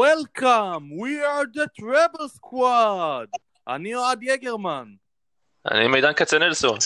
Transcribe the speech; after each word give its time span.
Welcome, 0.00 0.84
we 1.02 1.20
are 1.20 1.44
the 1.44 1.66
Treble 1.78 2.28
Squad. 2.28 3.28
אני 3.68 3.94
אוהד 3.94 4.22
יגרמן. 4.22 4.94
אני 5.70 5.88
מידן 5.88 6.12
כצנלסון. 6.12 6.78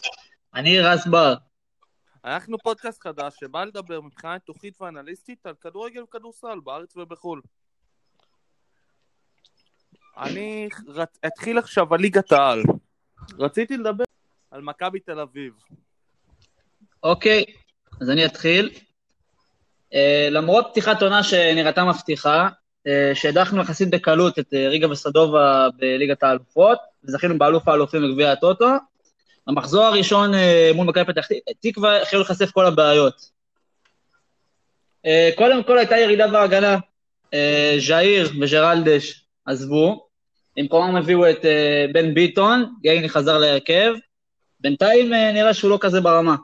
אני 0.55 0.81
רז 0.81 1.07
בר. 1.11 1.35
אנחנו 2.25 2.59
פודקאסט 2.59 3.03
חדש 3.03 3.37
שבא 3.41 3.65
לדבר 3.65 4.01
מבחינה 4.01 4.35
ניתוחית 4.35 4.81
ואנליסטית 4.81 5.47
על 5.47 5.55
כדורגל 5.61 6.03
וכדורסל 6.03 6.61
בארץ 6.65 6.97
ובחו"ל. 6.97 7.41
אני 10.17 10.69
רצ... 10.89 11.19
אתחיל 11.27 11.59
עכשיו 11.59 11.95
על 11.95 12.01
ליגת 12.01 12.33
העל. 12.33 12.63
רציתי 13.39 13.77
לדבר 13.77 14.05
על 14.51 14.63
מכבי 14.63 15.01
תל 15.01 15.21
אביב. 15.21 15.53
אוקיי, 17.03 17.45
אז 18.01 18.11
אני 18.11 18.27
אתחיל. 18.27 18.71
Uh, 19.95 19.97
למרות 20.31 20.67
פתיחת 20.71 21.03
עונה 21.03 21.23
שנראתה 21.23 21.85
מבטיחה, 21.85 22.49
שהדחנו 23.15 23.63
יחסית 23.63 23.91
בקלות 23.91 24.39
את 24.39 24.47
uh, 24.47 24.57
ריגה 24.57 24.91
וסדובה 24.91 25.69
בליגת 25.77 26.23
האלופות, 26.23 26.79
וזכינו 27.05 27.39
באלוף 27.39 27.69
האלופים 27.69 28.03
בגביע 28.03 28.33
הטוטו, 28.33 28.67
במחזור 29.47 29.85
הראשון 29.85 30.35
uh, 30.35 30.37
מול 30.75 30.87
מכבי 30.87 31.05
פתח 31.05 31.27
תקווה 31.61 32.03
החלו 32.03 32.21
להיחשף 32.21 32.51
כל 32.51 32.67
הבעיות. 32.67 33.37
קודם 35.35 35.63
כל 35.63 35.79
הייתה 35.79 35.97
ירידה 35.97 36.29
בהגנה. 36.29 36.77
ז'איר 37.79 38.31
וג'רלדש 38.41 39.25
עזבו, 39.45 40.07
במקומם 40.57 40.97
הביאו 40.97 41.31
את 41.31 41.45
בן 41.93 42.15
ביטון, 42.15 42.75
גייני 42.83 43.09
חזר 43.09 43.39
להרכב, 43.39 43.93
בינתיים 44.61 45.13
נראה 45.13 45.55
שהוא 45.55 45.71
לא 45.71 45.79
כזה 45.81 46.01
ברמה. 46.01 46.37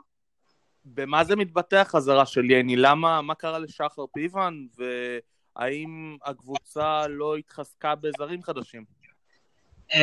במה 0.85 1.23
זה 1.23 1.35
מתבטא 1.35 1.75
החזרה 1.75 2.25
של 2.25 2.51
יני? 2.51 2.75
למה, 2.75 3.21
מה 3.21 3.35
קרה 3.35 3.59
לשחר 3.59 4.05
פיבן? 4.13 4.53
והאם 5.55 6.17
הקבוצה 6.25 7.07
לא 7.07 7.35
התחזקה 7.35 7.95
בזרים 7.95 8.43
חדשים? 8.43 8.83
Uh, 9.91 9.95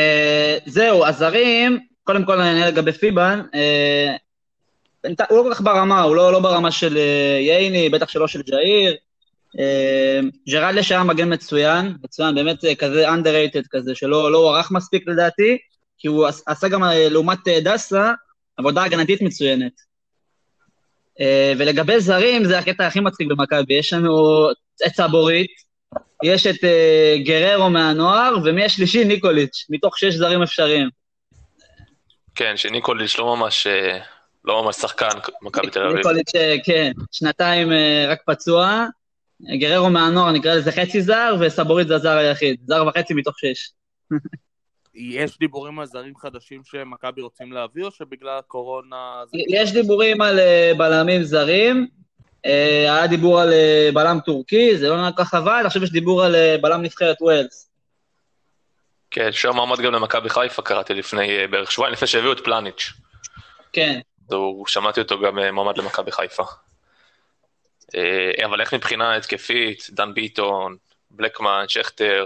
זהו, 0.67 1.07
הזרים, 1.07 1.79
קודם 2.05 2.25
כל 2.25 2.37
נענה 2.37 2.69
לגבי 2.69 2.93
פיבן, 2.93 3.41
uh, 3.53 5.09
הוא 5.29 5.39
לא 5.39 5.43
כל 5.43 5.55
כך 5.55 5.61
ברמה, 5.61 6.03
הוא 6.03 6.17
לא, 6.17 6.33
לא 6.33 6.41
ברמה 6.41 6.71
של 6.71 6.95
uh, 6.95 7.41
ייני, 7.41 7.89
בטח 7.89 8.09
שלא 8.09 8.29
של 8.29 8.43
ג'איר. 8.43 8.97
Uh, 9.57 10.51
ג'רלדש 10.51 10.93
היה 10.93 11.05
מגן 11.05 11.33
מצוין, 11.33 11.97
מצוין, 12.05 12.35
באמת 12.35 12.59
כזה 12.79 13.09
underrated 13.09 13.69
כזה, 13.71 13.95
שלא 13.95 14.33
לא 14.33 14.39
הוערך 14.39 14.71
מספיק 14.71 15.09
לדעתי, 15.09 15.59
כי 15.99 16.09
הוא 16.09 16.27
עשה 16.47 16.69
גם 16.69 16.83
לעומת 17.11 17.39
דסה 17.49 18.13
עבודה 18.57 18.85
הגנתית 18.85 19.23
מצוינת. 19.23 19.73
ולגבי 21.59 22.01
זרים, 22.01 22.45
זה 22.45 22.59
הקטע 22.59 22.87
הכי 22.87 23.01
מצחיק 23.01 23.29
במכבי, 23.29 23.75
יש 23.75 23.93
לנו 23.93 24.49
את 24.87 24.95
סבורית, 24.95 25.51
יש 26.23 26.47
את 26.47 26.55
uh, 26.55 27.25
גררו 27.25 27.71
מהנוער, 27.71 28.35
ומי 28.45 28.65
השלישי? 28.65 29.05
ניקוליץ', 29.05 29.67
מתוך 29.71 29.99
שש 29.99 30.15
זרים 30.15 30.43
אפשריים. 30.43 30.89
כן, 32.35 32.57
שניקוליץ' 32.57 33.19
לא 33.19 33.37
ממש, 33.37 33.67
לא 34.45 34.65
ממש 34.65 34.77
שחקן 34.77 35.19
מכבי 35.43 35.71
תל 35.71 35.83
אביב. 35.83 35.97
ניקוליץ', 35.97 36.33
כן, 36.65 36.93
שנתיים 37.13 37.69
רק 38.09 38.19
פצוע. 38.27 38.87
גררו 39.59 39.91
מהנוער, 39.91 40.33
נקרא 40.33 40.55
לזה 40.55 40.73
חצי 40.73 41.03
זר, 41.03 41.37
וסבורית 41.41 41.89
זה 41.89 41.95
הזר 41.95 42.17
היחיד, 42.17 42.61
זר 42.67 42.87
וחצי 42.87 43.15
מתוך 43.15 43.35
שש. 43.39 43.71
יש 44.95 45.39
דיבורים 45.39 45.79
על 45.79 45.87
זרים 45.87 46.17
חדשים 46.17 46.63
שמכבי 46.65 47.23
רוצים 47.23 47.53
להביא, 47.53 47.85
או 47.85 47.91
שבגלל 47.91 48.39
הקורונה... 48.39 49.23
יש 49.49 49.73
דיבורים 49.73 50.21
על 50.21 50.41
בלמים 50.79 51.23
זרים, 51.23 51.87
היה 52.45 53.07
דיבור 53.07 53.41
על 53.41 53.53
בלם 53.95 54.19
טורקי, 54.25 54.77
זה 54.77 54.89
לא 54.89 54.97
נראה 54.97 55.11
כך 55.17 55.35
עבד, 55.35 55.63
עכשיו 55.67 55.85
יש 55.85 55.91
דיבור 55.91 56.25
על 56.25 56.37
בלם 56.61 56.83
נבחרת 56.83 57.17
ווילס. 57.23 57.71
כן, 59.11 59.33
שם 59.33 59.57
מעמד 59.57 59.81
גם 59.81 59.93
למכבי 59.93 60.31
חיפה 60.31 60.63
קראתי 60.63 60.95
לפני 60.95 61.47
בערך 61.47 61.73
שבועיים, 61.73 61.93
לפני 61.93 62.09
שהביאו 62.09 62.33
את 62.33 62.41
פלניץ'. 62.41 62.93
כן. 63.73 64.01
שמעתי 64.67 65.01
אותו 65.01 65.21
גם 65.21 65.39
מועמד 65.53 65.79
למכבי 65.79 66.13
חיפה. 66.13 66.43
אבל 68.45 68.61
איך 68.61 68.75
מבחינה 68.75 69.17
התקפית, 69.17 69.87
דן 69.91 70.15
ביטון, 70.15 70.77
בלקמן, 71.11 71.65
שכטר, 71.69 72.25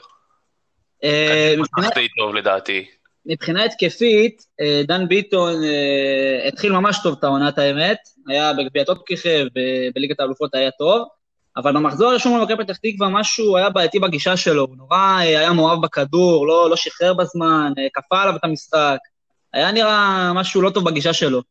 די 1.95 2.09
טוב 2.19 2.35
לדעתי. 2.35 2.91
מבחינה 3.27 3.65
התקפית, 3.65 4.43
דן 4.87 5.09
ביטון 5.09 5.55
התחיל 6.49 6.73
ממש 6.73 6.99
טוב 7.03 7.17
את 7.19 7.25
העונת 7.25 7.59
האמת, 7.59 7.99
היה 8.29 8.53
בגביע 8.53 8.85
טופקיכב, 8.85 9.47
בליגת 9.95 10.21
האלופות 10.21 10.55
היה 10.55 10.71
טוב, 10.71 11.09
אבל 11.57 11.73
במחזור 11.73 12.11
הראשון 12.11 12.41
במכבי 12.41 12.65
פתח 12.65 12.77
תקווה 12.77 13.09
משהו 13.09 13.57
היה 13.57 13.71
בעייתי 13.71 13.99
בגישה 13.99 14.37
שלו, 14.37 14.62
הוא 14.62 14.77
נורא 14.77 15.17
היה 15.19 15.53
מאוהב 15.53 15.83
בכדור, 15.83 16.47
לא, 16.47 16.71
לא 16.71 16.77
שחרר 16.77 17.15
בזמן, 17.15 17.73
כפה 17.95 18.23
עליו 18.23 18.37
את 18.37 18.45
המשחק, 18.45 18.99
היה 19.53 19.73
נראה 19.73 20.33
משהו 20.33 20.62
לא 20.62 20.71
טוב 20.71 20.85
בגישה 20.85 21.12
שלו. 21.12 21.43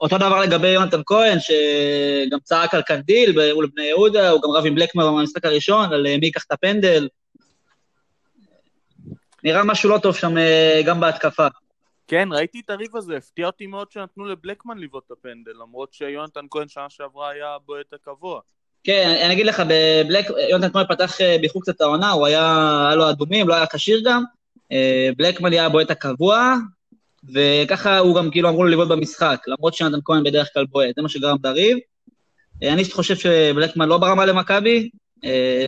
אותו 0.00 0.18
דבר 0.18 0.40
לגבי 0.40 0.68
יונתן 0.68 1.00
כהן, 1.06 1.38
שגם 1.40 2.38
צעק 2.42 2.74
על 2.74 2.82
קנדיל 2.82 3.52
מול 3.54 3.68
בני 3.74 3.84
יהודה, 3.84 4.30
הוא 4.30 4.42
גם 4.42 4.50
רב 4.50 4.66
עם 4.66 4.74
בלקמר 4.74 5.06
במשחק 5.06 5.44
הראשון, 5.44 5.92
על 5.92 6.02
מי 6.02 6.26
ייקח 6.26 6.44
את 6.46 6.52
הפנדל. 6.52 7.08
נראה 9.46 9.64
משהו 9.64 9.90
לא 9.90 9.98
טוב 9.98 10.16
שם 10.16 10.34
גם 10.86 11.00
בהתקפה. 11.00 11.46
כן, 12.08 12.28
ראיתי 12.32 12.60
את 12.64 12.70
הריב 12.70 12.96
הזה, 12.96 13.16
הפתיע 13.16 13.46
אותי 13.46 13.66
מאוד 13.66 13.90
שנתנו 13.90 14.24
לבלקמן 14.24 14.78
לבעוט 14.78 15.04
את 15.06 15.10
הפנדל, 15.10 15.52
למרות 15.62 15.92
שיונתן 15.92 16.40
כהן 16.50 16.68
שנה 16.68 16.86
שעברה 16.88 17.30
היה 17.30 17.56
בועט 17.66 17.92
הקבוע. 17.92 18.40
כן, 18.84 19.18
אני 19.24 19.32
אגיד 19.32 19.46
לך, 19.46 19.62
בבלק, 19.68 20.26
יונתן 20.50 20.72
כהן 20.72 20.86
פתח 20.88 21.18
באיחור 21.40 21.62
קצת 21.62 21.80
העונה, 21.80 22.10
הוא 22.10 22.26
היה, 22.26 22.86
היה 22.86 22.94
לו 22.94 23.10
אדומים, 23.10 23.48
לא 23.48 23.54
היה 23.54 23.66
כשיר 23.66 24.00
גם, 24.04 24.24
בלקמן 25.16 25.52
היה 25.52 25.68
בועט 25.68 25.90
הקבוע, 25.90 26.54
וככה 27.34 27.98
הוא 27.98 28.16
גם 28.16 28.30
כאילו 28.30 28.48
אמרו 28.48 28.64
לו 28.64 28.70
לבעוט 28.70 28.88
במשחק, 28.88 29.42
למרות 29.46 29.74
שיונתן 29.74 29.98
כהן 30.04 30.24
בדרך 30.24 30.48
כלל 30.54 30.66
בועט, 30.66 30.94
זה 30.96 31.02
מה 31.02 31.08
שגרם 31.08 31.36
את 31.40 31.44
הריב. 31.44 31.78
אני 32.62 32.84
חושב 32.84 33.16
שבלקמן 33.16 33.88
לא 33.88 33.98
ברמה 33.98 34.26
למכבי, 34.26 34.90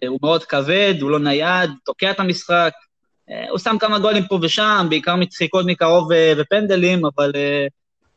הוא 0.08 0.18
מאוד 0.22 0.44
כבד, 0.44 0.94
הוא 1.00 1.10
לא 1.10 1.18
נייד, 1.18 1.70
תוקע 1.84 2.10
את 2.10 2.20
המשחק, 2.20 2.72
הוא 3.50 3.58
שם 3.58 3.76
כמה 3.80 3.98
גולים 3.98 4.26
פה 4.26 4.38
ושם, 4.42 4.86
בעיקר 4.90 5.16
מצחיקות 5.16 5.66
מקרוב 5.66 6.08
ופנדלים, 6.38 7.02
אבל 7.04 7.32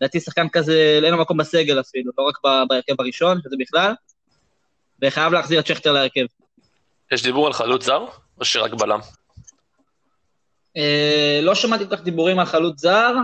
לדעתי 0.01 0.19
שחקן 0.19 0.49
כזה, 0.49 0.99
אין 1.03 1.13
לו 1.13 1.22
מקום 1.22 1.38
בסגל 1.38 1.79
אפילו, 1.79 2.11
לא 2.17 2.23
רק 2.23 2.38
בהרכב 2.69 2.94
הראשון, 2.99 3.38
וזה 3.45 3.55
בכלל, 3.59 3.94
וחייב 5.01 5.33
להחזיר 5.33 5.59
את 5.59 5.67
שכטר 5.67 5.91
להרכב. 5.91 6.25
יש 7.11 7.23
דיבור 7.23 7.47
על 7.47 7.53
חלוץ 7.53 7.85
זר, 7.85 8.05
או 8.39 8.45
שרק 8.45 8.73
בלם? 8.73 8.99
לא 11.41 11.55
שמעתי 11.55 11.88
כל 11.89 11.95
כך 11.95 12.03
דיבורים 12.03 12.39
על 12.39 12.45
חלוץ 12.45 12.79
זר, 12.79 13.16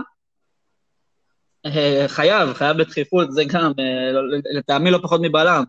חייב, 2.06 2.52
חייב 2.52 2.76
בדחיפות, 2.76 3.32
זה 3.32 3.44
גם, 3.44 3.72
לטעמי 4.58 4.90
לא 4.90 4.98
פחות 5.02 5.20
מבלם. 5.24 5.64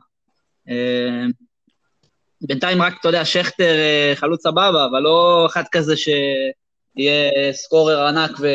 בינתיים 2.42 2.82
רק, 2.82 2.94
אתה 3.00 3.10
יודע, 3.10 3.26
שכטר 3.26 3.76
חלוץ 4.16 4.44
סבבה, 4.44 4.86
אבל 4.86 5.00
לא 5.00 5.46
אחד 5.46 5.64
כזה 5.72 5.94
שיהיה 5.98 7.54
סקורר 7.54 8.08
ענק 8.08 8.32
ו... 8.40 8.48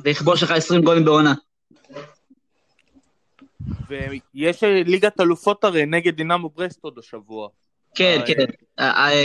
ויכבוש 0.00 0.42
לך 0.42 0.50
20 0.50 0.82
גולים 0.82 1.04
בעונה. 1.04 1.34
ויש 3.88 4.62
ליגת 4.64 5.20
אלופות 5.20 5.64
הרי 5.64 5.86
נגד 5.86 6.16
דינמו 6.16 6.48
ברסט 6.48 6.78
עוד 6.82 6.98
השבוע. 6.98 7.48
כן, 7.94 8.20
כן. 8.26 8.44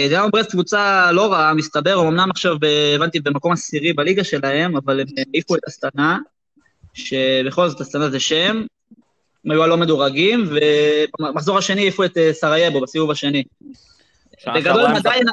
דינמו 0.09 0.29
ברסט 0.31 0.51
קבוצה 0.51 1.11
לא 1.11 1.31
רעה, 1.31 1.53
מסתבר, 1.53 1.99
הם 1.99 2.07
אמנם 2.07 2.31
עכשיו, 2.31 2.55
הבנתי, 2.95 3.19
במקום 3.19 3.51
עשירי 3.51 3.93
בליגה 3.93 4.23
שלהם, 4.23 4.77
אבל 4.77 4.99
הם 4.99 5.07
העיפו 5.17 5.55
את 5.55 5.61
הסטנה, 5.67 6.19
שבכל 6.93 7.69
זאת 7.69 7.81
הסטנה 7.81 8.09
זה 8.09 8.19
שם, 8.19 8.65
הם 9.45 9.51
היו 9.51 9.63
הלא 9.63 9.77
מדורגים, 9.77 10.49
ובמחזור 11.19 11.57
השני 11.57 11.81
העיפו 11.81 12.03
את 12.03 12.17
סרייבו 12.31 12.81
בסיבוב 12.81 13.11
השני. 13.11 13.43
בגדול 14.55 14.85
הם 14.85 14.95
עדיין... 14.95 15.25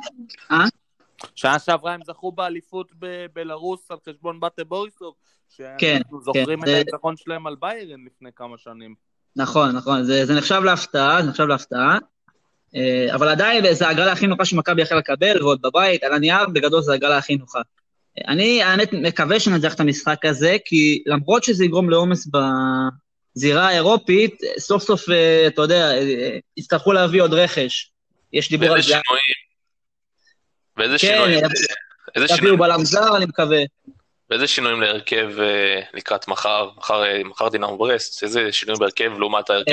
שנה 1.34 1.58
שעברה 1.58 1.92
הם 1.92 2.00
זכו 2.06 2.32
באליפות 2.32 2.86
בבלארוס 2.98 3.90
על 3.90 3.96
חשבון 4.08 4.40
באטה 4.40 4.64
בוריסוב, 4.64 5.14
כן, 5.56 5.74
כן. 5.78 5.94
שאנחנו 5.96 6.20
זוכרים 6.20 6.64
את 6.64 6.68
הניצחון 6.68 7.16
שלהם 7.16 7.46
על 7.46 7.56
ביירן 7.60 8.00
לפני 8.06 8.30
כמה 8.36 8.58
שנים. 8.58 8.94
נכון, 9.36 9.76
נכון, 9.76 10.04
זה 10.04 10.34
נחשב 10.34 10.62
להפתעה, 10.64 11.22
זה 11.22 11.28
נחשב 11.28 11.44
להפתעה. 11.44 11.98
אבל 13.14 13.28
עדיין 13.28 13.74
זו 13.74 13.84
ההגרלה 13.84 14.12
הכי 14.12 14.26
נוחה 14.26 14.44
שמכבי 14.44 14.82
יכלה 14.82 14.98
לקבל, 14.98 15.42
ועוד 15.42 15.62
בבית, 15.62 16.04
על 16.04 16.12
הנייר, 16.12 16.46
בגדול 16.52 16.82
זו 16.82 16.92
ההגרלה 16.92 17.18
הכי 17.18 17.36
נוחה. 17.36 17.60
אני 18.28 18.62
האמת 18.62 18.92
מקווה 18.92 19.40
שנצליח 19.40 19.74
את 19.74 19.80
המשחק 19.80 20.24
הזה, 20.24 20.56
כי 20.64 21.02
למרות 21.06 21.44
שזה 21.44 21.64
יגרום 21.64 21.90
לעומס 21.90 22.28
בזירה 23.36 23.68
האירופית, 23.68 24.40
סוף 24.58 24.82
סוף, 24.82 25.04
אתה 25.46 25.62
יודע, 25.62 25.90
יצטרכו 26.56 26.92
להביא 26.92 27.22
עוד 27.22 27.34
רכש. 27.34 27.90
יש 28.32 28.50
דיבור 28.50 28.68
על 28.68 28.82
זה. 28.82 28.94
ואיזה 30.76 30.98
שינויים? 30.98 31.40
ואיזה 32.14 32.28
שינויים? 32.28 32.28
כן, 32.28 32.34
יביאו 32.38 32.58
בלם 32.58 32.84
זר, 32.84 33.16
אני 33.16 33.24
מקווה. 33.24 33.62
ואיזה 34.30 34.46
שינויים 34.46 34.80
להרכב 34.80 35.30
לקראת 35.94 36.28
מחר, 36.28 36.68
מחר 37.24 37.48
דינמו 37.48 37.78
ברסט, 37.78 38.22
איזה 38.22 38.52
שינויים 38.52 38.80
בהרכב 38.80 39.12
לעומת 39.18 39.50
ההרכב? 39.50 39.72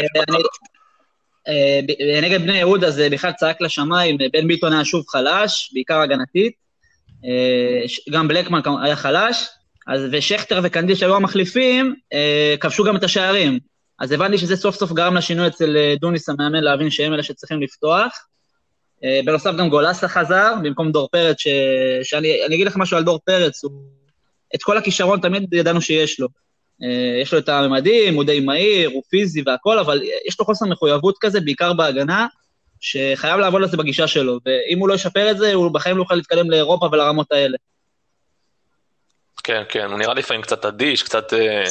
אה, 1.48 1.80
ב- 1.88 2.24
נגד 2.24 2.42
בני 2.42 2.58
יהודה 2.58 2.92
זה 2.92 3.10
בכלל 3.10 3.32
צעק 3.32 3.62
לשמיים, 3.62 4.18
בן 4.34 4.48
ביטון 4.48 4.74
היה 4.74 4.86
שוב 4.86 5.06
חלש, 5.08 5.72
בעיקר 5.74 6.02
הגנתית. 6.02 6.54
אה, 7.26 8.12
גם 8.12 8.28
בלקמן 8.28 8.60
היה 8.84 8.96
חלש, 8.96 9.46
אז, 9.88 10.02
ושכטר 10.12 10.60
וקנדיל 10.64 10.96
שהיו 10.96 11.16
המחליפים, 11.16 11.96
אה, 12.14 12.56
כבשו 12.60 12.84
גם 12.84 12.96
את 12.96 13.04
השערים. 13.04 13.60
אז 14.00 14.12
הבנתי 14.12 14.38
שזה 14.38 14.56
סוף 14.56 14.76
סוף 14.76 14.92
גרם 14.92 15.16
לשינוי 15.16 15.48
אצל 15.48 15.78
אה, 15.78 15.94
דוניס 16.00 16.30
המאמן 16.30 16.64
להבין 16.64 16.90
שהם 16.90 17.14
אלה 17.14 17.24
שצריכים 17.24 17.62
לפתוח. 17.62 18.28
אה, 19.04 19.20
בנוסף 19.26 19.52
גם 19.58 19.70
גולסה 19.70 20.08
חזר, 20.08 20.54
במקום 20.64 20.92
דור 20.92 21.10
פרץ, 21.12 21.40
ש... 21.40 21.48
שאני 22.04 22.46
אני 22.46 22.56
אגיד 22.56 22.68
לך 22.68 22.78
משהו 22.78 22.98
על 22.98 23.04
דור 23.04 23.20
פרץ, 23.26 23.64
הוא... 23.64 23.72
את 24.56 24.64
כל 24.64 24.78
הכישרון 24.78 25.20
תמיד 25.20 25.54
ידענו 25.54 25.82
שיש 25.82 26.20
לו. 26.20 26.28
אה, 26.84 27.22
יש 27.22 27.34
לו 27.34 27.40
את 27.40 27.50
הממדים, 27.50 28.16
הוא 28.16 28.24
די 28.24 28.40
מהיר, 28.40 28.90
הוא 28.90 29.04
פיזי 29.10 29.44
והכל, 29.46 29.80
אבל 29.80 30.02
יש 30.28 30.40
לו 30.40 30.46
חוסר 30.46 30.66
מחויבות 30.66 31.16
כזה, 31.22 31.42
בעיקר 31.42 31.74
בהגנה, 31.74 32.28
שחייב 32.80 33.40
לעבוד 33.40 33.62
על 33.62 33.70
זה 33.70 33.78
בגישה 33.78 34.08
שלו, 34.08 34.40
ואם 34.46 34.80
הוא 34.80 34.90
לא 34.90 34.94
ישפר 34.94 35.32
את 35.32 35.38
זה, 35.38 35.54
הוא 35.54 35.72
בחיים 35.72 35.98
לא 35.98 36.02
יוכל 36.02 36.16
להתקדם 36.16 36.52
לאירופה 36.52 36.90
ולרמות 36.92 37.32
האלה. 37.32 37.58
כן, 39.48 39.64
כן, 39.70 39.86
הוא 39.90 40.00
נראה 40.00 40.14
לפעמים 40.14 40.42
קצת 40.42 40.66
אדיש, 40.66 41.04
קצת, 41.04 41.34
אה, 41.34 41.64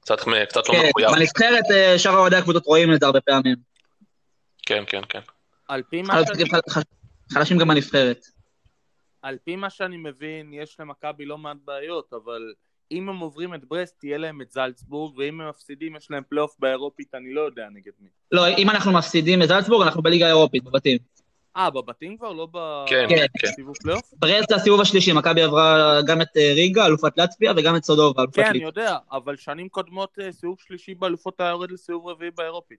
קצת, 0.00 0.20
קצת 0.48 0.68
לא 0.68 0.74
כן, 0.74 0.88
מחויב. 0.88 1.10
בנבחרת 1.10 1.64
אה, 1.74 1.98
שאר 1.98 2.18
אוהדי 2.18 2.36
הקבוצות 2.36 2.66
רואים 2.66 2.94
את 2.94 3.00
זה 3.00 3.06
הרבה 3.06 3.20
פעמים. 3.20 3.56
כן, 4.66 4.84
כן, 4.86 5.00
כן. 5.08 5.20
על 5.68 5.82
פי 5.90 6.02
מה 6.02 6.14
שאני... 6.26 6.44
חלשים 7.32 7.58
גם 7.58 7.68
בנבחרת. 7.68 8.24
על 9.22 9.36
פי 9.44 9.56
מה 9.56 9.70
שאני 9.70 9.96
מבין, 9.96 10.52
יש 10.52 10.76
למכבי 10.80 11.24
לא 11.24 11.38
מעט 11.38 11.56
בעיות, 11.64 12.12
אבל 12.12 12.52
אם 12.90 13.08
הם 13.08 13.18
עוברים 13.18 13.54
את 13.54 13.64
ברסט, 13.64 13.98
תהיה 14.00 14.18
להם 14.18 14.40
את 14.42 14.50
זלצבורג, 14.50 15.18
ואם 15.18 15.40
הם 15.40 15.48
מפסידים, 15.48 15.96
יש 15.96 16.10
להם 16.10 16.22
פלייאוף 16.28 16.56
באירופית, 16.58 17.14
אני 17.14 17.34
לא 17.34 17.40
יודע 17.40 17.66
נגד 17.72 17.92
מי. 18.00 18.08
לא, 18.32 18.48
אם 18.48 18.70
אנחנו 18.70 18.92
מפסידים 18.92 19.42
את 19.42 19.48
זלצבורג, 19.48 19.86
אנחנו 19.86 20.02
בליגה 20.02 20.26
האירופית, 20.26 20.64
בבתים. 20.64 20.98
אה, 21.56 21.70
בבתים 21.70 22.16
כבר? 22.16 22.32
לא 22.32 22.46
ב... 22.52 22.84
כן, 22.88 23.06
כן. 23.08 23.16
כן. 23.40 23.48
בסיבוב 23.48 23.76
פלייאוף? 23.76 24.02
ברסט 24.18 24.48
זה 24.48 24.56
הסיבוב 24.56 24.80
השלישי, 24.80 25.12
מכבי 25.12 25.42
עברה 25.42 25.98
גם 26.06 26.20
את 26.22 26.36
אה, 26.36 26.52
ריגה, 26.54 26.86
אלופת 26.86 27.18
לטביה, 27.18 27.52
וגם 27.56 27.76
את 27.76 27.84
סודובה, 27.84 28.22
אלופת 28.22 28.36
כן, 28.36 28.44
אני 28.44 28.52
ליטא. 28.58 28.66
יודע, 28.66 28.96
אבל 29.12 29.36
שנים 29.36 29.68
קודמות 29.68 30.18
אה, 30.22 30.32
סיבוב 30.32 30.56
שלישי 30.60 30.94
באלופות 30.94 31.40
היה 31.40 31.48
יורד 31.50 31.70
לסיבוב 31.70 32.06
רביעי 32.08 32.30
באירופית. 32.30 32.78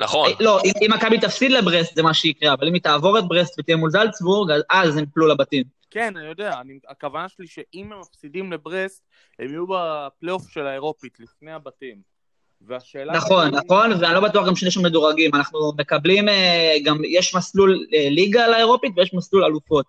נכון, 0.00 0.30
לא, 0.40 0.60
אם- 0.64 0.92
מכבי 0.96 1.18
תפסיד 1.20 1.50
לברסט 1.52 1.94
זה 1.94 2.02
מה 2.02 2.14
שיקרה, 2.14 2.52
אבל 2.52 2.68
אם 2.68 2.74
היא 2.74 2.82
תעבור 2.82 3.18
את 3.18 3.24
ברסט 3.28 3.58
ותהיה 3.58 3.76
מול 3.76 3.90
זלצבורג, 3.90 4.50
אז- 4.50 4.62
אז 4.70 4.96
הם 4.96 5.04
יפלו 5.04 5.26
לבתים. 5.26 5.64
כן, 5.90 6.16
אני 6.16 6.26
יודע, 6.26 6.60
אני, 6.60 6.78
הכוונה 6.88 7.28
שלי 7.28 7.46
שאם 7.46 7.92
הם 7.92 8.00
מפסידים 8.00 8.52
לברסט, 8.52 9.02
הם 9.38 9.48
יהיו 9.48 9.64
בפלייאוף 9.68 10.48
של 10.50 10.66
האירופית, 10.66 11.20
לפני 11.20 11.52
הבתים. 11.52 12.17
והשאלה... 12.66 13.12
נכון, 13.12 13.48
שלי- 13.50 13.60
נכון, 13.64 13.90
ואני 14.00 14.14
לא 14.14 14.20
בטוח 14.20 14.46
גם 14.46 14.56
שיש 14.56 14.74
שם 14.74 14.82
מדורגים. 14.82 15.30
אנחנו 15.34 15.72
מקבלים, 15.78 16.28
אה, 16.28 16.76
גם 16.84 16.98
יש 17.04 17.34
מסלול 17.34 17.86
אה, 17.94 18.08
ליגה 18.10 18.48
לאירופית 18.48 18.92
ויש 18.96 19.14
מסלול 19.14 19.44
אלופות. 19.44 19.86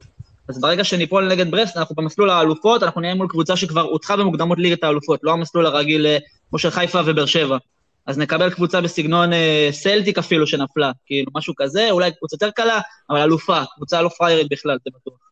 אז 0.49 0.61
ברגע 0.61 0.83
שניפול 0.83 1.27
נגד 1.27 1.51
ברסט, 1.51 1.77
אנחנו 1.77 1.95
במסלול 1.95 2.29
האלופות, 2.29 2.83
אנחנו 2.83 3.01
נהיה 3.01 3.15
מול 3.15 3.27
קבוצה 3.27 3.55
שכבר 3.55 3.81
הודחה 3.81 4.17
במוקדמות 4.17 4.59
ליגת 4.59 4.83
האלופות, 4.83 5.19
לא 5.23 5.31
המסלול 5.31 5.65
הרגיל 5.65 6.05
אה, 6.05 6.17
כמו 6.49 6.59
של 6.59 6.69
חיפה 6.69 6.99
ובאר 7.05 7.25
שבע. 7.25 7.57
אז 8.05 8.17
נקבל 8.17 8.49
קבוצה 8.49 8.81
בסגנון 8.81 9.33
אה, 9.33 9.69
סלטיק 9.71 10.17
אפילו 10.17 10.47
שנפלה, 10.47 10.91
כאילו 11.05 11.31
משהו 11.35 11.53
כזה, 11.57 11.91
אולי 11.91 12.11
קבוצה 12.11 12.35
יותר 12.35 12.51
קלה, 12.51 12.79
אבל 13.09 13.21
אלופה, 13.21 13.59
קבוצה 13.75 14.01
לא 14.01 14.09
פריירית 14.09 14.47
בכלל, 14.51 14.77
זה 14.85 14.91
בטוח. 15.01 15.28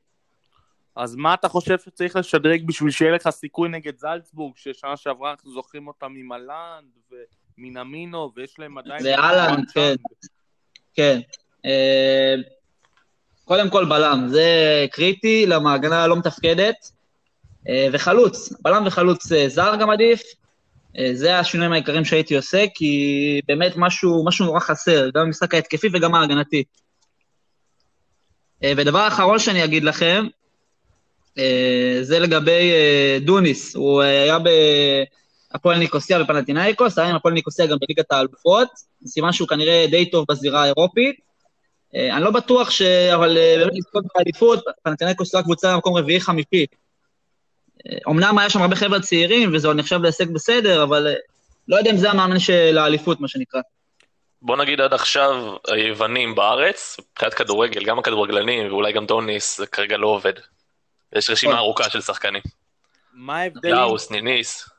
אז 0.98 1.16
מה 1.16 1.34
אתה 1.34 1.50
חושב 1.50 1.80
שצריך 1.80 2.16
לשדרג 2.16 2.68
בשביל 2.68 2.92
שיהיה 2.92 3.12
לך 3.12 3.30
סיכוי 3.30 3.70
נגד 3.70 4.00
זלצבורג, 4.00 4.54
ששנה 4.56 4.98
שעברה 4.98 5.32
אנחנו 5.32 5.52
זוכרים 5.52 5.88
אותם 5.88 6.14
ממלנד 6.14 6.90
ומנמינו, 7.58 8.32
ויש 8.36 8.60
להם 8.60 8.78
עדיין... 8.78 9.06
ואלנד, 9.06 9.48
וואן 9.50 9.64
כן. 9.74 9.96
כן. 10.94 11.20
אה, 11.66 12.36
קודם 13.46 13.70
כל 13.70 13.86
בלם, 13.86 14.26
זה 14.30 14.46
קריטי, 14.92 15.46
למה 15.46 15.72
ההגנה 15.72 16.08
לא 16.08 16.16
מתפקדת. 16.16 16.92
אה, 17.70 17.88
וחלוץ, 17.94 18.54
בלם 18.62 18.84
וחלוץ 18.88 19.32
אה, 19.32 19.50
זר 19.50 19.76
גם 19.76 19.90
עדיף. 19.90 20.22
זה 21.14 21.40
השינויים 21.40 21.74
העיקריים 21.74 22.06
שהייתי 22.06 22.36
עושה, 22.36 22.66
כי 22.76 23.42
באמת 23.48 23.74
משהו, 23.76 24.26
משהו 24.26 24.46
נורא 24.46 24.60
חסר, 24.60 25.10
גם 25.10 25.26
במשחק 25.26 25.54
ההתקפי 25.54 25.88
וגם 25.94 26.16
ההגנתי. 26.16 26.64
ודבר 28.64 29.08
אחרון 29.08 29.40
שאני 29.40 29.64
אגיד 29.64 29.84
לכם, 29.84 30.28
זה 32.02 32.20
לגבי 32.20 32.72
אה, 32.72 33.18
דוניס. 33.22 33.76
הוא 33.76 34.02
אה, 34.02 34.24
היה 34.24 34.38
בהפועל 35.54 35.78
ניקוסיה 35.78 36.24
בפנטינאיקוס, 36.24 36.98
היה 36.98 37.10
עם 37.10 37.16
הפועל 37.16 37.34
ניקוסיה 37.34 37.66
גם 37.66 37.78
בליגת 37.82 38.12
האלופות, 38.12 38.68
סימן 39.06 39.32
שהוא 39.32 39.48
כנראה 39.48 39.86
די 39.92 40.10
טוב 40.10 40.26
בזירה 40.30 40.64
האירופית. 40.64 41.16
אה, 41.96 42.16
אני 42.16 42.24
לא 42.24 42.32
בטוח 42.32 42.70
ש... 42.70 42.82
אבל 42.82 43.38
אה, 43.38 43.56
באמת 43.58 43.74
לזכות 43.76 44.06
באליפות, 44.16 44.64
פנטינאיקוס 44.84 45.32
זו 45.32 45.40
הקבוצה 45.40 45.74
במקום 45.74 45.98
רביעי-חמישי. 45.98 46.66
אמנם 48.08 48.38
היה 48.38 48.50
שם 48.50 48.62
הרבה 48.62 48.76
חבר'ה 48.76 49.00
צעירים, 49.00 49.56
וזה 49.56 49.68
עוד 49.68 49.78
נחשב 49.78 50.02
להישג 50.02 50.34
בסדר, 50.34 50.84
אבל 50.84 51.08
אה, 51.08 51.14
לא 51.68 51.76
יודע 51.76 51.92
אם 51.92 51.98
זה 51.98 52.12
המאמן 52.12 52.40
של 52.40 52.78
האליפות, 52.78 53.20
מה 53.20 53.28
שנקרא. 53.28 53.62
בוא 54.42 54.58
נגיד 54.58 54.82
עד 54.82 54.94
עכשיו 54.94 55.56
היוונים 55.68 56.36
בארץ, 56.36 56.98
מבחינת 57.00 57.34
כדורגל, 57.34 57.84
גם 57.84 58.00
הכדורגלנים 58.00 58.68
ואולי 58.68 58.94
גם 58.94 59.06
דוניס, 59.06 59.58
זה 59.58 59.68
כרגע 59.68 59.98
לא 59.98 60.08
עובד. 60.08 60.34
יש 61.16 61.30
רשימה 61.30 61.52
נכון. 61.52 61.64
ארוכה 61.64 61.90
של 61.90 62.02
שחקנים. 62.02 62.42
מה 63.14 63.38
ההבדלים, 63.38 63.76
לאוס, 63.76 64.12
ניניס. 64.12 64.70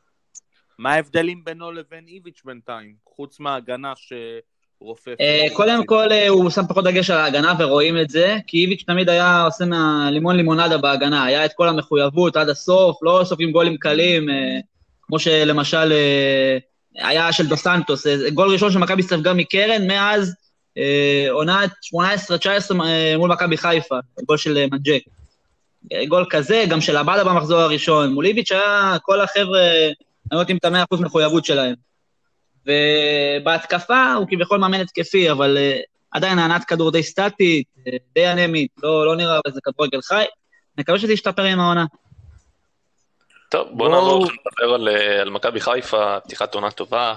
מה 0.78 0.92
ההבדלים 0.92 1.44
בינו 1.44 1.72
לבין 1.72 2.04
איביץ' 2.08 2.42
בינתיים, 2.44 2.94
חוץ 3.16 3.40
מההגנה 3.40 3.92
שרופף? 3.96 5.14
אה, 5.20 5.46
קודם 5.52 5.86
כל, 5.86 6.12
אה, 6.12 6.28
הוא 6.28 6.50
שם 6.50 6.62
פחות 6.68 6.84
דגש 6.84 7.10
על 7.10 7.18
ההגנה, 7.18 7.54
ורואים 7.58 8.00
את 8.00 8.10
זה, 8.10 8.36
כי 8.46 8.56
איביץ' 8.56 8.84
תמיד 8.86 9.08
היה 9.08 9.42
עושה 9.42 9.64
מהלימון 9.64 10.36
לימונדה 10.36 10.78
בהגנה, 10.78 11.24
היה 11.24 11.44
את 11.44 11.52
כל 11.52 11.68
המחויבות 11.68 12.36
עד 12.36 12.48
הסוף, 12.48 13.02
לא 13.02 13.22
סופגים 13.24 13.52
גולים 13.52 13.76
קלים, 13.76 14.30
אה, 14.30 14.58
כמו 15.02 15.18
שלמשל 15.18 15.92
אה, 15.92 16.58
היה 16.94 17.32
של 17.32 17.46
דו 17.46 17.56
סנטוס, 17.56 18.06
אה, 18.06 18.30
גול 18.30 18.52
ראשון 18.52 18.72
של 18.72 18.78
מכבי 18.78 19.02
ספגה 19.02 19.34
מקרן, 19.34 19.86
מאז 19.86 20.34
אה, 20.78 21.26
עונת 21.30 21.70
18-19 21.70 22.80
אה, 22.84 23.14
מול 23.18 23.32
מכבי 23.32 23.56
חיפה, 23.56 23.98
גול 24.26 24.36
של 24.36 24.56
אה, 24.56 24.66
מנג'ק. 24.72 25.02
אה, 25.92 26.06
גול 26.06 26.26
כזה, 26.30 26.64
גם 26.68 26.80
של 26.80 26.96
עבדה 26.96 27.24
במחזור 27.24 27.60
הראשון, 27.60 28.12
מול 28.12 28.26
איביץ' 28.26 28.52
היה 28.52 28.96
כל 29.02 29.20
החבר'ה, 29.20 29.60
היו 30.30 30.38
נותנים 30.38 30.56
את 30.56 30.64
המאה 30.64 30.82
אחוז 30.84 31.00
מחויבות 31.00 31.44
שלהם. 31.44 31.74
ובהתקפה 32.66 34.12
הוא 34.12 34.26
כביכול 34.30 34.58
מאמן 34.58 34.80
התקפי, 34.80 35.30
אבל 35.30 35.56
אה, 35.56 35.82
עדיין 36.10 36.38
הנעת 36.38 36.64
כדור 36.64 36.90
די 36.90 37.02
סטטית, 37.02 37.66
אה, 37.78 37.90
די 38.14 38.32
אנמית, 38.32 38.70
לא, 38.82 39.06
לא 39.06 39.16
נראה 39.16 39.40
איזה 39.46 39.60
כדורגל 39.64 40.00
חי. 40.02 40.24
נקווה 40.78 40.98
שזה 40.98 41.12
ישתפר 41.12 41.42
עם 41.42 41.60
העונה. 41.60 41.84
טוב, 43.48 43.68
בוא 43.68 43.76
בואו- 43.76 43.90
נעבור 43.90 44.24
עכשיו 44.24 44.36
לדבר 44.46 44.74
על, 44.74 44.88
אה, 44.88 45.20
על 45.22 45.30
מכבי 45.30 45.60
חיפה, 45.60 46.20
פתיחת 46.20 46.54
עונה 46.54 46.70
טובה, 46.70 47.14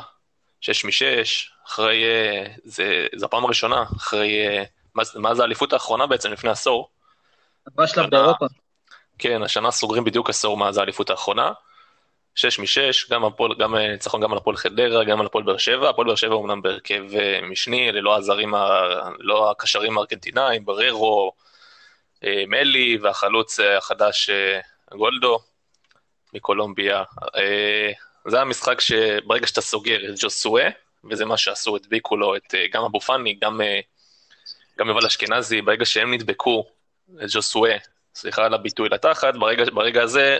6 0.62 0.86
מ-6, 0.86 1.50
אחרי, 1.68 2.04
אה, 2.04 2.46
זה, 2.64 3.08
זה 3.16 3.26
הפעם 3.26 3.46
הראשונה, 3.46 3.84
אחרי, 3.98 4.48
אה, 4.48 4.64
מאז 4.96 5.16
מאז 5.16 5.40
האליפות 5.40 5.74
האחרונה 5.74 6.08
בעצם, 6.08 6.32
לפני 6.32 6.50
עשור. 6.50 6.90
עברה 7.74 7.88
שלב. 7.88 8.10
באירופה. 8.10 8.46
כן, 9.22 9.44
השנה 9.44 9.72
סוגרים 9.72 10.04
בדיוק 10.04 10.30
עשור 10.30 10.58
מאז 10.58 10.78
האליפות 10.78 11.10
האחרונה. 11.10 11.52
6 12.36 12.60
מ-6, 12.60 13.12
גם 13.12 13.26
הפועל- 13.26 13.56
גם 13.60 13.76
אה, 13.76 13.88
ניצחון 13.88 14.22
גם 14.22 14.32
על 14.32 14.38
הפועל 14.38 14.56
חדרה, 14.56 15.04
גם 15.04 15.20
על 15.20 15.26
הפועל 15.26 15.44
באר 15.44 15.58
שבע. 15.58 15.90
הפועל 15.90 16.08
באר 16.08 16.16
שבע 16.16 16.34
אומנם 16.34 16.62
בהרכב 16.62 17.04
אה, 17.20 17.40
משני, 17.42 17.92
ללא 17.92 18.18
הזרים, 18.18 18.54
לא 19.20 19.52
הקשרים 19.52 19.98
הארגנטינאים, 19.98 20.66
בררו, 20.66 21.32
אה, 22.24 22.44
מלי, 22.48 22.98
והחלוץ 23.02 23.60
החדש 23.60 24.30
גולדו 24.92 25.40
מקולומביה. 26.34 27.04
זה 28.28 28.42
המשחק 28.42 28.82
שברגע 28.82 29.48
שאתה 29.48 29.62
סוגר 29.62 30.10
את 30.10 30.20
ג'וסואה, 30.20 30.70
וזה 31.10 31.26
מה 31.26 31.38
שעשו, 31.38 31.76
הדביקו 31.76 32.18
לו 32.18 32.36
את 32.36 32.56
גם 32.72 32.84
אבו 32.84 33.00
פאני, 33.00 33.38
גם, 33.42 33.62
גם 34.80 34.88
יובל 34.88 35.06
אשכנזי, 35.06 35.62
ברגע 35.62 35.86
שהם 35.86 36.14
נדבקו, 36.14 36.66
את 37.24 37.30
ג'וסואה, 37.34 37.78
סליחה 38.16 38.46
על 38.46 38.54
הביטוי 38.54 38.90
לתחת, 38.90 39.36
ברגע, 39.36 39.64
ברגע 39.74 40.04
הזה 40.04 40.38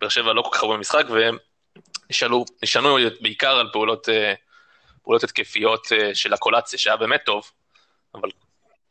באר 0.00 0.08
שבע 0.08 0.32
לא 0.32 0.42
כל 0.42 0.50
כך 0.52 0.62
הרבה 0.62 0.76
במשחק, 0.76 1.04
והם 1.08 1.36
נשאלו, 2.10 2.44
נשענו 2.62 2.96
בעיקר 3.20 3.56
על 3.56 3.68
פעולות, 3.72 4.08
אה, 4.08 4.34
פעולות 5.02 5.24
התקפיות 5.24 5.86
אה, 5.92 6.14
של 6.14 6.32
הקולציה, 6.32 6.78
שהיה 6.78 6.96
באמת 6.96 7.20
טוב, 7.24 7.50
אבל 8.14 8.28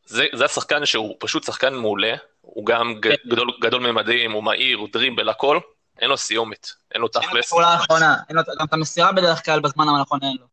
זה, 0.06 0.26
זה 0.34 0.46
השחקן 0.46 0.86
שהוא 0.86 1.16
פשוט 1.20 1.44
שחקן 1.44 1.74
מעולה, 1.74 2.14
הוא 2.42 2.66
גם 2.66 2.94
ג- 3.00 3.28
גדול, 3.28 3.48
גדול 3.62 3.92
ממדים, 3.92 4.32
הוא 4.32 4.44
מהיר, 4.44 4.78
הוא 4.78 4.88
דריבל, 4.94 5.30
הכל, 5.30 5.60
אין 6.00 6.10
לו 6.10 6.18
סיומת, 6.18 6.68
אין 6.94 7.02
לו 7.02 7.08
אין 7.16 7.22
לו 7.24 7.28
תכלס. 7.28 7.46
הפעולה 7.46 7.68
האחרונה, 7.68 8.16
אין 8.30 8.38
לו 8.38 8.42
גם 8.60 8.66
את 8.66 8.74
המסירה 8.74 9.12
בדרך 9.12 9.46
כלל 9.46 9.60
בזמן 9.60 9.88
הנכון 9.88 10.20
אין 10.24 10.38
לו. 10.40 10.46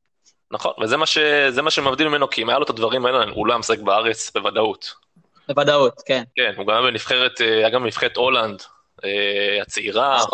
נכון, 0.50 0.72
וזה 0.82 0.96
מה, 0.96 1.06
ש, 1.06 1.18
מה 1.62 1.70
שמבדיל 1.70 2.08
ממנו, 2.08 2.30
כי 2.30 2.42
אם 2.42 2.48
היה 2.48 2.58
לו 2.58 2.64
את 2.64 2.70
הדברים 2.70 3.06
האלה, 3.06 3.24
הוא 3.24 3.46
לא 3.46 3.52
היה 3.52 3.58
משחק 3.58 3.78
בארץ 3.78 4.30
בוודאות. 4.30 4.94
בוודאות, 5.48 6.02
כן. 6.06 6.22
כן, 6.36 6.52
הוא 6.56 6.66
גם 6.66 6.82
בנבחרת, 6.82 7.40
אה, 7.40 7.56
היה 7.56 7.70
גם 7.70 7.82
בנבחרת 7.82 8.16
הולנד, 8.16 8.62
אה, 9.04 9.62
הצעירה, 9.62 10.24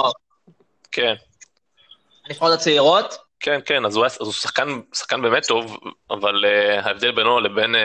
כן, 0.93 1.15
הנבחרות 2.27 2.53
הצעירות, 2.53 3.25
כן, 3.45 3.61
כן, 3.65 3.85
אז 3.85 3.97
הוא, 3.97 4.05
היה, 4.05 4.11
אז 4.21 4.27
הוא 4.27 4.33
שחקן, 4.33 4.81
שחקן 4.95 5.23
באמת 5.23 5.47
טוב, 5.47 5.79
אבל 6.11 6.45
uh, 6.45 6.87
ההבדל 6.87 7.13
בינו 7.13 7.41
לבין, 7.41 7.75
uh, 7.75 7.79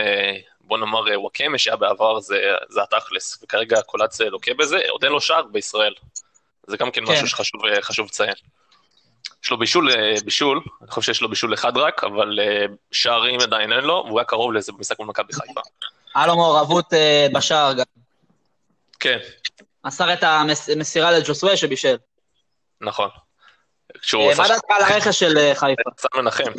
בוא 0.61 0.77
נאמר, 0.77 1.03
וואקמה 1.15 1.57
שהיה 1.57 1.75
בעבר, 1.75 2.19
זה, 2.19 2.41
זה 2.69 2.81
התכלס, 2.83 3.43
וכרגע 3.43 3.81
קולאץ 3.81 4.21
לוקה 4.21 4.53
בזה, 4.53 4.79
עוד 4.89 5.03
אין 5.03 5.11
לו 5.13 5.21
שער 5.21 5.43
בישראל. 5.51 5.93
זה 6.67 6.77
גם 6.77 6.91
כן, 6.91 7.05
כן. 7.05 7.11
משהו 7.11 7.27
שחשוב 7.27 7.61
חשוב 7.81 8.07
לציין. 8.07 8.33
יש 9.43 9.51
לו 9.51 9.57
בישול, 9.57 9.89
בישול, 10.25 10.61
אני 10.81 10.91
חושב 10.91 11.13
שיש 11.13 11.21
לו 11.21 11.29
בישול 11.29 11.53
אחד 11.53 11.77
רק, 11.77 12.03
אבל 12.03 12.39
uh, 12.39 12.71
שערים 12.91 13.39
עדיין 13.39 13.73
אין 13.73 13.83
לו, 13.83 14.03
והוא 14.07 14.19
היה 14.19 14.25
קרוב 14.25 14.53
לזה 14.53 14.71
במשחק 14.71 14.99
מול 14.99 15.07
מכבי 15.07 15.33
חיפה. 15.33 15.61
היה 16.15 16.27
לו 16.27 16.35
מעורבות 16.35 16.93
אה, 16.93 17.27
בשער 17.33 17.73
גם. 17.73 17.85
כן, 18.99 19.17
מסר 19.85 20.13
את 20.13 20.23
המסירה 20.23 21.11
לג'וסווה 21.11 21.57
שבישל. 21.57 21.97
נכון. 22.81 23.09
כשהוא 24.01 24.23
אה, 24.23 24.31
עשה 24.31 24.41
מה 24.41 24.47
דעתך 24.47 24.63
על 24.69 24.83
הרכש 24.83 25.19
של 25.19 25.37
אה, 25.37 25.51
חיפה? 25.55 25.89
סן 25.97 26.07
מנחם. 26.17 26.51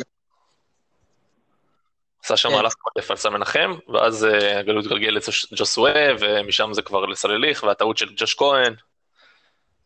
עשה 2.23 2.37
שם 2.37 2.49
כן. 2.49 2.55
מהלך 2.55 2.73
על 3.09 3.15
סן 3.15 3.33
מנחם, 3.33 3.73
ואז 3.93 4.27
הגלות 4.59 4.85
התגלגל 4.85 5.17
לג'וסווה, 5.51 5.93
ומשם 6.19 6.73
זה 6.73 6.81
כבר 6.81 7.05
לסלליך, 7.05 7.63
והטעות 7.63 7.97
של 7.97 8.09
ג'וש 8.15 8.33
כהן. 8.33 8.75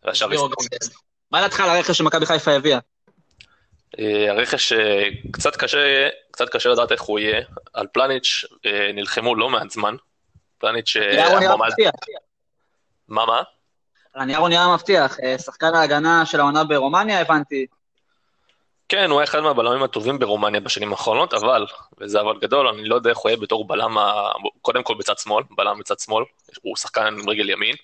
והשאר. 0.03 0.27
מה 1.31 1.41
דעתך 1.41 1.60
על 1.60 1.69
הרכש 1.69 1.98
שמכבי 1.98 2.25
חיפה 2.25 2.51
הביאה? 2.51 2.79
אה, 4.00 4.32
הרכש 4.32 4.74
אה, 4.74 5.04
קצת 5.32 5.56
קשה, 5.56 6.10
קצת 6.32 6.50
קשה 6.50 6.70
לדעת 6.70 6.92
איך 6.92 7.01
הוא 7.01 7.20
יהיה. 7.20 7.42
על 7.74 7.88
פלניץ' 7.94 8.46
אה, 8.65 8.92
נלחמו 8.94 9.36
לא 9.36 9.50
מעט 9.50 9.72
זמן. 9.72 9.96
פלניץ' 10.58 10.96
המועמד-. 10.98 11.72
מה 13.08 13.25
מה? 13.25 13.42
הנייר 14.15 14.39
הוא 14.39 14.50
נראה 14.50 14.74
מבטיח. 14.74 15.18
שחקן 15.38 15.75
ההגנה 15.75 16.25
של 16.25 16.39
העונה 16.39 16.63
ברומניה, 16.63 17.22
הבנתי. 17.22 17.65
כן, 18.89 19.10
הוא 19.10 19.20
היה 19.20 19.24
אחד 19.24 19.39
מהבלמים 19.39 19.84
הטובים 19.84 20.20
ברומניה 20.20 20.62
בשנים 20.62 20.92
האחרונות, 20.92 21.34
אבל, 21.34 21.65
וזה 21.98 22.22
אבל 22.22 22.39
גדול, 22.39 22.68
אני 22.68 22.86
לא 22.88 22.96
יודע 22.96 23.10
איך 23.10 23.18
הוא 23.18 23.30
יהיה 23.30 23.42
בתור 23.42 23.68
בלם, 23.68 23.98
ה- 23.98 24.32
קודם 24.62 24.84
כל 24.84 24.96
בצד 25.00 25.18
שמאל, 25.18 25.44
בלם 25.50 25.80
בצד 25.80 26.00
שמאל, 26.00 26.24
הוא 26.62 26.75
שחקן 26.75 27.01
עם 27.06 27.30
רגל 27.30 27.50
ימין, 27.50 27.75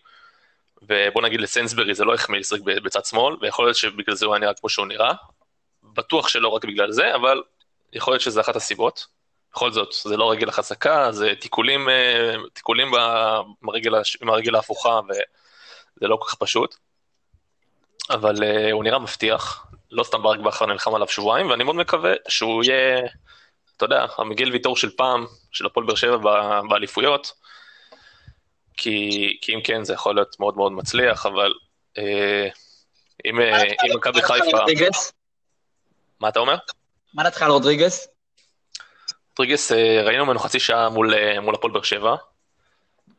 ובוא 0.81 1.22
נגיד 1.22 1.41
לסנסברי 1.41 1.96
זה 1.96 2.05
לא 2.05 2.13
החמיא 2.13 2.39
לשחק 2.39 2.60
בצד 2.62 3.05
שמאל, 3.05 3.36
ויכול 3.41 3.65
להיות 3.65 3.77
שבגלל 3.77 4.15
זה 4.15 4.25
הוא 4.25 4.36
היה 4.36 4.39
נראה 4.39 4.53
כמו 4.53 4.70
שהוא 4.70 4.88
נראה, 4.88 5.13
בטוח 5.93 6.27
שלא 6.27 6.48
רק 6.48 6.65
בגלל 6.65 6.91
זה, 6.91 7.15
אבל 7.15 7.41
יכול 7.93 8.13
להיות 8.13 8.21
שזה 8.21 8.41
אחת 8.41 8.55
הסיבות. 8.55 9.07
בכל 9.53 9.71
זאת, 9.71 9.93
זה 10.03 10.17
לא 10.17 10.31
רגל 10.31 10.50
החזקה, 10.50 11.12
זה 11.12 11.33
תיקולים, 11.39 11.89
אה, 11.89 12.36
תיקולים 12.53 12.91
ב- 12.91 13.39
עם 14.21 14.29
הרגל 14.29 14.55
ההפוכה, 14.55 15.00
וזה 15.10 16.07
לא 16.07 16.15
כל 16.15 16.25
כך 16.29 16.36
פשוט. 16.36 16.75
אבל 18.10 18.43
אה, 18.43 18.71
הוא 18.71 18.83
נראה 18.83 19.00
מבטיח, 19.00 19.67
לא 19.91 20.03
סתם 20.03 20.24
ברק 20.24 20.39
בכר 20.39 20.65
נלחם 20.65 20.95
עליו 20.95 21.07
שבועיים, 21.07 21.50
ואני 21.50 21.63
מאוד 21.63 21.75
מקווה 21.75 22.13
שהוא 22.27 22.63
יהיה, 22.63 23.01
אתה 23.77 23.86
יודע, 23.86 24.05
המגיל 24.17 24.51
ויטור 24.51 24.77
של 24.77 24.89
פעם, 24.89 25.25
של 25.51 25.65
הפועל 25.65 25.86
באר 25.86 25.95
שבע 25.95 26.17
באליפויות, 26.69 27.33
כי, 28.77 29.38
כי 29.41 29.55
אם 29.55 29.62
כן 29.63 29.83
זה 29.83 29.93
יכול 29.93 30.15
להיות 30.15 30.39
מאוד 30.39 30.57
מאוד 30.57 30.71
מצליח, 30.71 31.25
אבל 31.25 31.53
אה, 31.98 32.48
אם 33.25 33.41
אה, 33.41 33.63
מכבי 33.95 34.21
חיפה? 34.21 34.57
מה 36.21 36.29
אתה 36.29 36.39
אומר? 36.39 36.55
מה 37.13 37.23
דעתך 37.23 37.41
על 37.41 37.51
רודריגס? 37.51 38.07
רודריגס, 39.33 39.71
אה, 39.71 40.01
ראינו 40.03 40.25
ממנו 40.25 40.39
חצי 40.39 40.59
שעה 40.59 40.89
מול, 40.89 41.13
אה, 41.13 41.39
מול 41.39 41.55
הפועל 41.55 41.73
באר 41.73 41.81
שבע. 41.81 42.15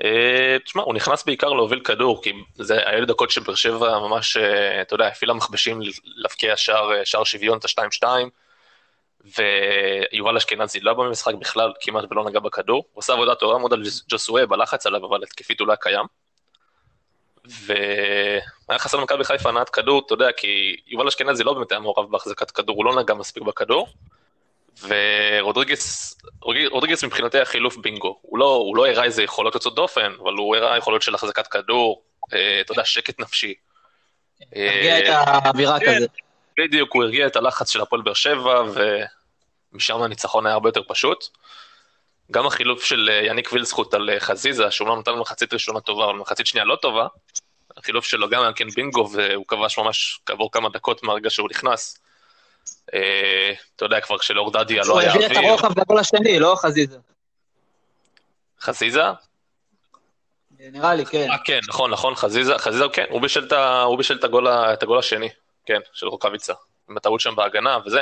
אה, 0.04 0.56
תשמע, 0.64 0.82
הוא 0.82 0.94
נכנס 0.94 1.24
בעיקר 1.24 1.48
להוביל 1.48 1.80
כדור, 1.80 2.22
כי 2.22 2.32
זה 2.54 2.88
היו 2.88 3.06
דקות 3.06 3.30
שבאר 3.30 3.54
שבע 3.54 3.98
ממש, 3.98 4.36
אתה 4.82 4.94
יודע, 4.94 5.06
הפעילה 5.06 5.34
מכבשים 5.34 5.80
להבקיע 6.04 6.56
שער, 6.56 7.04
שער 7.04 7.24
שוויון, 7.24 7.58
את 7.58 7.64
ה-2-2, 7.64 8.04
ויובל 10.12 10.36
אשכנזי 10.36 10.80
לא 10.80 10.94
במשחק 10.94 11.34
בכלל, 11.34 11.72
כמעט 11.80 12.04
ולא 12.10 12.24
נגע 12.24 12.40
בכדור. 12.40 12.76
הוא 12.92 13.00
עושה 13.00 13.12
עבודה 13.12 13.34
טובה 13.34 13.58
מאוד 13.58 13.72
על 13.72 13.82
ג'וסווה 14.08 14.46
בלחץ 14.46 14.86
עליו, 14.86 15.06
אבל 15.06 15.22
התקפית 15.22 15.60
הוא 15.60 15.68
לא 15.68 15.74
קיים. 15.74 16.06
והיה 17.66 18.78
חסר 18.78 18.98
למכבי 18.98 19.24
חיפה 19.24 19.48
הנעת 19.48 19.68
כדור, 19.68 20.02
אתה 20.06 20.14
יודע, 20.14 20.32
כי 20.36 20.76
יובל 20.86 21.08
אשכנזי 21.08 21.44
לא 21.44 21.52
באמת 21.52 21.72
היה 21.72 21.80
מעורב 21.80 22.10
בהחזקת 22.10 22.50
כדור, 22.50 22.76
הוא 22.76 22.84
לא 22.84 23.02
נגע 23.02 23.14
מספיק 23.14 23.42
בכדור. 23.42 23.88
ורודריגס, 24.82 26.16
רודריגס 26.70 27.04
מבחינתי 27.04 27.38
היה 27.38 27.44
חילוף 27.44 27.76
בינגו. 27.76 28.18
הוא 28.22 28.38
לא, 28.38 28.54
הוא 28.54 28.76
לא 28.76 28.86
הראה 28.86 29.04
איזה 29.04 29.22
יכולות 29.22 29.54
יוצאות 29.54 29.74
דופן, 29.74 30.12
אבל 30.22 30.32
הוא 30.32 30.56
הראה 30.56 30.78
יכולות 30.78 31.02
של 31.02 31.14
החזקת 31.14 31.46
כדור, 31.46 32.02
אה, 32.32 32.60
אתה 32.60 32.72
יודע, 32.72 32.84
שקט 32.84 33.20
נפשי. 33.20 33.54
תרגיע 34.50 34.98
את 34.98 35.04
אה, 35.04 35.20
האווירה. 35.20 35.78
כזה. 35.80 36.06
בדיוק, 36.58 36.94
הוא 36.94 37.02
הרגיע 37.02 37.26
את 37.26 37.36
הלחץ 37.36 37.70
של 37.70 37.80
הפועל 37.80 38.02
באר 38.02 38.14
שבע, 38.14 38.62
ומשם 39.72 40.02
הניצחון 40.02 40.46
היה 40.46 40.52
הרבה 40.52 40.68
יותר 40.68 40.82
פשוט. 40.88 41.28
גם 42.30 42.46
החילוף 42.46 42.84
של 42.84 43.08
אה, 43.12 43.26
יניק 43.26 43.52
וילסחוט 43.52 43.94
על 43.94 44.10
אה, 44.10 44.20
חזיזה, 44.20 44.70
שאומנם 44.70 44.98
נתן 44.98 45.12
לו 45.12 45.20
מחצית 45.20 45.52
ראשונה 45.52 45.80
טובה, 45.80 46.04
אבל 46.04 46.14
מחצית 46.14 46.46
שנייה 46.46 46.64
לא 46.64 46.76
טובה, 46.76 47.06
החילוף 47.82 48.04
שלו 48.04 48.28
גם 48.28 48.42
היה 48.42 48.52
כן 48.52 48.68
בינגו, 48.68 49.08
והוא 49.12 49.44
כבש 49.48 49.78
ממש 49.78 50.20
כעבור 50.26 50.52
כמה 50.52 50.68
דקות 50.68 51.02
מהרגע 51.02 51.30
שהוא 51.30 51.48
נכנס. 51.50 51.98
אה, 52.94 53.52
אתה 53.76 53.84
יודע, 53.84 54.00
כבר 54.00 54.18
כשלאור 54.18 54.50
דדיה 54.50 54.82
לא 54.86 54.92
הוא 54.92 55.00
היה 55.00 55.12
הביא 55.14 55.26
את 55.26 55.30
אוויר. 55.30 55.48
הרוחב 55.48 55.78
לגול 55.78 55.98
השני, 55.98 56.38
לא 56.38 56.54
חזיזה. 56.58 56.98
חזיזה? 58.60 59.02
נראה 60.58 60.94
לי, 60.94 61.06
כן. 61.06 61.30
אה, 61.30 61.38
כן, 61.44 61.60
נכון, 61.68 61.90
נכון, 61.90 62.14
חזיזה, 62.14 62.58
חזיזה, 62.58 62.84
כן, 62.92 63.04
הוא 63.10 63.20
בישל 63.20 63.44
את 63.44 63.52
הוא 63.84 63.98
את 64.18 64.24
הגול 64.24 64.48
את 64.48 64.84
השני, 64.98 65.28
כן, 65.66 65.80
של 65.92 66.06
רוקאביצה, 66.06 66.52
עם 66.90 66.96
הטעות 66.96 67.20
שם 67.20 67.36
בהגנה 67.36 67.78
וזה. 67.86 68.00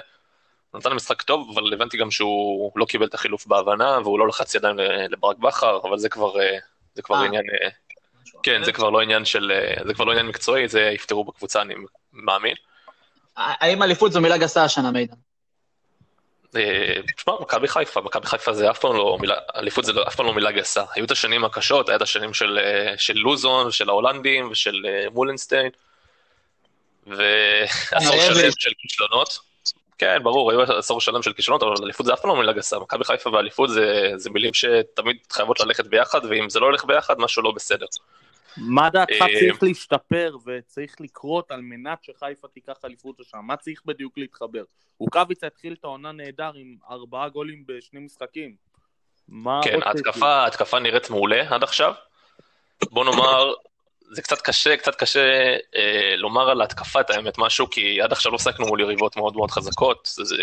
הוא 0.70 0.78
נתן 0.78 0.92
משחק 0.92 1.22
טוב, 1.22 1.58
אבל 1.58 1.72
הבנתי 1.72 1.96
גם 1.96 2.10
שהוא 2.10 2.72
לא 2.76 2.84
קיבל 2.84 3.06
את 3.06 3.14
החילוף 3.14 3.46
בהבנה, 3.46 3.98
והוא 4.04 4.18
לא 4.18 4.28
לחץ 4.28 4.54
ידיים 4.54 4.76
לברק 5.10 5.36
בכר, 5.36 5.80
אבל 5.84 5.98
זה 5.98 6.08
כבר, 6.08 6.40
אה, 6.40 6.58
זה 6.94 7.02
כבר 7.02 7.16
אה. 7.16 7.24
עניין, 7.24 7.44
כן, 8.42 8.64
זה 8.64 8.72
כבר 8.72 8.90
לא 8.90 9.00
עניין 9.00 9.24
של, 9.24 9.52
אה, 9.54 9.84
זה 9.86 9.94
כבר 9.94 10.04
לא 10.04 10.10
עניין 10.10 10.26
מקצועי, 10.26 10.68
זה 10.68 10.80
יפתרו 10.80 11.24
בקבוצה, 11.24 11.62
אני 11.62 11.74
מאמין. 12.12 12.54
האם 13.36 13.82
אליפות 13.82 14.12
זו 14.12 14.20
מילה 14.20 14.38
גסה 14.38 14.64
השנה, 14.64 14.90
מידן? 14.90 15.14
אה, 16.56 16.94
תשמע, 17.16 17.34
מכבי 17.40 17.68
חיפה, 17.68 18.00
מכבי 18.00 18.26
חיפה 18.26 18.52
זה 18.52 18.70
אף 18.70 18.78
פעם 18.78 18.96
לא 18.96 19.16
מילה, 19.20 19.34
אליפות 19.56 19.84
זה 19.84 19.92
לא- 19.92 20.08
אף 20.08 20.14
פעם 20.16 20.26
לא 20.26 20.34
מילה 20.34 20.52
גסה. 20.52 20.84
היו 20.94 21.04
את 21.04 21.10
השנים 21.10 21.44
הקשות, 21.44 21.88
היה 21.88 21.96
את 21.96 22.02
השנים 22.02 22.34
של, 22.34 22.58
אה, 22.62 22.94
של 22.98 23.16
לוזון, 23.16 23.70
של 23.70 23.88
ההולנדים 23.88 24.50
ושל 24.50 24.82
מולנשטיין, 25.12 25.70
ועשור 27.06 28.16
שלם 28.20 28.36
ויש- 28.36 28.54
של 28.58 28.70
כישלונות. 28.78 29.38
כן, 30.00 30.22
ברור, 30.22 30.50
היו 30.50 30.62
עשור 30.62 31.00
שלם 31.00 31.22
של 31.22 31.32
כישלונות, 31.32 31.62
אבל 31.62 31.74
אליפות 31.84 32.06
זה 32.06 32.14
אף 32.14 32.20
פעם 32.20 32.30
לא 32.30 32.36
מילה 32.36 32.52
גסה. 32.52 32.78
מכבי 32.78 33.04
חיפה 33.04 33.30
ואליפות 33.30 33.70
זה, 33.70 34.12
זה 34.16 34.30
מילים 34.30 34.54
שתמיד 34.54 35.16
חייבות 35.30 35.60
ללכת 35.60 35.86
ביחד, 35.86 36.20
ואם 36.24 36.50
זה 36.50 36.60
לא 36.60 36.66
הולך 36.66 36.84
ביחד, 36.84 37.14
משהו 37.18 37.42
לא 37.42 37.50
בסדר. 37.50 37.86
מה 38.56 38.90
דעתך 38.90 39.22
אה, 39.22 39.26
צריך 39.40 39.62
להשתפר 39.62 40.36
וצריך 40.46 41.00
לקרות 41.00 41.50
על 41.50 41.60
מנת 41.60 42.04
שחיפה 42.04 42.48
תיקח 42.48 42.74
אליפות 42.84 43.20
לשם? 43.20 43.38
מה 43.42 43.56
צריך 43.56 43.82
בדיוק 43.84 44.18
להתחבר? 44.18 44.62
רוקאביצה 44.98 45.46
התחיל 45.46 45.72
את 45.72 45.84
העונה 45.84 46.12
נהדר 46.12 46.52
עם 46.54 46.76
ארבעה 46.90 47.28
גולים 47.28 47.64
בשני 47.66 48.00
משחקים. 48.00 48.54
מה 49.28 49.60
כן? 49.64 49.78
ההתקפה, 49.82 50.28
ההתקפה 50.28 50.78
נראית 50.78 51.10
מעולה 51.10 51.54
עד 51.54 51.62
עכשיו. 51.62 51.92
בוא 52.90 53.04
נאמר, 53.04 53.52
זה 54.12 54.22
קצת 54.22 54.40
קשה, 54.40 54.76
קצת 54.76 54.94
קשה 54.94 55.56
אה, 55.76 56.14
לומר 56.16 56.50
על 56.50 56.60
ההתקפה 56.60 57.00
את 57.00 57.10
האמת 57.10 57.38
משהו, 57.38 57.70
כי 57.70 58.02
עד 58.02 58.12
עכשיו 58.12 58.32
לא 58.32 58.36
עסקנו 58.36 58.66
מול 58.66 58.80
יריבות 58.80 59.16
מאוד 59.16 59.36
מאוד 59.36 59.50
חזקות. 59.50 60.08
זה, 60.12 60.36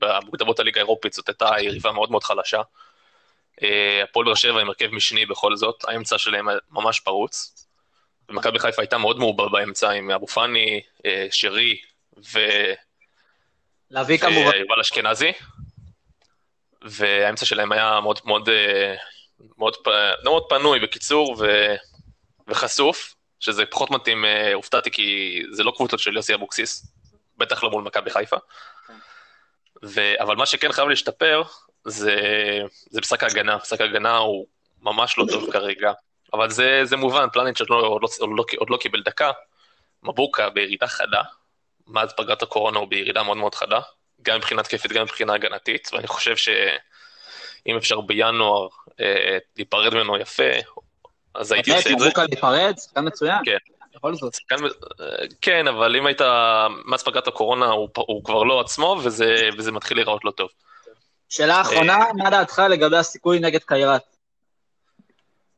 במוקדמות 0.00 0.60
הליגה 0.60 0.80
האירופית 0.80 1.12
זאת 1.12 1.28
הייתה 1.28 1.50
יריבה 1.60 1.92
מאוד 1.92 2.10
מאוד 2.10 2.24
חלשה. 2.24 2.60
אה, 3.62 4.02
הפועל 4.02 4.26
באר 4.26 4.34
שבע 4.34 4.60
עם 4.60 4.68
הרכב 4.68 4.88
משני 4.92 5.26
בכל 5.26 5.56
זאת, 5.56 5.84
האמצע 5.88 6.18
שלהם 6.18 6.48
ממש 6.70 7.00
פרוץ. 7.00 7.66
ומכבי 8.28 8.58
חיפה 8.58 8.82
הייתה 8.82 8.98
מאוד 8.98 9.18
מעובה 9.18 9.48
באמצע 9.48 9.90
עם 9.90 10.10
אבו 10.10 10.26
פאני, 10.26 10.80
אה, 11.06 11.26
שרי 11.30 11.80
ויובל 12.16 12.74
להביא 13.90 14.18
כמובן. 14.18 14.50
אשכנזי. 14.80 15.32
והאמצע 16.82 17.46
שלהם 17.46 17.72
היה 17.72 18.00
מאוד 18.02 18.20
מאוד, 18.24 18.48
אה, 18.48 18.94
מאוד, 19.58 19.76
פ- 19.76 19.88
לא 20.22 20.32
מאוד 20.32 20.44
פנוי 20.48 20.80
בקיצור 20.80 21.36
ו, 21.38 21.74
וחשוף, 22.50 23.14
שזה 23.40 23.66
פחות 23.66 23.90
מתאים, 23.90 24.24
אה, 24.24 24.54
הופתעתי 24.54 24.90
כי 24.90 25.40
זה 25.50 25.62
לא 25.62 25.72
קבוצות 25.76 26.00
של 26.00 26.16
יוסי 26.16 26.34
אבוקסיס, 26.34 26.92
בטח 27.38 27.62
לא 27.62 27.70
מול 27.70 27.82
מכבי 27.82 28.10
חיפה. 28.10 28.36
ו, 29.82 30.00
אבל 30.20 30.36
מה 30.36 30.46
שכן 30.46 30.72
חייב 30.72 30.88
להשתפר 30.88 31.42
זה, 31.84 32.16
זה 32.90 33.00
משחק 33.00 33.22
ההגנה, 33.22 33.56
משחק 33.56 33.80
ההגנה 33.80 34.16
הוא 34.16 34.46
ממש 34.82 35.18
לא 35.18 35.24
טוב 35.30 35.52
כרגע, 35.52 35.92
אבל 36.32 36.50
זה, 36.50 36.80
זה 36.84 36.96
מובן, 36.96 37.26
פלניץ' 37.32 37.60
עוד 37.60 37.70
לא, 37.70 37.76
עוד, 37.76 38.02
לא, 38.02 38.08
עוד, 38.18 38.30
לא, 38.36 38.44
עוד 38.56 38.70
לא 38.70 38.76
קיבל 38.76 39.02
דקה, 39.02 39.30
מבוקה 40.02 40.50
בירידה 40.50 40.86
חדה, 40.86 41.22
מאז 41.86 42.12
פגרת 42.16 42.42
הקורונה 42.42 42.78
הוא 42.78 42.88
בירידה 42.88 43.22
מאוד 43.22 43.36
מאוד 43.36 43.54
חדה, 43.54 43.80
גם 44.22 44.36
מבחינה 44.36 44.62
תקפית, 44.62 44.92
גם 44.92 45.02
מבחינה 45.02 45.34
הגנתית, 45.34 45.88
ואני 45.92 46.06
חושב 46.06 46.36
שאם 46.36 47.76
אפשר 47.76 48.00
בינואר 48.00 48.68
אה, 49.00 49.38
להיפרד 49.56 49.94
ממנו 49.94 50.16
יפה, 50.16 50.52
אז 51.34 51.52
הייתי 51.52 51.70
עושה 51.70 51.90
את 51.90 51.98
זה. 51.98 52.04
מבוקה 52.04 52.24
להיפרד, 52.24 52.74
שחקן 52.78 53.06
מצוין. 53.06 53.38
כן. 53.44 53.56
בכל 53.94 54.14
זאת. 54.14 54.34
שחקן, 54.34 54.64
אה, 55.00 55.06
כן, 55.40 55.68
אבל 55.68 55.96
אם 55.96 56.06
היית, 56.06 56.20
מאז 56.84 57.02
פגרת 57.02 57.28
הקורונה 57.28 57.66
הוא, 57.66 57.88
הוא 57.96 58.24
כבר 58.24 58.42
לא 58.42 58.60
עצמו, 58.60 59.00
וזה, 59.04 59.48
וזה 59.58 59.72
מתחיל 59.72 59.96
להיראות 59.96 60.24
לא 60.24 60.30
טוב. 60.30 60.48
שאלה 61.28 61.60
אחרונה, 61.60 61.98
מה 62.14 62.30
דעתך 62.30 62.62
לגבי 62.70 62.96
הסיכוי 62.96 63.40
נגד 63.40 63.60
קיירת? 63.62 64.16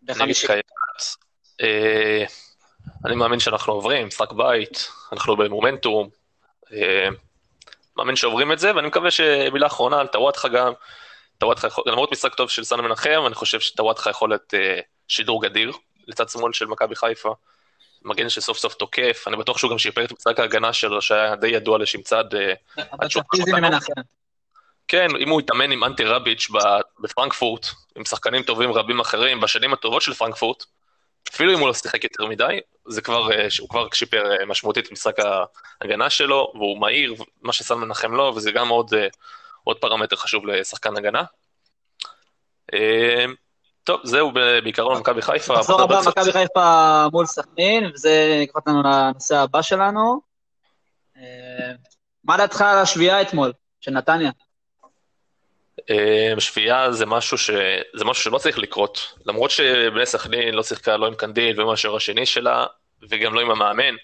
נגד. 0.02 0.34
קיירת. 0.46 0.64
אה, 1.60 2.24
אני 3.04 3.14
מאמין 3.14 3.40
שאנחנו 3.40 3.72
עוברים, 3.72 4.06
משחק 4.06 4.32
בית, 4.32 4.88
אנחנו 5.12 5.36
במומנטום. 5.36 6.08
אה, 6.72 7.08
מאמין 7.96 8.16
שעוברים 8.16 8.52
את 8.52 8.58
זה, 8.58 8.76
ואני 8.76 8.86
מקווה 8.86 9.10
שמילה 9.10 9.66
אחרונה 9.66 10.00
על 10.00 10.06
טוואטחה 10.06 10.48
גם. 10.48 10.72
טוואטחה 11.38 11.68
למרות 11.86 12.12
משחק 12.12 12.34
טוב 12.34 12.50
של 12.50 12.64
סאן 12.64 12.80
מנחם, 12.80 13.22
אני 13.26 13.34
חושב 13.34 13.60
שטוואטחה 13.60 14.10
יכול 14.10 14.28
להיות 14.28 14.54
שידור 15.08 15.42
גדיר 15.42 15.72
לצד 16.08 16.28
שמאל 16.28 16.52
של 16.52 16.66
מכבי 16.66 16.96
חיפה. 16.96 17.34
מגן 18.04 18.28
שסוף 18.28 18.58
סוף 18.58 18.74
תוקף, 18.74 19.24
אני 19.26 19.36
בטוח 19.36 19.58
שהוא 19.58 19.70
גם 19.70 19.78
שיפר 19.78 20.04
את 20.04 20.12
משחק 20.12 20.40
ההגנה 20.40 20.72
שלו, 20.72 21.02
שהיה 21.02 21.36
די 21.36 21.48
ידוע 21.48 21.78
לשמצד. 21.78 22.24
אה. 22.34 22.54
כן, 24.88 25.06
אם 25.20 25.28
הוא 25.28 25.40
יתאמן 25.40 25.72
עם 25.72 25.84
אנטי 25.84 26.04
רביץ' 26.04 26.48
בפרנקפורט, 27.00 27.66
עם 27.96 28.04
שחקנים 28.04 28.42
טובים 28.42 28.72
רבים 28.72 29.00
אחרים, 29.00 29.40
בשנים 29.40 29.72
הטובות 29.72 30.02
של 30.02 30.14
פרנקפורט, 30.14 30.64
אפילו 31.34 31.54
אם 31.54 31.58
הוא 31.58 31.68
לא 31.68 31.74
שיחק 31.74 32.04
יותר 32.04 32.26
מדי, 32.26 32.60
זה 32.88 33.02
כבר, 33.02 33.32
אה, 33.32 33.46
הוא 33.60 33.68
כבר 33.68 33.88
שיפר 33.92 34.32
אה, 34.32 34.46
משמעותית 34.46 34.86
את 34.86 34.92
משחק 34.92 35.16
ההגנה 35.80 36.10
שלו, 36.10 36.52
והוא 36.54 36.80
מהיר, 36.80 37.14
מה 37.42 37.52
ששם 37.52 37.80
מנחם 37.80 38.14
לו, 38.14 38.32
וזה 38.36 38.52
גם 38.52 38.68
עוד, 38.68 38.94
עוד 39.64 39.78
פרמטר 39.78 40.16
חשוב 40.16 40.46
לשחקן 40.46 40.96
הגנה. 40.96 41.22
טוב, 43.84 44.00
זהו 44.04 44.32
בעיקרון 44.32 45.00
מכבי 45.00 45.22
חיפה. 45.22 45.54
מחזור 45.54 45.82
הבא, 45.82 46.00
מכבי 46.06 46.32
חיפה 46.32 47.06
מול 47.12 47.26
סכנין, 47.26 47.90
וזה 47.94 48.10
ייקח 48.10 48.54
אותנו 48.54 48.82
לנושא 48.82 49.36
הבא 49.36 49.62
שלנו. 49.62 50.20
אה, 51.16 51.72
מה 52.24 52.36
דעתך 52.36 52.60
על 52.60 52.78
השביעייה 52.78 53.22
אתמול, 53.22 53.52
של 53.80 53.90
נתניה? 53.90 54.30
אה, 55.90 56.34
שביעייה 56.38 56.92
זה 56.92 57.06
משהו, 57.06 57.38
ש... 57.38 57.50
זה 57.94 58.04
משהו 58.04 58.24
שלא 58.24 58.38
צריך 58.38 58.58
לקרות, 58.58 59.14
למרות 59.26 59.50
שבני 59.50 60.06
סכנין 60.06 60.54
לא 60.54 60.62
שיחקה 60.62 60.96
לא 60.96 61.06
עם 61.06 61.14
קנדיל 61.14 61.60
ועם 61.60 61.68
השוער 61.68 61.96
השני 61.96 62.26
שלה, 62.26 62.66
וגם 63.10 63.34
לא 63.34 63.40
עם 63.40 63.50
המאמן, 63.50 63.94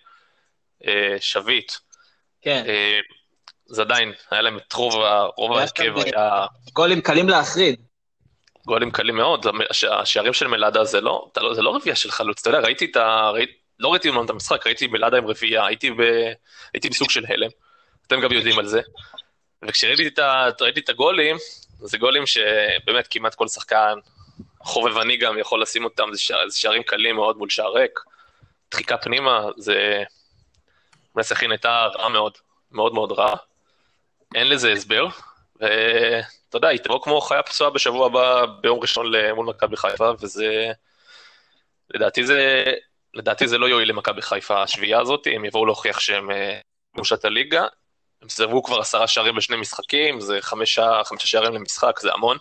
אה, 0.86 1.16
שביט. 1.20 1.72
כן, 2.42 2.64
זה 3.66 3.82
עדיין, 3.82 4.12
היה 4.30 4.42
להם 4.42 4.56
את 4.56 4.72
רוב, 4.72 4.94
ההרכב, 5.52 5.98
היה 5.98 6.46
גולים 6.72 7.00
קלים 7.00 7.28
להחריד. 7.28 7.87
גולים 8.68 8.90
קלים 8.90 9.16
מאוד, 9.16 9.46
הש- 9.70 9.84
השערים 9.84 10.32
של 10.32 10.46
מלאדה 10.46 10.84
זה 10.84 11.00
לא, 11.00 11.30
לא, 11.36 11.54
זה 11.54 11.62
לא 11.62 11.70
רביעייה 11.74 11.96
של 11.96 12.10
חלוץ, 12.10 12.40
אתה 12.40 12.50
יודע, 12.50 12.60
ראיתי 12.60 12.84
את 12.84 12.96
ה... 12.96 13.30
ראי, 13.30 13.46
לא 13.78 13.88
ראיתי 13.88 14.08
אומנם 14.08 14.24
את 14.24 14.30
המשחק, 14.30 14.66
ראיתי 14.66 14.86
מלאדה 14.86 15.18
עם 15.18 15.26
רביעייה, 15.26 15.66
הייתי, 15.66 15.90
ב, 15.90 16.00
הייתי 16.74 16.88
בסוג 16.88 17.10
של 17.10 17.24
הלם, 17.28 17.48
אתם 18.06 18.20
גם 18.20 18.32
יודעים 18.32 18.58
על 18.58 18.66
זה. 18.66 18.80
וכשראיתי 19.64 20.06
את, 20.06 20.18
ה, 20.18 20.48
את 20.78 20.88
הגולים, 20.88 21.36
זה 21.80 21.98
גולים 21.98 22.22
שבאמת 22.26 23.06
כמעט 23.10 23.34
כל 23.34 23.48
שחקן 23.48 23.94
חובבני 24.60 25.16
גם 25.16 25.38
יכול 25.38 25.62
לשים 25.62 25.84
אותם, 25.84 26.08
זה, 26.12 26.20
שער, 26.20 26.48
זה 26.48 26.58
שערים 26.58 26.82
קלים 26.82 27.16
מאוד 27.16 27.36
מול 27.38 27.50
שער 27.50 27.72
ריק. 27.72 28.00
דחיקה 28.70 28.96
פנימה, 28.96 29.40
זה... 29.56 30.02
בני 31.14 31.24
סכין 31.24 31.50
הייתה 31.50 31.86
רעה 31.94 32.08
מאוד, 32.08 32.32
מאוד 32.72 32.94
מאוד 32.94 33.12
רעה. 33.12 33.36
אין 34.34 34.48
לזה 34.48 34.72
הסבר, 34.72 35.06
ואתה 36.48 36.56
יודע, 36.56 36.68
היא 36.68 36.80
תבוא 36.80 37.02
כמו 37.02 37.20
חיה 37.20 37.42
פצועה 37.42 37.70
בשבוע 37.70 38.06
הבא 38.06 38.46
ביום 38.60 38.78
ראשון 38.80 39.06
מול 39.34 39.46
מכבי 39.46 39.76
חיפה, 39.76 40.10
וזה... 40.20 40.72
לדעתי 41.94 42.26
זה... 42.26 42.64
לדעתי 43.14 43.48
זה 43.48 43.58
לא 43.58 43.66
יועיל 43.66 43.88
למכבי 43.88 44.22
חיפה 44.22 44.62
השביעייה 44.62 45.00
הזאת, 45.00 45.26
הם 45.34 45.44
יבואו 45.44 45.66
להוכיח 45.66 46.00
שהם 46.00 46.30
אה, 46.30 46.60
ראשת 46.98 47.24
הליגה, 47.24 47.66
הם 48.22 48.28
סירבו 48.28 48.62
כבר 48.62 48.80
עשרה 48.80 49.06
שערים 49.06 49.34
בשני 49.36 49.56
משחקים, 49.56 50.20
זה 50.20 50.38
חמישה, 50.40 51.00
חמישה 51.04 51.26
שערים 51.26 51.52
למשחק, 51.52 52.00
זה 52.00 52.12
המון. 52.12 52.36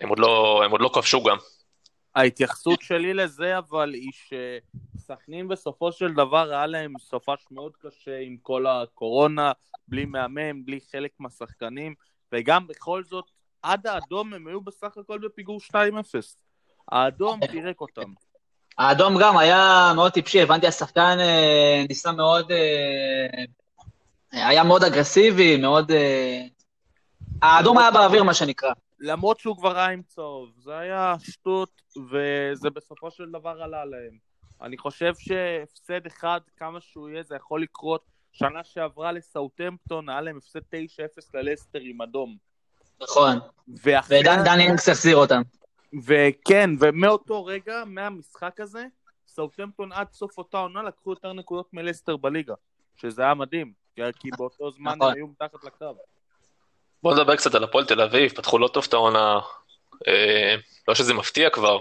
הם 0.00 0.08
עוד 0.08 0.18
לא, 0.18 0.62
הם 0.64 0.70
עוד 0.70 0.80
לא 0.80 0.90
כבשו 0.94 1.22
גם. 1.22 1.36
ההתייחסות 2.14 2.82
שלי 2.82 3.14
לזה 3.14 3.58
אבל 3.58 3.94
היא 3.94 4.10
שסכנין 4.96 5.48
בסופו 5.48 5.92
של 5.92 6.12
דבר 6.12 6.50
היה 6.50 6.66
להם 6.66 6.92
סופש 6.98 7.46
מאוד 7.50 7.72
קשה 7.76 8.18
עם 8.18 8.36
כל 8.42 8.66
הקורונה, 8.66 9.52
בלי 9.88 10.04
מאמן, 10.04 10.64
בלי 10.64 10.80
חלק 10.92 11.10
מהשחקנים, 11.18 11.94
וגם 12.32 12.66
בכל 12.66 13.04
זאת, 13.04 13.24
עד 13.62 13.86
האדום 13.86 14.34
הם 14.34 14.46
היו 14.46 14.60
בסך 14.60 14.96
הכל 14.96 15.18
בפיגור 15.18 15.60
2-0. 15.72 15.74
האדום 16.88 17.40
פירק 17.52 17.80
אותם. 17.80 18.12
האדום 18.78 19.14
גם 19.20 19.38
היה 19.38 19.92
מאוד 19.96 20.12
טיפשי, 20.12 20.42
הבנתי, 20.42 20.66
השחקן 20.66 21.16
אה, 21.20 21.84
ניסה 21.88 22.12
מאוד... 22.12 22.52
אה, 22.52 23.44
היה 24.32 24.64
מאוד 24.64 24.84
אגרסיבי, 24.84 25.56
מאוד... 25.56 25.90
אה, 25.90 26.42
האדום 27.42 27.78
היה 27.78 27.90
באוויר, 27.90 28.22
מה 28.22 28.34
שנקרא. 28.34 28.72
למרות 29.00 29.40
שהוא 29.40 29.56
כבר 29.56 29.78
היה 29.78 29.88
עם 29.88 30.02
צהוב, 30.02 30.50
זה 30.58 30.78
היה 30.78 31.14
שטות, 31.20 31.82
וזה 32.10 32.70
בסופו 32.70 33.10
של 33.10 33.30
דבר 33.30 33.62
עלה 33.62 33.84
להם. 33.84 34.18
אני 34.62 34.78
חושב 34.78 35.12
שהפסד 35.18 36.06
אחד, 36.06 36.40
כמה 36.56 36.80
שהוא 36.80 37.08
יהיה, 37.08 37.22
זה 37.22 37.36
יכול 37.36 37.62
לקרות. 37.62 38.15
שנה 38.38 38.64
שעברה 38.64 39.12
לסאוטמפטון, 39.12 40.08
היה 40.08 40.20
להם 40.20 40.36
הפסד 40.36 40.60
9-0 40.60 40.64
ללסטר 41.34 41.78
עם 41.82 42.02
אדום. 42.02 42.36
נכון. 43.00 43.38
ואחרי... 43.82 44.20
ודן 44.20 44.44
דן 44.44 44.60
אינקס 44.60 44.88
החזיר 44.88 45.16
אותם. 45.16 45.42
וכן, 46.04 46.70
ומאותו 46.80 47.44
רגע, 47.44 47.82
מהמשחק 47.86 48.60
הזה, 48.60 48.84
סאוטמפטון 49.26 49.92
עד 49.92 50.06
סוף 50.12 50.38
אותה 50.38 50.58
עונה 50.58 50.82
לקחו 50.82 51.10
יותר 51.10 51.32
נקודות 51.32 51.68
מלסטר 51.72 52.16
בליגה, 52.16 52.54
שזה 52.96 53.22
היה 53.22 53.34
מדהים, 53.34 53.72
כי- 53.96 54.30
באותו 54.38 54.70
זמן 54.70 54.94
נכון. 54.96 55.08
הם 55.10 55.14
היו 55.16 55.26
מתחת 55.26 55.64
לקו. 55.64 55.96
בואו 57.02 57.14
נדבר 57.14 57.36
קצת 57.36 57.54
על 57.54 57.64
הפועל 57.64 57.84
תל 57.84 58.00
אביב, 58.00 58.32
פתחו 58.32 58.58
לא 58.58 58.68
טוב 58.68 58.84
את 58.88 58.92
העונה, 58.92 59.38
אה, 60.08 60.54
לא 60.88 60.94
שזה 60.94 61.14
מפתיע 61.14 61.50
כבר, 61.50 61.78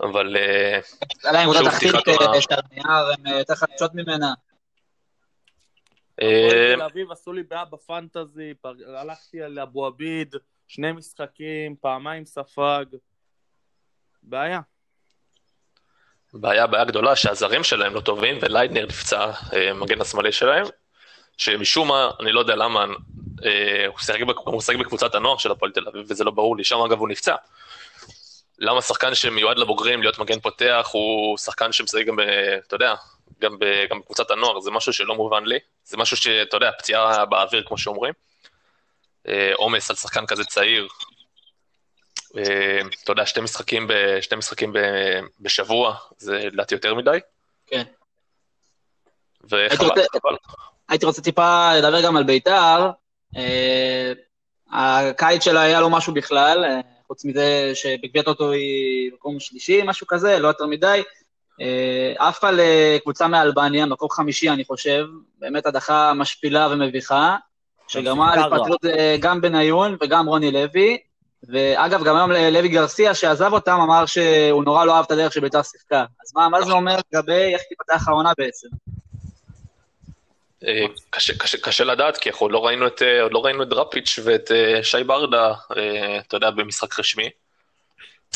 אבל 0.00 0.36
אה, 0.36 0.80
להם 1.24 1.44
קבוצה 1.44 1.58
שוב 1.58 1.70
תחתית 1.70 1.90
פתיחת 1.94 2.08
אה, 2.20 2.26
עונה. 2.26 2.40
של 2.40 2.54
הנייר, 2.54 3.12
הם 3.18 3.26
אה, 3.26 3.38
יותר 3.38 3.54
חדשות 3.54 3.94
ממנה. 3.94 4.34
אה, 6.22 6.74
תל 6.76 6.82
אביב 6.82 7.10
עשו 7.12 7.32
לי 7.32 7.42
בעיה 7.42 7.64
בפנטזי, 7.64 8.54
הלכתי 8.96 9.42
על 9.42 9.58
אבו 9.58 9.86
עביד, 9.86 10.34
שני 10.68 10.92
משחקים, 10.92 11.76
פעמיים 11.80 12.24
ספג. 12.24 12.84
בעיה. 14.22 14.60
בעיה, 16.34 16.66
בעיה 16.66 16.84
גדולה 16.84 17.16
שהזרים 17.16 17.64
שלהם 17.64 17.94
לא 17.94 18.00
טובים, 18.00 18.38
וליידנר 18.42 18.86
נפצע, 18.86 19.30
אה, 19.52 19.74
מגן 19.74 20.00
השמאלי 20.00 20.32
שלהם, 20.32 20.66
שמשום 21.36 21.88
מה, 21.88 22.10
אני 22.20 22.32
לא 22.32 22.40
יודע 22.40 22.56
למה, 22.56 22.84
אה, 23.44 23.86
הוא 23.86 23.98
שיחק 23.98 24.22
בק- 24.22 24.36
הוא 24.36 24.56
משחק 24.56 24.76
בקבוצת 24.76 25.14
הנוער 25.14 25.36
של 25.38 25.50
הפועל 25.50 25.72
תל 25.72 25.88
אביב, 25.88 26.06
וזה 26.08 26.24
לא 26.24 26.30
ברור 26.30 26.56
לי, 26.56 26.64
שם 26.64 26.78
אגב 26.78 26.98
הוא 26.98 27.08
נפצע. 27.08 27.34
למה 28.58 28.82
שחקן 28.82 29.14
שמיועד 29.14 29.58
לבוגרים 29.58 30.02
להיות 30.02 30.18
מגן 30.18 30.40
פותח, 30.40 30.88
הוא 30.92 31.38
שחקן 31.38 31.72
שמשחק 31.72 32.06
גם, 32.06 32.16
אתה 32.66 32.74
יודע, 32.74 32.94
גם, 33.40 33.58
ב, 33.58 33.64
גם 33.90 34.00
בקבוצת 34.00 34.30
הנוער, 34.30 34.60
זה 34.60 34.70
משהו 34.70 34.92
שלא 34.92 35.14
מובן 35.14 35.44
לי, 35.44 35.58
זה 35.84 35.96
משהו 35.96 36.16
שאתה 36.16 36.56
יודע, 36.56 36.70
פציעה 36.78 37.24
באוויר 37.26 37.62
כמו 37.66 37.78
שאומרים. 37.78 38.12
אה, 39.28 39.50
עומס 39.54 39.90
על 39.90 39.96
שחקן 39.96 40.26
כזה 40.26 40.44
צעיר, 40.44 40.88
אה, 42.36 42.80
אתה 43.04 43.12
יודע, 43.12 43.26
שתי 43.26 43.40
משחקים, 43.40 43.86
ב, 43.88 43.92
שתי 44.20 44.36
משחקים 44.36 44.72
ב, 44.72 44.78
בשבוע, 45.40 45.94
זה 46.18 46.38
לדעתי 46.52 46.74
יותר 46.74 46.94
מדי. 46.94 47.18
כן. 47.66 47.82
וחבל, 49.44 49.58
הייתי 49.60 49.84
רוצה- 49.84 50.02
חבל. 50.12 50.36
הייתי 50.88 51.06
רוצה 51.06 51.22
טיפה 51.22 51.74
לדבר 51.78 52.02
גם 52.02 52.16
על 52.16 52.24
בית"ר. 52.24 52.90
אה, 53.36 54.12
הקיץ 54.72 55.44
שלה 55.44 55.60
היה 55.62 55.80
לו 55.80 55.90
משהו 55.90 56.14
בכלל, 56.14 56.64
חוץ 57.06 57.24
מזה 57.24 57.70
שבגביע 57.74 58.22
טוטו 58.22 58.50
היא 58.50 59.10
מקום 59.14 59.40
שלישי, 59.40 59.82
משהו 59.84 60.06
כזה, 60.06 60.38
לא 60.38 60.48
יותר 60.48 60.66
מדי. 60.66 61.02
אה, 61.60 62.28
עפה 62.28 62.48
לקבוצה 62.50 63.28
מאלבניה, 63.28 63.86
מקום 63.86 64.10
חמישי, 64.10 64.50
אני 64.50 64.64
חושב. 64.64 65.06
באמת 65.38 65.66
הדחה 65.66 66.12
משפילה 66.14 66.68
ומביכה, 66.70 67.36
שגרמה. 67.88 68.36
להתפטרות 68.36 68.84
אה, 68.84 69.16
גם 69.20 69.40
בניון 69.40 69.96
וגם 70.00 70.26
רוני 70.26 70.50
לוי. 70.50 70.98
ואגב, 71.48 72.04
גם 72.04 72.16
היום 72.16 72.32
לוי 72.32 72.68
גרסיה, 72.68 73.14
שעזב 73.14 73.52
אותם, 73.52 73.78
אמר 73.80 74.06
שהוא 74.06 74.64
נורא 74.64 74.84
לא 74.84 74.96
אהב 74.96 75.04
את 75.04 75.10
הדרך 75.10 75.32
שבית"ר 75.32 75.62
שיחקה. 75.62 76.04
אז 76.24 76.32
מה, 76.34 76.48
מה 76.48 76.62
זה 76.62 76.72
אומר 76.72 76.96
לגבי 77.12 77.54
איך 77.54 77.62
תיפתח 77.62 78.08
העונה 78.08 78.32
בעצם? 78.38 78.68
אה, 80.66 80.84
קשה, 81.10 81.38
קשה, 81.38 81.58
קשה 81.58 81.84
לדעת, 81.84 82.16
כי 82.16 82.30
אנחנו 82.30 82.44
עוד 82.44 82.52
לא 82.52 82.66
ראינו 82.66 82.86
את, 82.86 83.02
עוד 83.22 83.32
לא 83.32 83.44
ראינו 83.44 83.62
את 83.62 83.68
דראפיץ' 83.68 84.18
ואת 84.24 84.50
שי 84.82 85.04
ברדה, 85.04 85.52
אתה 86.26 86.36
יודע, 86.36 86.50
במשחק 86.50 86.98
רשמי. 86.98 87.30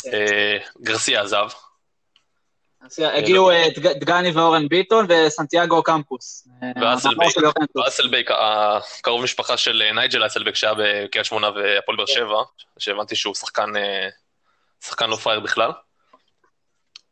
אה, 0.07 0.57
גרסיה 0.81 1.21
עזב. 1.21 1.47
אז 2.85 2.99
הגיעו 3.13 3.51
אה, 3.51 3.67
דג- 3.75 3.99
דגני 3.99 4.31
ואורן 4.31 4.67
ביטון 4.67 5.05
וסנטיאגו 5.09 5.83
קמפוס. 5.83 6.47
אה, 6.63 6.67
ואסלבייק. 6.81 7.37
יוחנטוס. 7.37 7.85
ואסלבייק, 7.85 8.29
הקרוב 8.31 9.23
משפחה 9.23 9.57
של 9.57 9.81
אה, 9.85 9.93
נייג'ל 9.93 10.25
אסלבייק 10.25 10.55
שהיה 10.55 10.73
בקריית 10.77 11.25
שמונה 11.25 11.49
והפועל 11.49 11.97
באר 11.97 12.05
שבע, 12.05 12.41
שהבנתי 12.79 13.15
שהוא 13.15 13.35
שחקן, 13.35 13.75
אה, 13.75 14.07
שחקן 14.85 15.09
לא 15.09 15.15
פראייר 15.15 15.39
בכלל. 15.39 15.71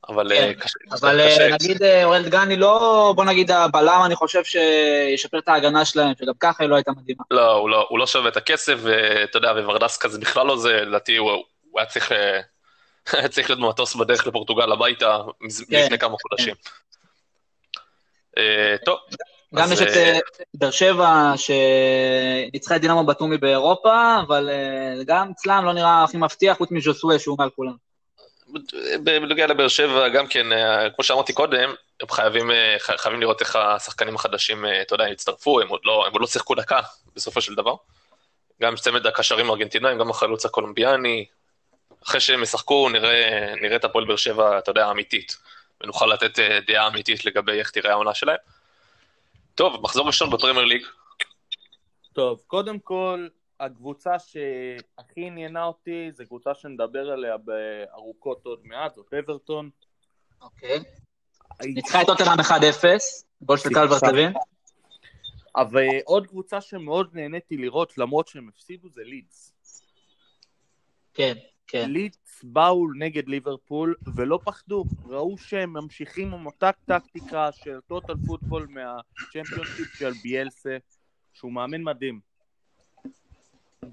אבל 0.09 0.29
כן, 0.29 0.51
אה. 0.61 0.97
אבל 1.01 1.19
אה. 1.19 1.49
נגיד 1.51 1.83
אה, 1.83 2.03
אורל 2.03 2.23
דגני 2.23 2.55
לא, 2.55 3.13
בוא 3.15 3.25
נגיד 3.25 3.51
הבלם, 3.51 4.01
אני 4.05 4.15
חושב 4.15 4.41
שישפר 4.43 5.39
את 5.39 5.47
ההגנה 5.47 5.85
שלהם, 5.85 6.13
שגם 6.19 6.33
ככה 6.39 6.63
היא 6.63 6.69
לא 6.69 6.75
הייתה 6.75 6.91
מדהימה. 6.91 7.23
לא, 7.31 7.51
הוא 7.51 7.69
לא, 7.69 7.87
לא 7.91 8.07
שווה 8.07 8.29
את 8.29 8.37
הכסף, 8.37 8.75
ואתה 8.81 9.37
יודע, 9.37 9.51
וורדסקה 9.51 10.09
זה 10.09 10.19
בכלל 10.19 10.47
לא 10.47 10.57
זה, 10.57 10.73
לדעתי 10.73 11.17
הוא, 11.17 11.43
היה 11.77 11.85
צריך, 11.85 12.11
אה, 12.11 12.39
היה 13.11 13.27
צריך 13.33 13.49
להיות 13.49 13.59
במטוס 13.61 13.95
בדרך 13.95 14.27
לפורטוגל 14.27 14.71
הביתה 14.71 15.21
כן, 15.69 15.85
לפני 15.85 15.99
כמה 15.99 16.15
חודשים. 16.21 16.55
אה, 18.37 18.75
טוב, 18.85 18.99
גם 19.55 19.71
יש 19.71 19.81
את 19.81 19.87
אה, 19.87 20.13
אה, 20.13 20.19
באר 20.53 20.71
שבע, 20.71 21.33
שניצחה 21.35 22.75
את 22.75 22.81
דינמו 22.81 23.05
בתומי 23.05 23.37
באירופה, 23.37 24.19
אבל 24.27 24.49
גם 25.05 25.31
אצלם 25.31 25.65
לא 25.65 25.73
נראה 25.73 26.03
הכי 26.03 26.17
מבטיח, 26.17 26.57
חוץ 26.57 26.71
מז'וסווה 26.71 27.19
שהוא 27.19 27.37
מעל 27.37 27.49
כולם. 27.49 27.73
בנוגע 29.03 29.47
לבאר 29.47 29.67
שבע, 29.67 30.09
גם 30.09 30.27
כן, 30.27 30.47
כמו 30.95 31.03
שאמרתי 31.03 31.33
קודם, 31.33 31.69
הם 32.01 32.09
חייבים, 32.09 32.51
חי- 32.79 32.97
חייבים 32.97 33.21
לראות 33.21 33.41
איך 33.41 33.55
השחקנים 33.55 34.15
החדשים, 34.15 34.65
אתה 34.81 34.93
יודע, 34.93 35.05
הם 35.05 35.11
יצטרפו, 35.11 35.61
הם 35.61 35.67
עוד 35.67 35.79
לא, 35.83 36.05
הם 36.07 36.11
עוד 36.11 36.21
לא 36.21 36.27
שיחקו 36.27 36.55
דקה, 36.55 36.79
בסופו 37.15 37.41
של 37.41 37.55
דבר. 37.55 37.75
גם 38.61 38.75
צמד 38.75 39.07
הקשרים 39.07 39.49
הארגנטינאים, 39.49 39.97
גם 39.97 40.09
החלוץ 40.09 40.45
הקולומביאני. 40.45 41.25
אחרי 42.03 42.19
שהם 42.19 42.43
ישחקו, 42.43 42.89
נראה, 42.89 43.53
נראה 43.61 43.75
את 43.75 43.83
הפועל 43.83 44.05
באר 44.05 44.15
שבע, 44.15 44.57
אתה 44.57 44.71
יודע, 44.71 44.91
אמיתית. 44.91 45.37
ונוכל 45.81 46.05
לתת 46.05 46.39
אה, 46.39 46.59
דעה 46.67 46.87
אמיתית 46.87 47.25
לגבי 47.25 47.51
איך 47.51 47.71
תראה 47.71 47.91
העונה 47.91 48.13
שלהם. 48.13 48.37
טוב, 49.55 49.81
מחזור 49.81 50.07
ראשון 50.07 50.29
בפרמייר 50.29 50.65
ליג. 50.65 50.85
טוב, 52.13 52.43
קודם 52.47 52.79
כל, 52.79 53.27
הקבוצה 53.59 54.19
שהכי 54.19 55.25
עניינה 55.25 55.63
אותי, 55.63 56.11
זו 56.11 56.23
קבוצה 56.27 56.55
שנדבר 56.55 57.11
עליה 57.11 57.35
בארוכות 57.37 58.45
עוד 58.45 58.59
מעט, 58.63 58.95
זאת 58.95 59.13
אברטון. 59.13 59.69
אוקיי. 60.41 60.79
ניצחה 61.63 62.01
את 62.01 62.07
טוטנאם 62.07 62.39
1-0, 62.39 62.85
גול 63.41 63.57
של 63.57 63.69
קל 63.69 63.87
ורטבין. 63.91 64.33
אבל 65.55 65.85
עוד 66.05 66.27
קבוצה 66.27 66.61
שמאוד 66.61 67.09
נהניתי 67.13 67.57
לראות, 67.57 67.97
למרות 67.97 68.27
שהם 68.27 68.49
הפסידו, 68.49 68.89
זה 68.89 69.01
לידס. 69.03 69.53
כן, 71.13 71.33
כן. 71.71 71.91
לידס 71.91 72.43
באו 72.43 72.93
נגד 72.93 73.27
ליברפול 73.27 73.95
ולא 74.15 74.39
פחדו, 74.43 74.83
ראו 75.05 75.37
שהם 75.37 75.73
ממשיכים 75.73 76.33
עם 76.33 76.45
אותה 76.45 76.69
טקטיקה 76.85 77.51
של 77.51 77.79
טוטל 77.87 78.13
פוטבול 78.27 78.67
מהצ'מפיונשיפ 78.69 79.87
של 79.93 80.11
ביאלסה, 80.23 80.77
שהוא 81.33 81.51
מאמן 81.51 81.83
מדהים. 81.83 82.19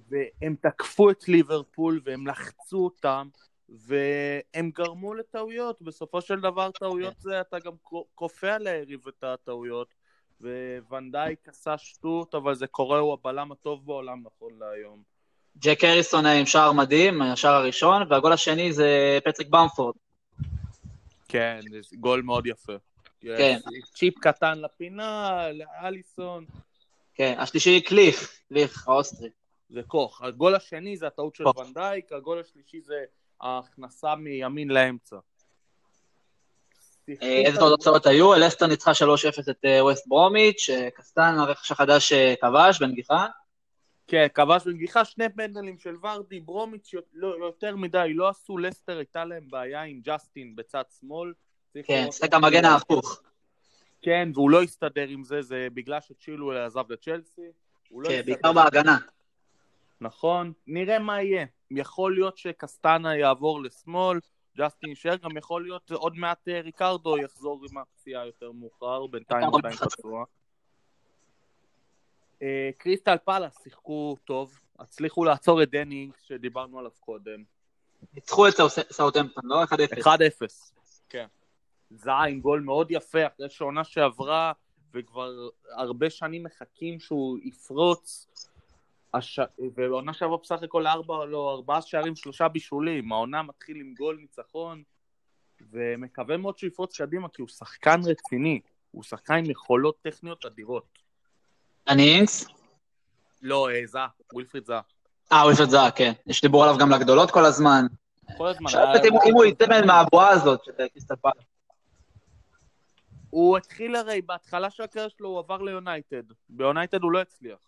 והם 0.08 0.54
תקפו 0.60 1.10
את 1.10 1.28
ליברפול 1.28 2.00
והם 2.04 2.26
לחצו 2.26 2.84
אותם 2.84 3.28
והם 3.68 4.70
גרמו 4.70 5.14
לטעויות, 5.14 5.82
בסופו 5.82 6.20
של 6.20 6.40
דבר 6.40 6.70
טעויות 6.70 7.20
זה 7.20 7.40
אתה 7.40 7.58
גם 7.58 7.72
כופה 8.14 8.52
על 8.52 8.66
היריב 8.66 9.08
את 9.08 9.24
הטעויות 9.24 9.94
ואן 10.88 11.14
דייק 11.14 11.48
עשה 11.48 11.78
שטות, 11.78 12.34
אבל 12.34 12.54
זה 12.54 12.66
קורה, 12.66 12.98
הוא 12.98 13.12
הבלם 13.12 13.52
הטוב 13.52 13.86
בעולם 13.86 14.22
נכון 14.22 14.58
להיום. 14.58 15.17
ג'ק 15.58 15.84
הריסון 15.84 16.26
עם 16.26 16.46
שער 16.46 16.72
מדהים, 16.72 17.22
השער 17.22 17.54
הראשון, 17.54 18.02
והגול 18.10 18.32
השני 18.32 18.72
זה 18.72 19.18
פטריק 19.24 19.48
במפורד. 19.48 19.94
כן, 21.28 21.60
זה 21.70 21.96
גול 21.96 22.22
מאוד 22.22 22.46
יפה. 22.46 22.72
כן. 23.20 23.58
צ'יפ 23.94 24.18
קטן 24.18 24.58
לפינה, 24.58 25.40
לאליסון, 25.52 26.44
כן, 27.14 27.34
השלישי 27.38 27.80
קליך, 27.80 28.32
קליך 28.48 28.88
האוסטרי. 28.88 29.28
זה 29.70 29.80
כוך. 29.86 30.22
הגול 30.22 30.54
השני 30.54 30.96
זה 30.96 31.06
הטעות 31.06 31.34
של. 31.34 31.44
ואן 31.46 31.71
דייק, 31.71 32.12
הגול 32.12 32.40
השלישי 32.40 32.80
זה 32.80 33.04
ההכנסה 33.40 34.14
מימין 34.14 34.68
לאמצע. 34.68 35.16
אה, 37.22 37.42
איזה 37.46 37.58
תוצאות 37.58 38.06
היו? 38.06 38.34
אלסטר 38.34 38.66
ניצחה 38.66 38.90
3-0 38.90 38.94
את 39.50 39.64
אה, 39.64 39.84
ווסט 39.84 40.06
ברומיץ', 40.06 40.70
אה, 40.70 40.90
קסטן, 40.90 41.36
הרכש 41.38 41.72
החדש 41.72 42.12
אה, 42.12 42.34
כבש 42.40 42.78
בנגיחה. 42.80 43.26
כן, 44.08 44.26
כבש 44.34 44.64
בנגיחה, 44.66 45.04
שני 45.04 45.28
פנדלים 45.28 45.78
של 45.78 45.94
ורדי, 46.02 46.40
ברומיץ' 46.40 46.94
לא, 47.12 47.36
יותר 47.38 47.76
מדי 47.76 48.12
לא 48.14 48.28
עשו, 48.28 48.58
לסטר 48.58 48.96
הייתה 48.98 49.24
להם 49.24 49.48
בעיה 49.50 49.82
עם 49.82 50.00
ג'סטין 50.04 50.56
בצד 50.56 50.82
שמאל. 51.00 51.32
כן, 51.84 52.06
שחק 52.12 52.24
איך 52.24 52.34
המגן 52.34 52.64
הוא- 52.64 52.72
ההפוך. 52.72 53.22
כן, 54.02 54.28
והוא 54.34 54.50
לא 54.50 54.62
הסתדר 54.62 55.08
עם 55.08 55.24
זה, 55.24 55.42
זה 55.42 55.68
בגלל 55.74 56.00
שצ'ילואל 56.00 56.56
עזב 56.56 56.92
לצ'לסי. 56.92 57.42
לא 57.90 58.08
כן. 58.08 58.22
בעיקר 58.26 58.52
בהגנה. 58.52 58.98
נכון, 60.00 60.52
נראה 60.66 60.98
מה 60.98 61.22
יהיה. 61.22 61.46
יכול 61.70 62.14
להיות 62.14 62.38
שקסטנה 62.38 63.16
יעבור 63.16 63.62
לשמאל, 63.62 64.18
ג'סטין 64.58 64.88
יישאר, 64.90 65.16
גם 65.16 65.36
יכול 65.36 65.62
להיות 65.62 65.90
עוד 65.90 66.16
מעט 66.16 66.48
אה, 66.48 66.60
ריקרדו 66.60 67.18
יחזור 67.18 67.60
עם 67.70 67.78
הפציעה 67.78 68.26
יותר 68.26 68.52
מאוחר, 68.52 69.06
בינתיים 69.06 69.54
עדיין 69.54 69.76
פצוע. 69.76 70.24
קריסטל 72.78 73.16
פאלאס 73.24 73.62
שיחקו 73.62 74.16
טוב, 74.24 74.58
הצליחו 74.78 75.24
לעצור 75.24 75.62
את 75.62 75.70
דנינג 75.70 76.12
שדיברנו 76.26 76.78
עליו 76.78 76.90
קודם. 77.00 77.42
ניצחו 78.14 78.48
את 78.48 78.54
סאוטהמפטון, 78.90 79.44
לא? 79.46 79.64
1-0. 79.64 79.66
1-0, 80.00 80.06
כן. 81.08 81.26
זין, 81.90 82.40
גול 82.40 82.60
מאוד 82.60 82.90
יפה, 82.90 83.26
אחרי 83.26 83.50
שעונה 83.50 83.84
שעברה, 83.84 84.52
וכבר 84.94 85.48
הרבה 85.70 86.10
שנים 86.10 86.42
מחכים 86.42 87.00
שהוא 87.00 87.38
יפרוץ. 87.42 88.26
הש... 89.14 89.40
ובעונה 89.58 90.12
שעברה 90.12 90.36
בסך 90.36 90.62
הכל 90.62 90.86
ארבע, 90.86 91.24
לא, 91.24 91.50
ארבעה 91.50 91.82
שערים, 91.82 92.16
שלושה 92.16 92.48
בישולים. 92.48 93.12
העונה 93.12 93.42
מתחיל 93.42 93.76
עם 93.76 93.94
גול 93.94 94.16
ניצחון, 94.20 94.82
ומקווה 95.60 96.36
מאוד 96.36 96.58
שהוא 96.58 96.68
יפרוץ 96.68 97.00
קדימה, 97.00 97.28
כי 97.28 97.42
הוא 97.42 97.48
שחקן 97.48 98.00
רציני. 98.04 98.60
הוא 98.90 99.02
שחקן 99.02 99.34
עם 99.34 99.50
יכולות 99.50 99.96
טכניות 100.02 100.46
אדירות. 100.46 100.98
דני 101.88 102.14
אינקס? 102.14 102.46
לא, 103.42 103.70
אה, 103.70 103.80
זה, 103.86 103.98
ווילפריד 104.32 104.64
זאהה. 104.66 104.74
אה, 105.32 105.42
ווילפרד 105.44 105.68
זאהה, 105.70 105.90
כן. 105.90 106.12
יש 106.26 106.40
דיבור 106.42 106.64
עליו 106.64 106.76
גם 106.78 106.90
לגדולות 106.90 107.30
כל 107.30 107.44
הזמן. 107.44 107.86
כל 108.36 108.46
הזמן. 108.48 108.70
שאלת 108.70 109.02
היה- 109.04 109.12
אם 109.26 109.34
הוא 109.34 109.44
יצא 109.44 109.64
מהבועה 109.86 110.28
הזאת 110.28 110.64
של 110.64 110.72
קריסטל 110.92 111.16
פאלאס. 111.16 111.44
הוא 113.30 113.56
התחיל 113.56 113.96
הרי, 113.96 114.22
בהתחלה 114.22 114.70
של 114.70 114.82
הקריירה 114.82 115.10
שלו 115.18 115.28
הוא 115.28 115.38
עבר 115.38 115.62
ליונייטד. 115.62 116.22
ביונייטד 116.48 117.02
הוא 117.02 117.12
לא 117.12 117.20
הצליח. 117.20 117.58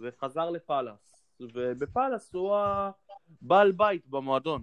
וחזר 0.00 0.50
לפאלאס. 0.50 0.96
ובפאלאס 1.40 2.30
הוא 2.34 2.56
הבעל 3.42 3.72
בית 3.72 4.02
במועדון. 4.06 4.62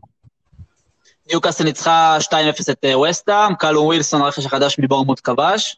ניוקאסל 1.27 1.63
ניצחה 1.63 2.17
2-0 2.21 2.71
את 2.71 2.85
אה, 2.85 2.99
וסטהאם, 2.99 3.55
קלום 3.55 3.85
ווילסון, 3.85 4.21
הרכש 4.21 4.45
החדש 4.45 4.79
מבורמוט 4.79 5.21
כבש. 5.23 5.77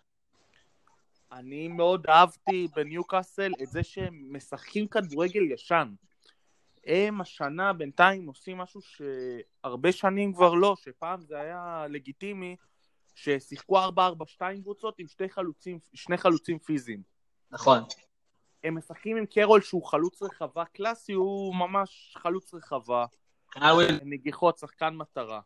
אני 1.34 1.68
מאוד 1.68 2.08
אהבתי 2.08 2.68
בניוקאסל 2.76 3.52
את 3.64 3.68
זה 3.68 3.84
שהם 3.84 4.36
משחקים 4.36 4.88
כדורגל 4.88 5.52
ישן. 5.52 5.94
הם 6.86 7.22
השנה 7.22 7.74
בינתיים 7.74 8.28
עושים 8.28 8.58
משהו 8.58 8.82
שהרבה 8.82 9.92
שנים 9.92 10.34
כבר 10.34 10.54
לא, 10.54 10.76
שפעם 10.76 11.22
זה 11.22 11.40
היה 11.40 11.86
לגיטימי, 11.90 12.56
ששיחקו 13.16 13.80
4-4-2 13.80 13.90
קבוצות 14.62 15.00
עם 15.00 15.08
שתי 15.08 15.30
חלוצים, 15.30 15.80
שני 15.94 16.18
חלוצים 16.18 16.60
פיזיים. 16.60 17.02
נכון. 17.52 17.80
הם 18.64 18.78
משחקים 18.78 19.18
עם 19.18 19.26
קרול 19.26 19.62
שהוא 19.62 19.86
חלוץ 19.86 20.22
רחבה 20.22 20.66
קלאסי, 20.66 21.14
הוא 21.14 21.56
ממש 21.56 22.16
חלוץ 22.18 22.54
רחבה. 22.54 23.06
כנ"ל 23.52 23.72
וויל- 23.74 24.00
נגיחות, 24.04 24.58
שחקן 24.58 24.96
מטרה. 24.96 25.42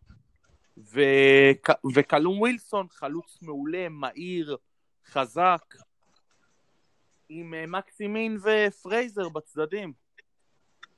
וק... 0.77 1.69
וקלום 1.95 2.39
ווילסון, 2.39 2.87
חלוץ 2.89 3.41
מעולה, 3.41 3.89
מהיר, 3.89 4.57
חזק, 5.11 5.75
עם 7.29 7.53
אה, 7.53 7.63
מקסימין 7.67 8.37
ופרייזר 8.43 9.29
בצדדים. 9.29 9.93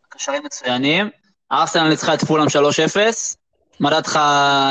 קשרים 0.10 0.44
מצוינים. 0.46 1.10
ארסנל 1.52 1.90
ניצחה 1.90 2.14
את 2.14 2.20
פולאם 2.20 2.48
3-0. 2.48 3.00
מה 3.80 3.90
דעתך 3.90 4.20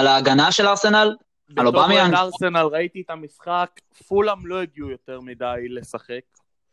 להגנה 0.04 0.52
של 0.52 0.66
ארסנל? 0.66 1.16
על 1.56 1.66
בתור 1.66 1.82
אובמיאנג? 1.82 2.14
אוהד 2.14 2.24
ארסנל 2.24 2.66
ראיתי 2.72 3.00
את 3.00 3.10
המשחק, 3.10 3.70
פולאם 4.08 4.46
לא 4.46 4.62
הגיעו 4.62 4.90
יותר 4.90 5.20
מדי 5.20 5.66
לשחק. 5.68 6.20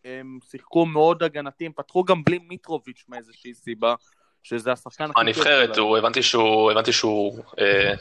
הם 0.06 0.39
שיחקו 0.51 0.86
מאוד 0.86 1.23
הגנתי, 1.23 1.65
הם 1.65 1.71
פתחו 1.75 2.04
גם 2.04 2.23
בלי 2.23 2.39
מיטרוביץ' 2.47 3.06
מאיזושהי 3.10 3.54
סיבה, 3.54 3.95
שזה 4.43 4.71
השחקן 4.71 5.04
הכי 5.04 5.13
טוב 5.13 5.23
הנבחרת. 5.23 5.78
הוא, 5.78 5.97
הבנתי 5.97 6.23
שהוא, 6.23 6.71
הבנתי 6.71 6.91
שהוא 6.91 7.43
אה, 7.60 7.93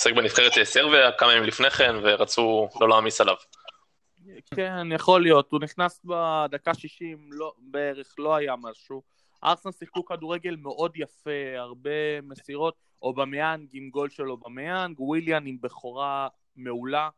שיחק 0.00 0.16
בנבחרת 0.16 0.58
אה, 0.58 0.64
סרביה 0.64 1.12
כמה 1.12 1.32
ימים 1.32 1.44
לפני 1.44 1.70
כן, 1.70 1.94
ורצו 2.02 2.68
לא 2.80 2.88
להעמיס 2.88 3.20
עליו. 3.20 3.34
כן, 4.54 4.92
יכול 4.94 5.22
להיות. 5.22 5.52
הוא 5.52 5.60
נכנס 5.60 6.00
בדקה 6.04 6.74
60 6.74 7.28
לא, 7.32 7.52
בערך, 7.58 8.14
לא 8.18 8.34
היה 8.34 8.54
משהו. 8.56 9.02
ארסנל 9.44 9.72
שיחקו 9.72 10.04
כדורגל 10.04 10.56
מאוד 10.56 10.92
יפה, 10.96 11.56
הרבה 11.56 12.20
מסירות. 12.22 12.74
אובמיאנג 13.02 13.68
עם 13.72 13.90
גול 13.90 14.08
של 14.08 14.30
אובמיאנג, 14.30 15.00
וויליאן 15.00 15.46
עם 15.46 15.56
בכורה 15.60 16.28
מעולה 16.56 17.08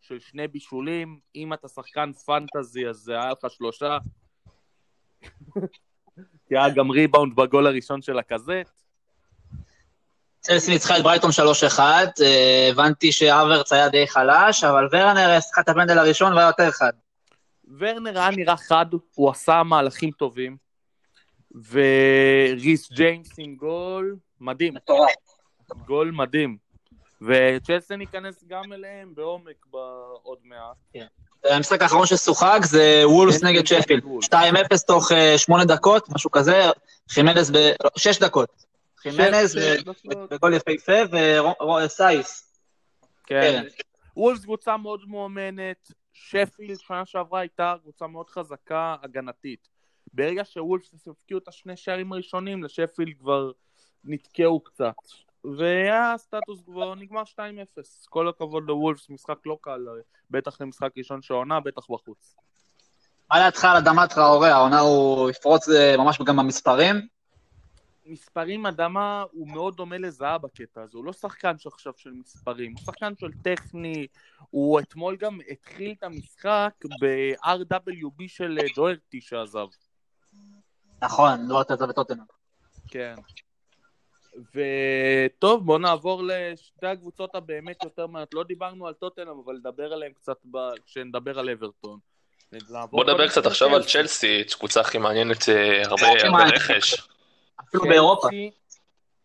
של 0.00 0.20
שני 0.20 0.48
בישולים. 0.48 1.18
אם 1.34 1.52
אתה 1.52 1.68
שחקן 1.68 2.12
פנטזי, 2.12 2.88
אז 2.88 2.96
זה 2.96 3.12
היה 3.12 3.30
לך 3.30 3.50
שלושה. 3.50 3.98
כי 6.46 6.56
היה 6.56 6.74
גם 6.74 6.90
ריבאונד 6.90 7.36
בגול 7.36 7.66
הראשון 7.66 8.02
של 8.02 8.18
לקאזט. 8.18 8.83
צלסי 10.44 10.70
ניצחה 10.70 10.98
את 10.98 11.02
ברייטון 11.02 11.30
3-1, 11.30 11.78
אה, 11.78 12.68
הבנתי 12.70 13.12
שהאברץ 13.12 13.72
היה 13.72 13.88
די 13.88 14.06
חלש, 14.08 14.64
אבל 14.64 14.88
ורנר 14.92 15.40
שיחק 15.40 15.58
את 15.58 15.68
הפנדל 15.68 15.98
הראשון 15.98 16.32
והיה 16.32 16.46
יותר 16.46 16.70
חד. 16.70 16.92
ורנר 17.78 18.18
היה 18.18 18.30
נראה 18.30 18.56
חד, 18.56 18.86
הוא 19.14 19.30
עשה 19.30 19.62
מהלכים 19.62 20.10
טובים, 20.10 20.56
וריס 21.70 22.92
ג'יימס 22.92 23.28
עם 23.38 23.54
גול 23.56 24.16
מדהים. 24.40 24.74
גול 25.86 26.10
מדהים. 26.10 26.56
וצ'לסי 27.22 27.96
ניכנס 27.96 28.44
גם 28.48 28.72
אליהם 28.72 29.14
בעומק 29.14 29.66
בעוד 29.70 30.38
מעט. 30.44 31.04
המשחק 31.44 31.82
האחרון 31.82 32.06
ששוחק 32.06 32.58
זה 32.64 33.02
וולס 33.04 33.40
כן, 33.40 33.46
נגד 33.46 33.68
כן, 33.68 33.82
שפילד. 33.82 34.04
וולס. 34.04 34.24
2-0 34.24 34.36
תוך 34.86 35.10
8 35.36 35.64
דקות, 35.64 36.08
משהו 36.08 36.30
כזה, 36.30 36.62
חימנז 37.10 37.50
ב... 37.50 37.56
6 37.96 38.18
דקות. 38.18 38.73
חימנז 39.04 39.58
דקות. 39.80 40.32
בגול 40.32 40.54
יפהפה 40.54 40.92
וסייס. 41.84 42.54
כן. 43.26 43.40
כן. 43.40 43.84
וולס 44.16 44.42
קבוצה 44.42 44.76
מאוד 44.76 45.00
מאומנת, 45.08 45.92
שפילד 46.12 46.78
שנה 46.78 47.06
שעברה 47.06 47.40
הייתה 47.40 47.74
קבוצה 47.82 48.06
מאוד 48.06 48.30
חזקה 48.30 48.96
הגנתית. 49.02 49.68
ברגע 50.12 50.42
שוולס 50.44 50.94
הפקיעו 51.10 51.38
את 51.38 51.48
השני 51.48 51.76
שערים 51.76 52.12
הראשונים, 52.12 52.64
לשפילד 52.64 53.14
כבר 53.18 53.50
נתקעו 54.04 54.60
קצת. 54.60 54.94
והיה 55.58 56.14
סטטוס 56.16 56.60
כבר 56.66 56.94
נגמר 56.94 57.22
2-0. 57.22 57.36
כל 58.08 58.28
הכבוד 58.28 58.64
לוולפס, 58.66 59.10
משחק 59.10 59.38
לא 59.46 59.58
קל, 59.60 59.86
בטח 60.30 60.60
למשחק 60.60 60.90
ראשון 60.98 61.22
של 61.22 61.34
העונה, 61.34 61.60
בטח 61.60 61.90
בחוץ. 61.90 62.36
מה 63.30 63.38
דעתך 63.38 63.64
על 63.64 63.76
אדמת 63.76 64.12
טראורי? 64.12 64.48
העונה 64.48 64.80
הוא 64.80 65.30
יפרוץ 65.30 65.68
אה, 65.68 65.96
ממש 65.96 66.18
גם 66.26 66.36
במספרים. 66.36 67.13
מספרים 68.06 68.66
אדמה 68.66 69.24
הוא 69.30 69.48
מאוד 69.48 69.76
דומה 69.76 69.98
לזהב 69.98 70.42
בקטע 70.42 70.82
הזה, 70.82 70.98
הוא 70.98 71.04
לא 71.04 71.12
שחקן 71.12 71.58
שעכשיו 71.58 71.92
של 71.96 72.10
מספרים, 72.10 72.72
הוא 72.72 72.80
שחקן 72.84 73.12
של 73.16 73.30
טכני, 73.42 74.06
הוא 74.50 74.80
אתמול 74.80 75.16
גם 75.16 75.38
התחיל 75.50 75.94
את 75.98 76.02
המשחק 76.02 76.74
ב-RWB 77.00 78.22
של 78.28 78.58
אה, 78.62 78.66
דוארטי 78.76 79.20
שעזב. 79.20 79.66
נכון, 81.02 81.46
לא 81.48 81.60
לתת 81.60 81.78
זה 81.78 81.86
בטוטנאם. 81.86 82.24
כן. 82.88 83.14
וטוב, 84.54 85.64
בואו 85.64 85.78
נעבור 85.78 86.22
לשתי 86.24 86.86
הקבוצות 86.86 87.34
הבאמת 87.34 87.84
יותר 87.84 88.06
מעט. 88.06 88.34
לא 88.34 88.44
דיברנו 88.44 88.86
על 88.86 88.94
טוטנאם, 88.94 89.38
אבל 89.44 89.54
נדבר 89.54 89.92
עליהם 89.92 90.12
קצת 90.12 90.36
ב... 90.50 90.58
כשנדבר 90.86 91.38
על 91.38 91.50
אברטון. 91.50 91.98
בוא 92.90 93.04
נדבר 93.04 93.28
קצת 93.28 93.46
עכשיו 93.46 93.76
על 93.76 93.84
צ'לסי. 93.84 94.44
קבוצה 94.58 94.80
הכי 94.80 94.98
מעניינת, 94.98 95.48
אה, 95.48 95.82
הרבה. 95.84 96.06
רכש. 96.54 97.08
אפילו 97.60 97.84
באירופה. 97.84 98.28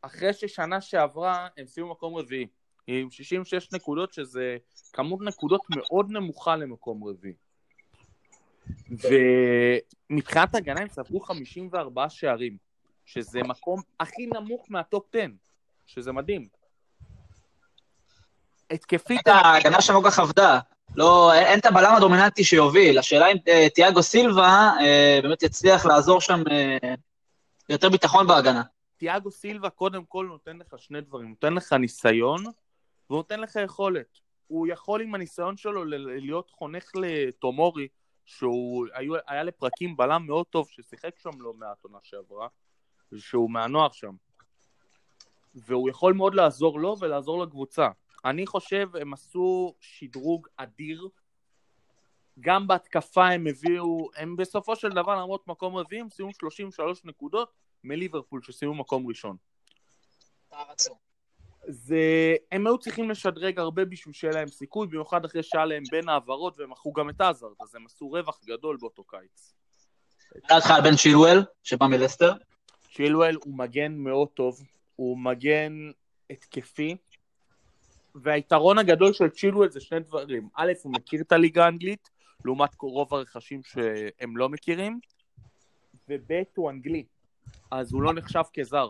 אחרי 0.02 0.34
ששנה 0.34 0.82
שעברה 0.82 1.48
הם 1.58 1.68
סיימו 1.68 1.92
מקום 1.92 2.16
רביעי, 2.16 2.48
עם 2.88 3.12
66 3.12 3.72
נקודות, 3.72 4.14
שזה 4.14 4.58
כמות 4.94 5.20
נקודות 5.22 5.62
מאוד 5.70 6.12
נמוכה 6.12 6.56
למקום 6.56 7.04
רביעי. 7.04 7.34
ומבחינת 10.10 10.56
הגנה 10.56 10.82
הם 10.82 10.90
ספרו 10.90 11.20
54 11.20 12.10
שערים, 12.10 12.58
שזה 13.06 13.44
מקום 13.44 13.82
הכי 14.00 14.26
נמוך 14.26 14.66
מהטופ 14.70 15.16
10, 15.16 15.26
שזה 15.86 16.12
מדהים. 16.12 16.48
התקפית, 18.72 19.28
ההגנה 19.28 19.82
שם 19.82 19.94
כל 19.94 20.10
כך 20.10 20.20
עבדה. 20.20 20.60
לא, 20.96 21.34
אין, 21.34 21.46
אין 21.46 21.60
את 21.60 21.66
הבלם 21.66 21.96
הדומיננטי 21.96 22.44
שיוביל. 22.44 23.00
השאלה 23.00 23.32
אם 23.32 23.38
אה, 23.48 23.68
תיאגו 23.70 24.04
סילבה 24.04 24.72
אה, 24.82 25.20
באמת 25.24 25.44
יצליח 25.44 25.86
לעזור 25.86 26.22
שם 26.22 26.44
אה, 26.52 26.89
יותר 27.70 27.90
ביטחון 27.90 28.28
בהגנה. 28.28 28.64
תיאגו 28.98 29.32
סילבה 29.32 29.70
קודם 29.70 30.06
כל 30.06 30.26
נותן 30.30 30.58
לך 30.58 30.74
שני 30.78 31.02
דברים, 31.02 31.30
נותן 31.30 31.54
לך 31.54 31.74
ניסיון 31.74 32.44
והוא 33.10 33.18
נותן 33.18 33.40
לך 33.40 33.56
יכולת. 33.66 34.20
הוא 34.48 34.68
יכול 34.68 35.02
עם 35.02 35.16
הניסיון 35.16 35.58
שלו 35.58 35.86
להיות 35.86 36.50
חונך 36.50 36.92
לטומורי, 36.96 37.88
שהוא 38.26 38.88
היו, 38.94 39.14
היה 39.28 39.44
לפרקים 39.44 39.98
בלם 39.98 40.26
מאוד 40.28 40.46
טוב, 40.46 40.68
ששיחק 40.70 41.20
שם 41.20 41.42
לא 41.42 41.54
מעט 41.54 41.84
עונה 41.84 41.98
שעברה, 42.04 42.48
שהוא 43.18 43.52
מהנוער 43.52 43.92
שם. 43.92 44.16
והוא 45.56 45.90
יכול 45.90 46.14
מאוד 46.14 46.36
לעזור 46.36 46.80
לו 46.80 46.96
ולעזור 47.00 47.44
לקבוצה. 47.44 47.88
אני 48.26 48.48
חושב 48.48 48.96
הם 48.96 49.14
עשו 49.14 49.76
שדרוג 49.80 50.48
אדיר. 50.58 51.08
גם 52.40 52.68
בהתקפה 52.68 53.28
הם 53.28 53.48
הביאו, 53.48 54.10
הם 54.16 54.36
בסופו 54.36 54.76
של 54.76 54.90
דבר 54.90 55.16
למרות 55.16 55.48
מקום 55.48 55.76
רביעי, 55.76 56.02
הם 56.02 56.10
סיימו 56.10 56.32
33 56.34 57.06
נקודות 57.06 57.52
מליברפול 57.84 58.42
שסיימו 58.44 58.74
מקום 58.74 59.08
ראשון. 59.08 59.36
זה... 61.68 62.36
הם 62.52 62.68
היו 62.68 62.78
צריכים 62.78 63.10
לשדרג 63.10 63.60
הרבה 63.60 63.86
בשביל 63.86 64.14
שיהיה 64.14 64.34
להם 64.34 64.48
סיכוי, 64.48 64.88
במיוחד 64.88 65.26
אחרי 65.26 65.44
שהיה 65.44 65.66
להם 65.66 65.84
בין 65.92 66.10
העברות 66.10 66.60
והם 66.60 66.70
מכרו 66.70 66.94
גם 66.94 67.10
את 67.10 67.22
עזרד, 67.22 67.52
אז 67.62 67.76
הם 67.76 67.86
עשו 67.86 68.10
רווח 68.10 68.42
גדול 68.46 68.78
באותו 68.78 69.04
קיץ. 69.04 69.54
מה 70.36 70.42
דעתך 70.50 70.72
על 70.72 70.82
בן 70.82 70.96
צ'ילואל, 70.96 71.44
שבא 71.64 71.88
מלסטר? 71.88 72.34
צ'ילואל 72.94 73.36
הוא 73.44 73.58
מגן 73.58 73.96
מאוד 73.96 74.28
טוב, 74.28 74.62
הוא 74.96 75.18
מגן 75.18 75.92
התקפי, 76.30 76.96
והיתרון 78.16 78.78
הגדול 78.78 79.14
של 79.14 79.30
צ'ילואל 79.30 79.70
זה 79.70 79.80
שני 79.80 80.00
דברים. 80.00 80.50
א', 80.56 80.72
הוא 80.84 80.94
מכיר 80.94 81.22
את 81.22 81.32
הליגה 81.32 81.66
האנגלית, 81.66 82.10
לעומת 82.46 82.70
רוב 82.82 83.14
הרכשים 83.14 83.62
שהם 83.64 84.38
לא 84.38 84.50
מכירים, 84.50 85.00
וב', 86.10 86.32
הוא 86.56 86.70
אנגלי, 86.70 87.06
אז 87.72 87.94
הוא 87.94 88.02
לא 88.02 88.14
נחשב 88.14 88.44
כזר. 88.54 88.90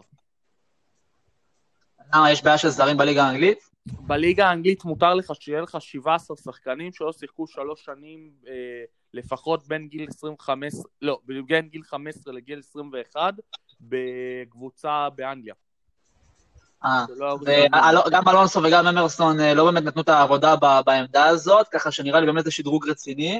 למה, 2.14 2.32
יש 2.32 2.44
בעיה 2.44 2.58
של 2.58 2.70
זרים 2.70 2.98
בליגה 2.98 3.24
האנגלית? 3.24 3.70
בליגה 3.86 4.50
האנגלית 4.50 4.86
מותר 4.86 5.14
לך 5.14 5.32
שיהיה 5.40 5.62
לך 5.62 5.78
17 5.80 6.38
שחקנים 6.38 6.94
שלא 6.94 7.14
שיחקו 7.14 7.48
שלוש 7.48 7.86
שנים 7.86 8.32
אה, 8.48 8.84
לפחות 9.14 9.68
בין 9.68 9.88
גיל 9.88 10.06
25, 10.10 10.74
לא, 11.02 11.20
בין 11.26 11.68
גיל 11.68 11.84
15 11.84 12.34
לגיל 12.34 12.60
21 12.60 13.34
בקבוצה 13.82 15.10
באנגליה. 15.16 15.54
אה, 16.86 17.06
לא 17.16 17.38
וגם 18.08 18.30
אלונסו 18.30 18.60
וגם 18.64 18.88
אמרסון 18.88 19.40
אה, 19.40 19.54
לא 19.54 19.66
באמת 19.72 19.84
נתנו 19.84 20.02
את 20.02 20.10
העבודה 20.10 20.56
בעמדה 20.86 21.26
הזאת, 21.26 21.68
ככה 21.68 21.92
שנראה 21.92 22.20
לי 22.20 22.26
באמת 22.26 22.46
זה 22.46 22.52
שדרוג 22.52 22.90
רציני. 22.90 23.40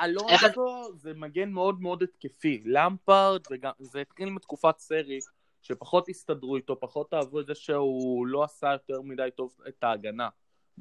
אלונסו 0.00 0.92
זה 0.94 1.12
מגן 1.14 1.50
מאוד 1.50 1.80
מאוד 1.80 2.02
התקפי. 2.02 2.62
למפרד, 2.64 3.40
וגם, 3.50 3.72
זה 3.78 4.00
התחיל 4.00 4.30
מתקופת 4.30 4.78
סרי, 4.78 5.18
שפחות 5.62 6.08
הסתדרו 6.08 6.56
איתו, 6.56 6.80
פחות 6.80 7.14
אהבו 7.14 7.40
את 7.40 7.46
זה 7.46 7.54
שהוא 7.54 8.26
לא 8.26 8.44
עשה 8.44 8.72
יותר 8.72 9.00
מדי 9.02 9.28
טוב 9.36 9.56
את 9.68 9.84
ההגנה. 9.84 10.28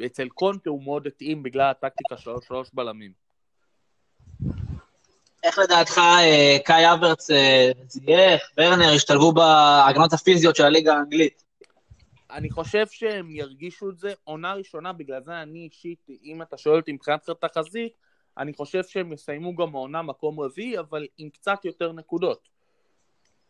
אצל 0.05 0.29
קונטה 0.29 0.69
הוא 0.69 0.83
מאוד 0.83 1.07
התאים 1.07 1.43
בגלל 1.43 1.69
הטקטיקה 1.71 2.17
שלו, 2.17 2.41
שלוש 2.41 2.69
בלמים. 2.73 3.28
איך 5.43 5.59
לדעתך 5.59 5.97
אה, 5.97 6.57
קאי 6.65 6.93
אברץ, 6.93 7.31
אה, 7.31 7.71
זייח, 7.87 8.41
ורנר 8.57 8.93
השתלבו 8.95 9.31
בהגנות 9.31 10.13
הפיזיות 10.13 10.55
של 10.55 10.63
הליגה 10.63 10.93
האנגלית? 10.93 11.43
אני 12.31 12.49
חושב 12.49 12.85
שהם 12.87 13.31
ירגישו 13.31 13.89
את 13.89 13.97
זה 13.97 14.13
עונה 14.23 14.53
ראשונה, 14.53 14.93
בגלל 14.93 15.23
זה 15.23 15.41
אני 15.41 15.69
אישית, 15.73 16.07
אם 16.23 16.41
אתה 16.41 16.57
שואל 16.57 16.79
אותי 16.79 16.91
מבחינת 16.91 17.29
תחזית, 17.41 17.93
אני 18.37 18.53
חושב 18.53 18.83
שהם 18.83 19.13
יסיימו 19.13 19.55
גם 19.55 19.75
העונה 19.75 20.01
מקום 20.01 20.39
רביעי, 20.39 20.79
אבל 20.79 21.07
עם 21.17 21.29
קצת 21.29 21.65
יותר 21.65 21.91
נקודות. 21.91 22.49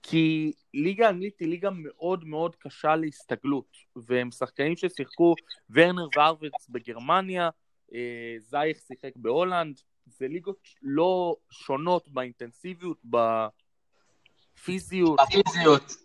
כי 0.04 0.52
ליגה 0.73 1.10
אנגלית 1.10 1.39
היא 1.39 1.47
ליגה 1.47 1.69
מאוד 1.73 2.25
מאוד 2.25 2.56
קשה 2.56 2.95
להסתגלות, 2.95 3.78
והם 3.95 4.32
שחקנים 4.32 4.75
ששיחקו 4.75 5.36
ורנר 5.69 6.08
וארוורץ 6.15 6.67
בגרמניה, 6.69 7.49
אה, 7.93 8.36
זייך 8.39 8.78
שיחק 8.88 9.12
בהולנד, 9.15 9.80
זה 10.10 10.28
ליגות 10.28 10.67
לא 10.82 11.36
שונות 11.50 12.08
באינטנסיביות, 12.08 12.98
בפיזיות. 14.56 15.19
בפיזיות. 15.19 15.95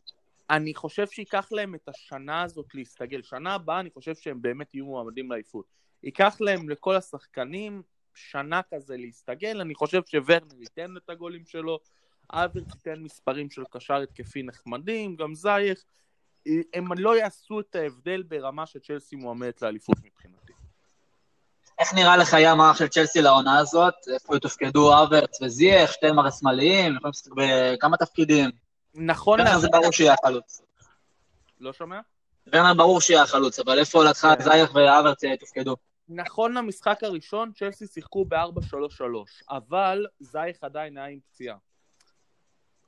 אני 0.50 0.74
חושב 0.74 1.06
שייקח 1.06 1.48
להם 1.52 1.74
את 1.74 1.88
השנה 1.88 2.42
הזאת 2.42 2.74
להסתגל. 2.74 3.22
שנה 3.22 3.54
הבאה 3.54 3.80
אני 3.80 3.90
חושב 3.90 4.14
שהם 4.14 4.42
באמת 4.42 4.74
יהיו 4.74 4.84
מועמדים 4.84 5.30
לאליפות. 5.30 5.66
ייקח 6.02 6.36
להם 6.40 6.68
לכל 6.68 6.96
השחקנים 6.96 7.82
שנה 8.14 8.60
כזה 8.62 8.96
להסתגל, 8.96 9.60
אני 9.60 9.74
חושב 9.74 10.02
שוורנר 10.06 10.60
ייתן 10.60 10.96
את 10.96 11.10
הגולים 11.10 11.46
שלו, 11.46 11.78
אברץ 12.32 12.74
ייתן 12.74 13.02
מספרים 13.02 13.50
של 13.50 13.64
קשר 13.70 13.94
התקפי 13.94 14.42
נחמדים, 14.42 15.16
גם 15.16 15.34
זייך. 15.34 15.84
הם 16.74 16.92
לא 16.98 17.16
יעשו 17.16 17.60
את 17.60 17.74
ההבדל 17.74 18.22
ברמה 18.22 18.66
שצ'לסי 18.66 19.16
מועמדת 19.16 19.62
לאליפות 19.62 19.96
מבחינתי. 20.04 20.43
איך 21.78 21.94
נראה 21.94 22.16
לך 22.16 22.32
יהיה 22.32 22.52
המערך 22.52 22.76
של 22.76 22.88
צ'לסי 22.88 23.22
לעונה 23.22 23.58
הזאת? 23.58 23.94
איפה 24.14 24.36
יתופקדו 24.36 25.02
אברץ 25.02 25.42
וזייח, 25.42 25.92
שתיהם 25.92 26.18
הרי 26.18 26.30
שמאליים, 26.30 26.96
יכולים 26.96 27.10
לשחק 27.10 27.32
בכמה 27.36 27.96
תפקידים. 27.96 28.50
נכון 28.94 29.40
ורנר 29.40 29.58
זה 29.58 29.68
ברור 29.72 29.92
שיהיה 29.92 30.14
החלוץ. 30.14 30.62
לא 31.60 31.72
שומע? 31.72 32.00
ורנר 32.52 32.74
ברור 32.74 33.00
שיהיה 33.00 33.22
החלוץ, 33.22 33.58
אבל 33.58 33.78
איפה 33.78 34.04
לדעתך 34.04 34.20
כן. 34.20 34.42
זייח 34.42 34.74
ואברץ 34.74 35.22
יתופקדו? 35.22 35.76
נכון 36.08 36.54
למשחק 36.54 36.98
הראשון, 37.02 37.52
צ'לסי 37.58 37.86
שיחקו 37.86 38.24
ב-4-3-3, 38.24 39.04
אבל 39.50 40.06
זייך 40.20 40.56
עדיין 40.62 40.98
היה 40.98 41.06
עם 41.06 41.18
פציעה. 41.30 41.56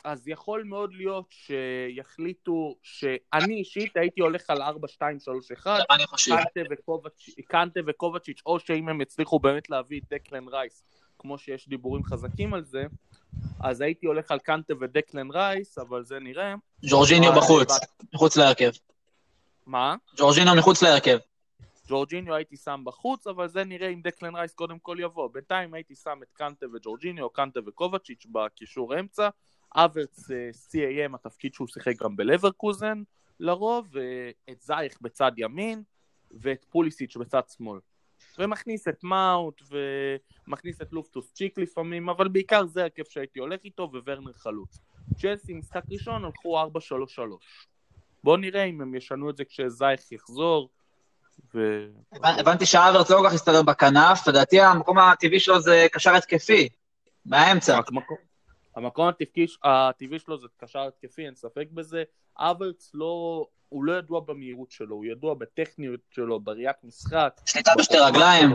אז 0.07 0.29
יכול 0.29 0.65
מאוד 0.65 0.95
להיות 0.95 1.27
שיחליטו 1.31 2.77
שאני 2.83 3.55
אישית 3.55 3.97
הייתי 3.97 4.21
הולך 4.21 4.51
על 4.51 4.63
4, 4.63 4.89
2, 4.89 5.21
3, 5.21 5.53
1, 5.53 5.81
אני 5.91 6.07
חושב. 6.07 6.37
קנטה 6.37 6.61
וקובצ'- 6.71 7.41
קנטה 7.49 7.81
וקובצ'יץ', 7.87 8.41
או 8.47 8.61
שאם 8.61 8.89
הם 8.89 9.01
יצליחו 9.01 9.39
באמת 9.39 9.71
להביא 9.71 10.01
את 10.01 10.15
דקלן 10.15 10.49
רייס, 10.49 10.83
כמו 11.19 11.39
שיש 11.39 11.69
דיבורים 11.69 12.05
חזקים 12.05 12.55
על 12.55 12.65
זה, 12.65 12.85
אז 13.61 13.81
הייתי 13.81 14.07
הולך 14.07 14.31
על 14.31 14.39
קנטה 14.39 14.75
ודקלן 14.81 15.31
רייס, 15.31 15.79
אבל 15.79 16.05
זה 16.05 16.19
נראה. 16.19 16.55
ג'ורג'יניו 16.83 17.33
בחוץ, 17.37 17.73
מחוץ 18.15 18.37
להרכב. 18.37 18.71
מה? 19.67 19.97
ג'ורג'יניו 20.17 20.55
מחוץ 20.55 20.83
להרכב. 20.83 21.19
ג'ורג'יניו 21.89 22.35
הייתי 22.35 22.57
שם 22.57 22.83
בחוץ, 22.85 23.27
אבל 23.27 23.49
זה 23.49 23.65
נראה 23.65 23.89
אם 23.89 24.01
דקלן 24.03 24.37
רייס 24.37 24.55
קודם 24.55 24.79
כל 24.79 24.97
יבוא. 25.01 25.29
בינתיים 25.33 25.75
הייתי 25.75 25.95
שם 25.95 26.19
את 26.23 26.33
קנטה 26.33 26.67
וג'ורג'יניו, 26.75 27.31
קנטה 27.31 27.61
וקובצ'יץ' 27.67 28.27
בקישור 28.33 29.01
אמצע. 29.01 29.29
אברץ 29.77 30.31
אה, 30.31 30.51
CAM, 30.71 31.15
התפקיד 31.15 31.55
שהוא 31.55 31.69
שיחק 31.69 32.03
גם 32.03 32.17
בלברקוזן 32.17 33.03
לרוב, 33.41 33.89
ואת 33.93 34.61
זייך 34.61 34.99
בצד 35.01 35.33
ימין, 35.37 35.83
ואת 36.31 36.65
פוליסיץ' 36.71 37.17
בצד 37.17 37.43
שמאל. 37.57 37.79
ומכניס 38.39 38.89
את 38.89 39.05
מאוט, 39.05 39.63
ומכניס 40.47 40.83
את 40.83 40.93
לופטוס 40.93 41.33
צ'יק 41.33 41.59
לפעמים, 41.59 42.09
אבל 42.09 42.29
בעיקר 42.29 42.67
זה 42.67 42.85
הכיף 42.85 43.09
שהייתי 43.11 43.39
הולך 43.39 43.61
איתו, 43.65 43.91
וורנר 43.93 44.33
חלוץ. 44.33 44.79
צ'לסי, 45.19 45.55
משחק 45.55 45.83
ראשון, 45.91 46.25
הלכו 46.25 46.63
4-3-3. 46.63 46.67
בואו 48.25 48.37
נראה 48.37 48.65
אם 48.65 48.81
הם 48.81 48.95
ישנו 48.95 49.31
את 49.31 49.37
זה 49.37 49.45
כשזייך 49.45 50.13
יחזור, 50.13 50.69
ו... 51.55 51.87
הבנתי 52.13 52.67
שהאברץ 52.67 53.11
לא 53.11 53.17
כל 53.17 53.29
כך 53.29 53.35
הסתדר 53.35 53.63
בכנף, 53.63 54.29
לדעתי 54.29 54.61
המקום 54.61 54.99
הטבעי 54.99 55.41
שלו 55.41 55.61
זה 55.61 55.87
קשר 55.93 56.15
התקפי, 56.15 56.69
מהאמצע. 57.27 57.79
רק 57.79 57.93
מקום- 57.93 58.26
המקום 58.77 59.09
הטבעי, 59.09 59.47
הטבעי 59.65 60.19
שלו 60.19 60.39
זה 60.39 60.47
קשר 60.57 60.79
התקפי, 60.79 61.27
אין 61.27 61.35
ספק 61.35 61.69
בזה. 61.73 62.05
אברץ 62.39 62.91
לא, 62.95 63.47
הוא 63.69 63.85
לא 63.85 63.99
ידוע 63.99 64.21
במהירות 64.21 64.71
שלו, 64.71 64.97
הוא 64.97 65.05
ידוע 65.05 65.35
בטכניות 65.35 66.01
שלו, 66.11 66.41
בראיית 66.41 66.85
משחק. 66.85 67.41
שליטה 67.47 67.73
בשתי 67.79 67.99
רגליים. 67.99 68.51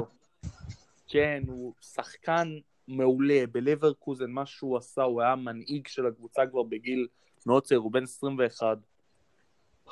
כן, 1.08 1.44
הוא 1.48 1.74
שחקן 1.82 2.60
מעולה, 2.88 3.44
בלברקוזן, 3.52 4.32
מה 4.32 4.46
שהוא 4.46 4.78
עשה, 4.78 5.04
הוא 5.04 5.22
היה 5.22 5.36
מנהיג 5.36 5.88
של 5.88 6.08
הקבוצה 6.08 6.48
כבר 6.48 6.64
בגיל 6.64 7.08
מאוד 7.46 7.64
צעיר, 7.64 7.80
הוא 7.80 7.92
בן 7.92 8.04
21. 8.04 8.78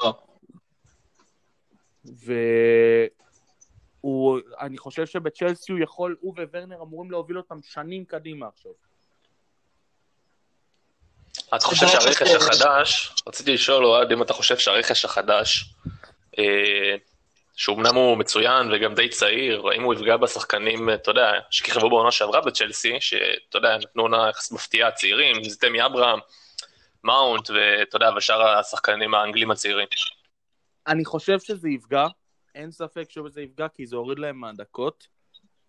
לא. 0.03 0.19
ואני 2.05 2.27
חושב 4.77 5.05
שבצ'לסי 5.05 5.71
הוא 5.71 5.79
יכול, 5.79 6.17
הוא 6.19 6.35
וורנר 6.37 6.81
אמורים 6.81 7.11
להוביל 7.11 7.37
אותם 7.37 7.61
שנים 7.61 8.05
קדימה 8.05 8.47
עכשיו. 8.47 8.71
אתה 11.55 11.65
חושב 11.65 11.87
שהרכש 11.87 12.31
החדש, 12.31 13.15
רציתי 13.27 13.53
לשאול 13.53 13.85
אוהד 13.85 14.11
אם 14.11 14.21
אתה 14.21 14.33
חושב 14.33 14.57
שהרכש 14.57 15.05
החדש, 15.05 15.73
אה, 16.39 16.95
שאומנם 17.55 17.95
הוא 17.95 18.17
מצוין 18.17 18.71
וגם 18.71 18.93
די 18.95 19.09
צעיר, 19.09 19.67
האם 19.67 19.83
הוא 19.83 19.93
יפגע 19.93 20.17
בשחקנים, 20.17 20.89
אתה 20.89 21.11
יודע, 21.11 21.31
שכיכבו 21.49 21.89
בעונה 21.89 22.11
שעברה 22.11 22.41
בצ'לסי, 22.41 22.97
שאתה 22.99 23.57
יודע, 23.57 23.77
נתנו 23.77 24.01
עונה 24.01 24.29
יחס 24.29 24.51
מפתיעה 24.51 24.91
צעירים, 24.91 25.43
זה 25.43 25.57
תמי 25.57 25.85
אברהם, 25.85 26.19
מאונט, 27.03 27.49
ואתה 27.49 27.95
יודע, 27.95 28.09
ושאר 28.17 28.41
השחקנים 28.41 29.13
האנגלים 29.13 29.51
הצעירים. 29.51 29.87
אני 30.87 31.05
חושב 31.05 31.39
שזה 31.39 31.69
יפגע, 31.69 32.07
אין 32.55 32.71
ספק 32.71 33.09
שזה 33.09 33.41
יפגע 33.41 33.67
כי 33.67 33.87
זה 33.87 33.95
הוריד 33.95 34.19
להם 34.19 34.39
מהדקות, 34.39 35.07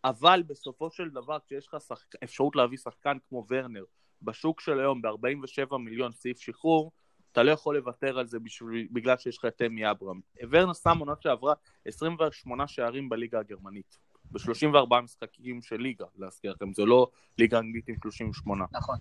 אבל 0.04 0.42
בסופו 0.46 0.90
של 0.90 1.08
דבר 1.08 1.38
כשיש 1.46 1.66
לך 1.66 1.76
שחק... 1.88 2.22
אפשרות 2.24 2.56
להביא 2.56 2.78
שחקן 2.78 3.16
כמו 3.28 3.44
ורנר 3.50 3.84
בשוק 4.22 4.60
של 4.60 4.80
היום 4.80 5.02
ב-47 5.02 5.76
מיליון 5.76 6.12
סעיף 6.12 6.40
שחרור, 6.40 6.92
אתה 7.32 7.42
לא 7.42 7.50
יכול 7.50 7.76
לוותר 7.76 8.18
על 8.18 8.26
זה 8.26 8.38
בשביל... 8.38 8.88
בגלל 8.90 9.16
שיש 9.16 9.38
לך 9.38 9.44
את 9.44 9.62
אמי 9.66 9.90
אברהם. 9.90 10.20
ורנר 10.50 10.72
שם 10.72 10.98
עונה 10.98 11.12
שעברה 11.20 11.54
28 11.84 12.66
שערים 12.66 13.08
בליגה 13.08 13.38
הגרמנית, 13.40 13.98
ב-34 14.30 14.94
משחקים 15.02 15.62
של 15.62 15.76
ליגה, 15.76 16.04
להזכיר 16.16 16.52
לכם, 16.52 16.72
זה 16.72 16.84
לא 16.84 17.06
ליגה 17.38 17.58
אנגלית 17.58 17.88
עם 17.88 17.94
38. 18.02 18.64
נכון. 18.72 18.96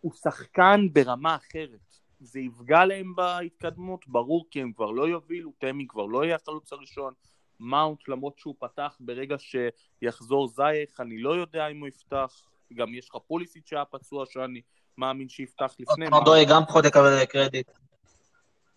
הוא 0.00 0.12
שחקן 0.12 0.86
ברמה 0.92 1.36
אחרת. 1.36 2.04
זה 2.20 2.40
יפגע 2.40 2.84
להם 2.84 3.14
בהתקדמות, 3.14 4.08
ברור 4.08 4.46
כי 4.50 4.60
הם 4.60 4.72
כבר 4.72 4.90
לא 4.90 5.08
יובילו, 5.08 5.52
תמי 5.58 5.86
כבר 5.88 6.06
לא 6.06 6.24
יהיה 6.24 6.36
החלוץ 6.36 6.72
הראשון, 6.72 7.14
מאונט 7.60 8.08
למרות 8.08 8.38
שהוא 8.38 8.54
פתח 8.58 8.96
ברגע 9.00 9.36
שיחזור 9.38 10.48
זייך, 10.48 11.00
אני 11.00 11.18
לא 11.18 11.36
יודע 11.36 11.68
אם 11.68 11.80
הוא 11.80 11.88
יפתח, 11.88 12.42
גם 12.72 12.94
יש 12.94 13.08
לך 13.08 13.16
פוליסיט 13.26 13.66
שהיה 13.66 13.84
פצוע 13.84 14.24
שאני 14.26 14.60
מאמין 14.98 15.28
שיפתח 15.28 15.74
לפני. 15.78 16.06
אודוי 16.12 16.44
גם 16.44 16.64
פחות 16.64 16.84
יקבל 16.84 17.24
קרדיט. 17.24 17.70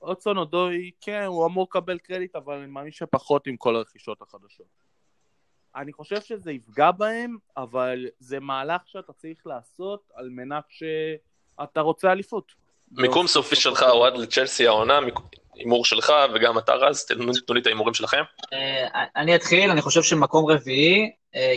אוצון 0.02 0.38
אודוי, 0.38 0.92
כן, 1.02 1.24
הוא 1.24 1.46
אמור 1.46 1.68
לקבל 1.70 1.98
קרדיט, 1.98 2.36
אבל 2.36 2.58
אני 2.58 2.68
מאמין 2.68 2.92
שפחות 2.92 3.48
עם 3.48 3.58
כל 3.58 3.76
הרכישות 3.76 4.22
החדשות. 4.22 4.68
אני 5.76 5.94
חושב 5.94 6.22
שזה 6.22 6.52
יפגע 6.52 6.92
בהם, 6.92 7.38
אבל 7.58 8.06
זה 8.20 8.40
מהלך 8.40 8.82
שאתה 8.86 9.14
צריך 9.14 9.48
לעשות 9.48 10.02
על 10.14 10.30
מנת 10.30 10.64
שאתה 10.70 11.82
רוצה 11.82 12.12
אליפות. 12.12 12.52
מיקום 12.92 13.28
סופי 13.28 13.56
שלך, 13.56 13.84
אוהד 13.84 14.18
לצ'לסי 14.18 14.68
העונה, 14.68 15.00
הימור 15.54 15.86
שלך, 15.86 16.14
וגם 16.34 16.58
אתה 16.58 16.74
רז, 16.74 17.06
תנו 17.06 17.54
לי 17.54 17.62
את 17.62 17.66
ההימורים 17.66 17.94
שלכם. 17.94 18.22
אה, 18.54 19.04
אני 19.16 19.36
אתחיל, 19.36 19.72
אני 19.72 19.82
חושב 19.82 20.04
שמקום 20.04 20.52
רביעי, 20.52 21.12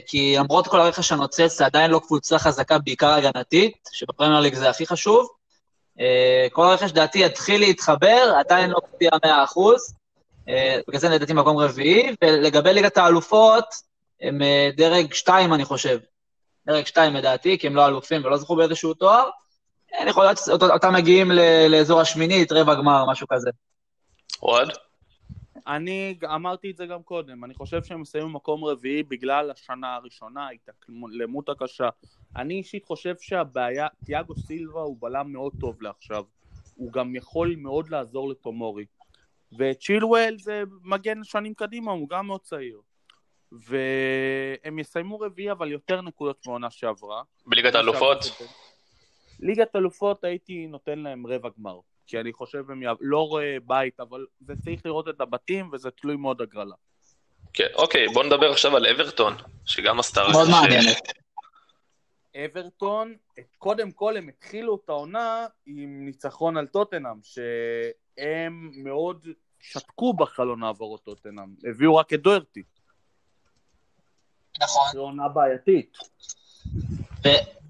כי 0.06 0.36
למרות 0.38 0.66
כל 0.66 0.80
הרכש 0.80 1.12
הנוצץ, 1.12 1.58
זה 1.58 1.66
עדיין 1.66 1.90
לא 1.90 2.00
קבוצה 2.06 2.38
חזקה, 2.38 2.78
בעיקר 2.78 3.10
הגנתית, 3.10 3.88
שבפרמייר 3.92 4.40
ליג 4.40 4.54
זה 4.54 4.70
הכי 4.70 4.86
חשוב. 4.86 5.28
אה, 6.00 6.46
כל 6.52 6.64
הרכש, 6.64 6.90
דעתי, 6.90 7.18
יתחיל 7.18 7.60
להתחבר, 7.60 8.34
עדיין 8.38 8.70
לא 8.70 8.80
מפתיע 8.88 9.10
100%. 9.24 9.28
אה, 10.48 10.78
בגלל 10.88 11.00
זה 11.00 11.08
לדעתי 11.08 11.32
מקום 11.32 11.58
רביעי, 11.58 12.14
ולגבי 12.24 12.72
ליגת 12.72 12.98
האלופות, 12.98 13.64
הם 14.20 14.42
אה, 14.42 14.70
דרג 14.76 15.12
2, 15.14 15.54
אני 15.54 15.64
חושב. 15.64 15.98
דרג 16.66 16.86
2 16.86 17.14
לדעתי, 17.14 17.58
כי 17.58 17.66
הם 17.66 17.76
לא 17.76 17.86
אלופים 17.86 18.24
ולא 18.24 18.36
זכו 18.36 18.56
באיזשהו 18.56 18.94
תואר. 18.94 19.28
יכול 20.06 20.24
להיות 20.24 20.62
אותם 20.62 20.94
מגיעים 20.94 21.30
לאזור 21.68 22.00
השמינית, 22.00 22.52
רבע 22.52 22.74
גמר, 22.74 23.04
משהו 23.10 23.26
כזה. 23.28 23.50
אוהד? 24.42 24.68
אני 25.66 26.18
אמרתי 26.24 26.70
את 26.70 26.76
זה 26.76 26.86
גם 26.86 27.02
קודם, 27.02 27.44
אני 27.44 27.54
חושב 27.54 27.84
שהם 27.84 28.00
מסיימים 28.00 28.32
מקום 28.32 28.64
רביעי 28.64 29.02
בגלל 29.02 29.50
השנה 29.50 29.94
הראשונה, 29.94 30.46
ההתאקלמות 30.46 31.48
הקשה. 31.48 31.88
אני 32.36 32.54
אישית 32.54 32.84
חושב 32.84 33.14
שהבעיה, 33.20 33.86
תיאגו 34.04 34.34
סילבה 34.36 34.80
הוא 34.80 34.96
בלם 35.00 35.32
מאוד 35.32 35.52
טוב 35.60 35.82
לעכשיו. 35.82 36.24
הוא 36.74 36.92
גם 36.92 37.16
יכול 37.16 37.54
מאוד 37.58 37.88
לעזור 37.88 38.28
לטומורי. 38.28 38.84
וצ'ילואל 39.58 40.36
זה 40.38 40.62
מגן 40.82 41.24
שנים 41.24 41.54
קדימה, 41.54 41.92
הוא 41.92 42.08
גם 42.08 42.26
מאוד 42.26 42.40
צעיר. 42.40 42.80
והם 43.52 44.78
יסיימו 44.78 45.20
רביעי, 45.20 45.50
אבל 45.50 45.72
יותר 45.72 46.00
נקודות 46.00 46.46
מעונה 46.46 46.70
שעברה. 46.70 47.22
בליגת 47.46 47.74
האלופות? 47.74 48.18
ליגת 49.40 49.76
אלופות 49.76 50.24
הייתי 50.24 50.66
נותן 50.66 50.98
להם 50.98 51.26
רבע 51.26 51.48
גמר. 51.58 51.80
כי 52.10 52.20
אני 52.20 52.32
חושב 52.32 52.70
הם 52.70 52.82
יעב... 52.82 52.96
לא 53.00 53.28
רואה 53.28 53.56
בית, 53.66 54.00
אבל 54.00 54.26
זה 54.40 54.54
צריך 54.64 54.80
לראות 54.86 55.08
את 55.08 55.20
הבתים, 55.20 55.70
וזה 55.72 55.90
תלוי 55.90 56.16
מאוד 56.16 56.40
הגרלה. 56.42 56.74
כן, 57.52 57.66
אוקיי, 57.74 58.08
בוא 58.08 58.24
נדבר 58.24 58.50
עכשיו 58.50 58.76
על 58.76 58.86
אברטון, 58.86 59.34
שגם 59.66 60.00
עשתה 60.00 60.20
מאוד 60.32 60.48
רכש- 60.48 60.50
מעניינת. 60.50 61.02
אברטון, 62.36 63.14
את- 63.38 63.54
קודם 63.58 63.90
כל 63.92 64.16
הם 64.16 64.28
התחילו 64.28 64.80
את 64.84 64.88
העונה 64.88 65.46
עם 65.66 66.04
ניצחון 66.04 66.56
על 66.56 66.66
טוטנאם, 66.66 67.16
שהם 67.22 68.70
מאוד 68.74 69.26
שתקו 69.60 70.12
בחלון 70.12 70.62
העברות 70.62 71.04
טוטנאם, 71.04 71.54
הביאו 71.70 71.96
רק 71.96 72.12
את 72.12 72.22
דוורטי, 72.22 72.62
נכון. 74.62 74.82
זו 74.92 75.00
עונה 75.00 75.28
בעייתית. 75.28 75.98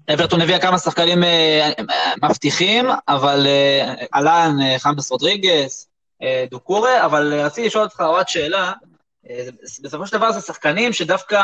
אברטון 0.09 0.41
הביאה 0.41 0.59
כמה 0.59 0.77
שחקנים 0.77 1.23
אה, 1.23 1.71
אה, 1.79 2.13
מבטיחים, 2.23 2.85
אבל 3.07 3.43
אה, 3.47 3.93
אהלן, 4.15 4.55
אה, 4.61 4.79
חמאס 4.79 5.11
רודריגס, 5.11 5.87
דוקורה, 6.49 7.05
אבל 7.05 7.33
רציתי 7.33 7.67
לשאול 7.67 7.83
אותך 7.83 8.01
עוד 8.01 8.27
שאלה. 8.27 8.71
בסופו 9.83 10.07
של 10.07 10.17
דבר 10.17 10.31
זה 10.31 10.41
שחקנים 10.41 10.93
שדווקא, 10.93 11.41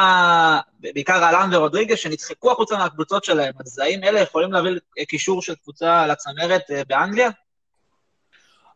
בעיקר 0.80 1.24
אהלן 1.24 1.50
ורודריגס, 1.54 2.00
שנדחקו 2.00 2.52
החוצה 2.52 2.78
מהקבוצות 2.78 3.24
שלהם, 3.24 3.54
אז 3.60 3.80
האם 3.80 4.04
אלה 4.04 4.20
יכולים 4.20 4.54
להביא 4.54 4.72
קישור 5.08 5.42
של 5.42 5.56
קבוצה 5.56 6.08
לצמרת 6.08 6.62
באנגליה? 6.88 7.30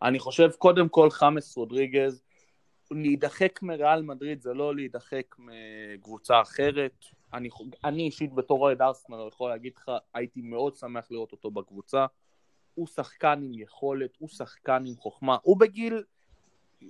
אני 0.01 0.20
חושב 0.20 0.49
קודם 0.58 0.89
כל 0.89 1.10
חמאס 1.10 1.58
רודריגז, 1.58 2.22
להידחק 2.91 3.60
מריאל 3.62 4.01
מדריד 4.01 4.41
זה 4.41 4.53
לא 4.53 4.76
להידחק 4.76 5.36
מקבוצה 5.38 6.41
אחרת. 6.41 7.06
אני, 7.34 7.50
אני 7.84 8.04
אישית 8.04 8.34
בתור 8.34 8.62
אוהד 8.62 8.82
ארסנל 8.82 9.28
יכול 9.28 9.50
להגיד 9.50 9.74
לך, 9.78 9.92
הייתי 10.14 10.42
מאוד 10.42 10.76
שמח 10.76 11.12
לראות 11.12 11.32
אותו 11.32 11.52
בקבוצה. 11.52 12.06
הוא 12.74 12.88
שחקן 12.88 13.40
עם 13.44 13.52
יכולת, 13.54 14.18
הוא 14.20 14.30
שחקן 14.30 14.84
עם 14.88 14.96
חוכמה. 14.96 15.38
הוא 15.44 15.60
בגיל, 15.60 16.04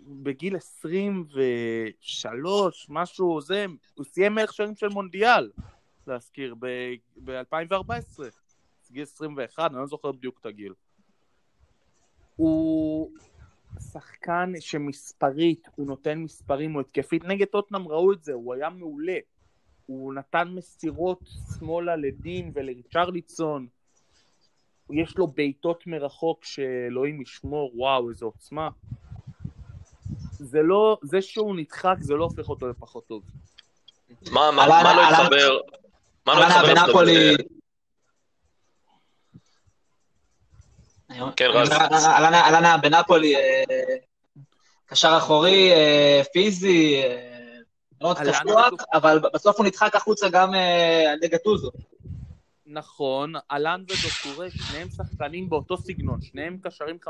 בגיל 0.07 0.55
23, 0.55 2.87
משהו, 2.89 3.41
זה, 3.41 3.65
הוא 3.93 4.05
סיים 4.05 4.35
מלך 4.35 4.53
שערים 4.53 4.75
של 4.75 4.87
מונדיאל, 4.87 5.51
להזכיר, 6.07 6.55
ב-2014. 7.23 8.23
גיל 8.91 9.03
21, 9.03 9.71
אני 9.71 9.79
לא 9.79 9.85
זוכר 9.85 10.11
בדיוק 10.11 10.39
את 10.39 10.45
הגיל. 10.45 10.73
הוא 12.35 13.11
שחקן 13.79 14.53
שמספרית, 14.59 15.67
הוא 15.75 15.87
נותן 15.87 16.17
מספרים, 16.17 16.73
הוא 16.73 16.81
התקפית. 16.81 17.23
נגד 17.23 17.47
טוטנאם 17.47 17.87
ראו 17.87 18.13
את 18.13 18.23
זה, 18.23 18.33
הוא 18.33 18.53
היה 18.53 18.69
מעולה. 18.69 19.17
הוא 19.91 20.13
נתן 20.13 20.47
מסירות 20.47 21.19
שמאלה 21.59 21.95
לדין 21.95 22.51
ולריצ'רליצון. 22.53 23.67
יש 24.91 25.17
לו 25.17 25.27
בעיטות 25.27 25.87
מרחוק 25.87 26.45
שאלוהים 26.45 27.21
ישמור, 27.21 27.71
וואו, 27.75 28.09
איזה 28.09 28.25
עוצמה. 28.25 28.69
זה 30.31 30.61
לא, 30.61 30.97
זה 31.03 31.21
שהוא 31.21 31.55
נדחק 31.55 31.95
זה 31.99 32.13
לא 32.13 32.23
הופך 32.23 32.49
אותו 32.49 32.67
לפחות 32.67 33.07
טוב. 33.07 33.23
מה 34.31 34.51
מה- 34.51 34.67
מה 34.67 34.95
לא 34.95 35.09
התחבר? 35.09 35.57
מה 36.25 36.33
לא 36.33 36.43
אלנה 36.43 36.59
התחבר? 36.61 36.85
בנפולי... 36.87 37.35
כן, 41.35 41.45
רז. 41.53 41.71
אלנה- 41.71 42.47
אלנה 42.49 42.77
בנפולי, 42.77 43.35
אה, 43.35 43.63
קשר 44.85 45.13
אחורי, 45.17 45.71
אה, 45.71 46.21
פיזי, 46.33 47.01
אה, 47.03 47.30
מאוד 48.01 48.17
קשוח. 48.17 48.85
אבל 48.93 49.19
בסוף 49.33 49.57
הוא 49.57 49.65
נדחק 49.65 49.95
החוצה 49.95 50.29
גם 50.29 50.53
אה, 50.53 51.11
על 51.11 51.17
ידי 51.17 51.27
גטוזו. 51.27 51.71
נכון, 52.65 53.33
אלן 53.51 53.83
ודוקטורה, 53.83 54.47
שניהם 54.49 54.89
שחקנים 54.89 55.49
באותו 55.49 55.77
סגנון, 55.77 56.21
שניהם 56.21 56.57
קשרים 56.63 56.97
50-50. 57.07 57.09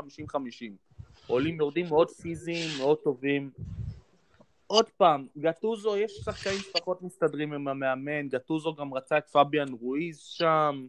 עולים 1.26 1.60
יורדים 1.60 1.86
מאוד 1.88 2.10
פיזיים, 2.10 2.70
מאוד 2.78 2.98
טובים. 2.98 3.50
עוד 4.66 4.88
פעם, 4.96 5.26
גטוזו, 5.38 5.96
יש 5.96 6.12
שחקנים 6.12 6.58
שפחות 6.58 7.02
מסתדרים 7.02 7.52
עם 7.52 7.68
המאמן, 7.68 8.28
גטוזו 8.28 8.74
גם 8.74 8.94
רצה 8.94 9.18
את 9.18 9.28
פביאן 9.28 9.68
רואיז 9.80 10.18
שם. 10.18 10.86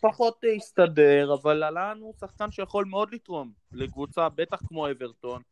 פחות 0.00 0.44
אה, 0.44 0.52
הסתדר, 0.52 1.34
אבל 1.42 1.64
אלן 1.64 1.98
הוא 2.00 2.14
שחקן 2.20 2.50
שיכול 2.50 2.84
מאוד 2.84 3.14
לתרום 3.14 3.52
לקבוצה, 3.72 4.28
בטח 4.28 4.60
כמו 4.68 4.90
אברטון. 4.90 5.42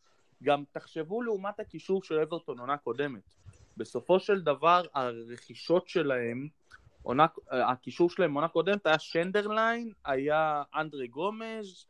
גם 0.42 0.64
תחשבו 0.72 1.22
לעומת 1.22 1.60
הקישור 1.60 2.02
של 2.02 2.18
אברטון 2.18 2.58
עונה 2.58 2.76
קודמת. 2.76 3.22
בסופו 3.76 4.20
של 4.20 4.40
דבר, 4.40 4.82
הרכישות 4.94 5.88
שלהם, 5.88 6.48
עונה, 7.02 7.26
הקישור 7.50 8.10
שלהם 8.10 8.34
עונה 8.34 8.48
קודמת 8.48 8.86
היה 8.86 8.98
שנדרליין, 8.98 9.92
היה 10.04 10.62
אנדרי 10.74 11.06
גומז' 11.06 11.86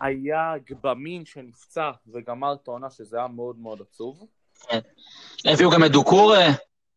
והיה 0.00 0.54
גבמין 0.66 1.24
שנפצע 1.24 1.90
וגמר 2.06 2.54
את 2.54 2.68
העונה, 2.68 2.90
שזה 2.90 3.16
היה 3.16 3.28
מאוד 3.28 3.58
מאוד 3.58 3.80
עצוב. 3.80 4.26
הביאו 5.44 5.70
גם 5.70 5.84
את 5.84 5.90
דוקורה, 5.90 6.46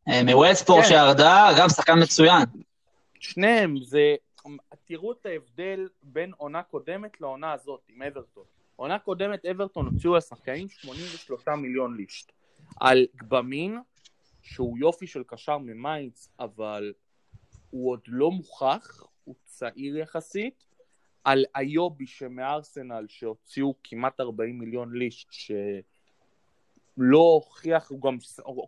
אה, 0.07 0.23
מווטפורד, 0.23 0.81
כן. 0.81 0.87
שירדה, 0.87 1.47
גם 1.59 1.69
שחקן 1.69 2.03
מצוין. 2.03 2.45
שניהם, 3.19 3.75
זה... 3.83 4.15
תראו 4.85 5.11
את 5.11 5.25
ההבדל 5.25 5.87
בין 6.03 6.31
עונה 6.37 6.63
קודמת 6.63 7.21
לעונה 7.21 7.51
הזאת 7.51 7.79
עם 7.89 8.01
אברטון. 8.01 8.43
עונה 8.79 8.99
קודמת 8.99 9.45
אברטון 9.45 9.85
הוציאו 9.85 10.15
לשחקנים 10.15 10.69
83 10.69 11.47
מיליון 11.47 11.97
ליש"ט. 11.97 12.31
על 12.79 13.05
גבמין, 13.15 13.79
שהוא 14.41 14.77
יופי 14.77 15.07
של 15.07 15.23
קשר 15.23 15.57
ממיינץ, 15.57 16.29
אבל 16.39 16.93
הוא 17.69 17.91
עוד 17.91 17.99
לא 18.07 18.31
מוכח, 18.31 19.03
הוא 19.23 19.35
צעיר 19.45 19.97
יחסית. 19.97 20.65
על 21.23 21.45
איובי 21.57 22.07
שמארסנל 22.07 23.05
שהוציאו 23.07 23.73
כמעט 23.83 24.19
40 24.19 24.59
מיליון 24.59 24.93
לישט, 24.93 25.27
שלא 25.31 27.17
הוכיח, 27.17 27.89
הוא 27.89 28.01
גם 28.01 28.17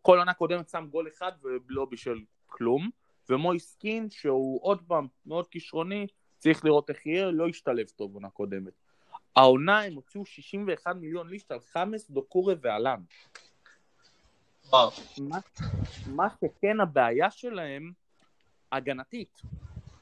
כל 0.01 0.18
עונה 0.18 0.34
קודמת 0.34 0.70
שם 0.70 0.88
גול 0.91 1.07
אחד 1.07 1.32
ולא 1.43 1.86
בשביל 1.86 2.26
כלום. 2.45 2.89
ומויסקין, 3.30 4.09
שהוא 4.09 4.59
עוד 4.64 4.82
פעם 4.88 5.07
מאוד 5.26 5.47
כישרוני, 5.47 6.07
צריך 6.38 6.66
לראות 6.66 6.89
איך 6.89 7.05
יהיה, 7.05 7.32
לא 7.32 7.47
השתלב 7.47 7.88
טוב 7.88 8.12
בעונה 8.12 8.30
קודמת. 8.30 8.74
העונה 9.36 9.82
הם 9.82 9.93
הוציאו 9.93 10.25
61 10.25 10.95
מיליון 10.95 11.29
לישט 11.29 11.51
על 11.51 11.59
חמאס, 11.73 12.09
דוקורה 12.09 12.53
ואלן. 12.61 12.99
מה, 15.17 15.38
מה 16.07 16.27
שכן 16.39 16.79
הבעיה 16.82 17.32
שלהם, 17.32 17.91
הגנתית. 18.71 19.41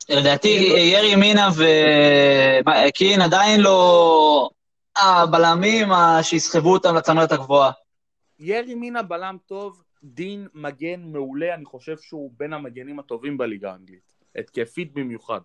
לדעתי 0.09 0.47
ירי 0.93 1.15
מינה 1.15 1.49
וקין 2.88 3.21
עדיין 3.21 3.61
לא 3.61 4.49
הבלמים 4.97 5.91
ה- 5.91 6.23
שיסחבו 6.23 6.73
אותם 6.73 6.95
לצמרת 6.95 7.32
הגבוהה. 7.32 7.71
ירי 8.39 8.75
מינה 8.75 9.03
בלם 9.03 9.38
טוב, 9.45 9.84
דין 10.03 10.47
מגן 10.53 11.01
מעולה, 11.03 11.53
אני 11.53 11.65
חושב 11.65 11.97
שהוא 11.97 12.32
בין 12.38 12.53
המגנים 12.53 12.99
הטובים 12.99 13.38
בליגה 13.38 13.71
האנגלית. 13.71 14.13
התקפית 14.36 14.93
במיוחד. 14.93 15.39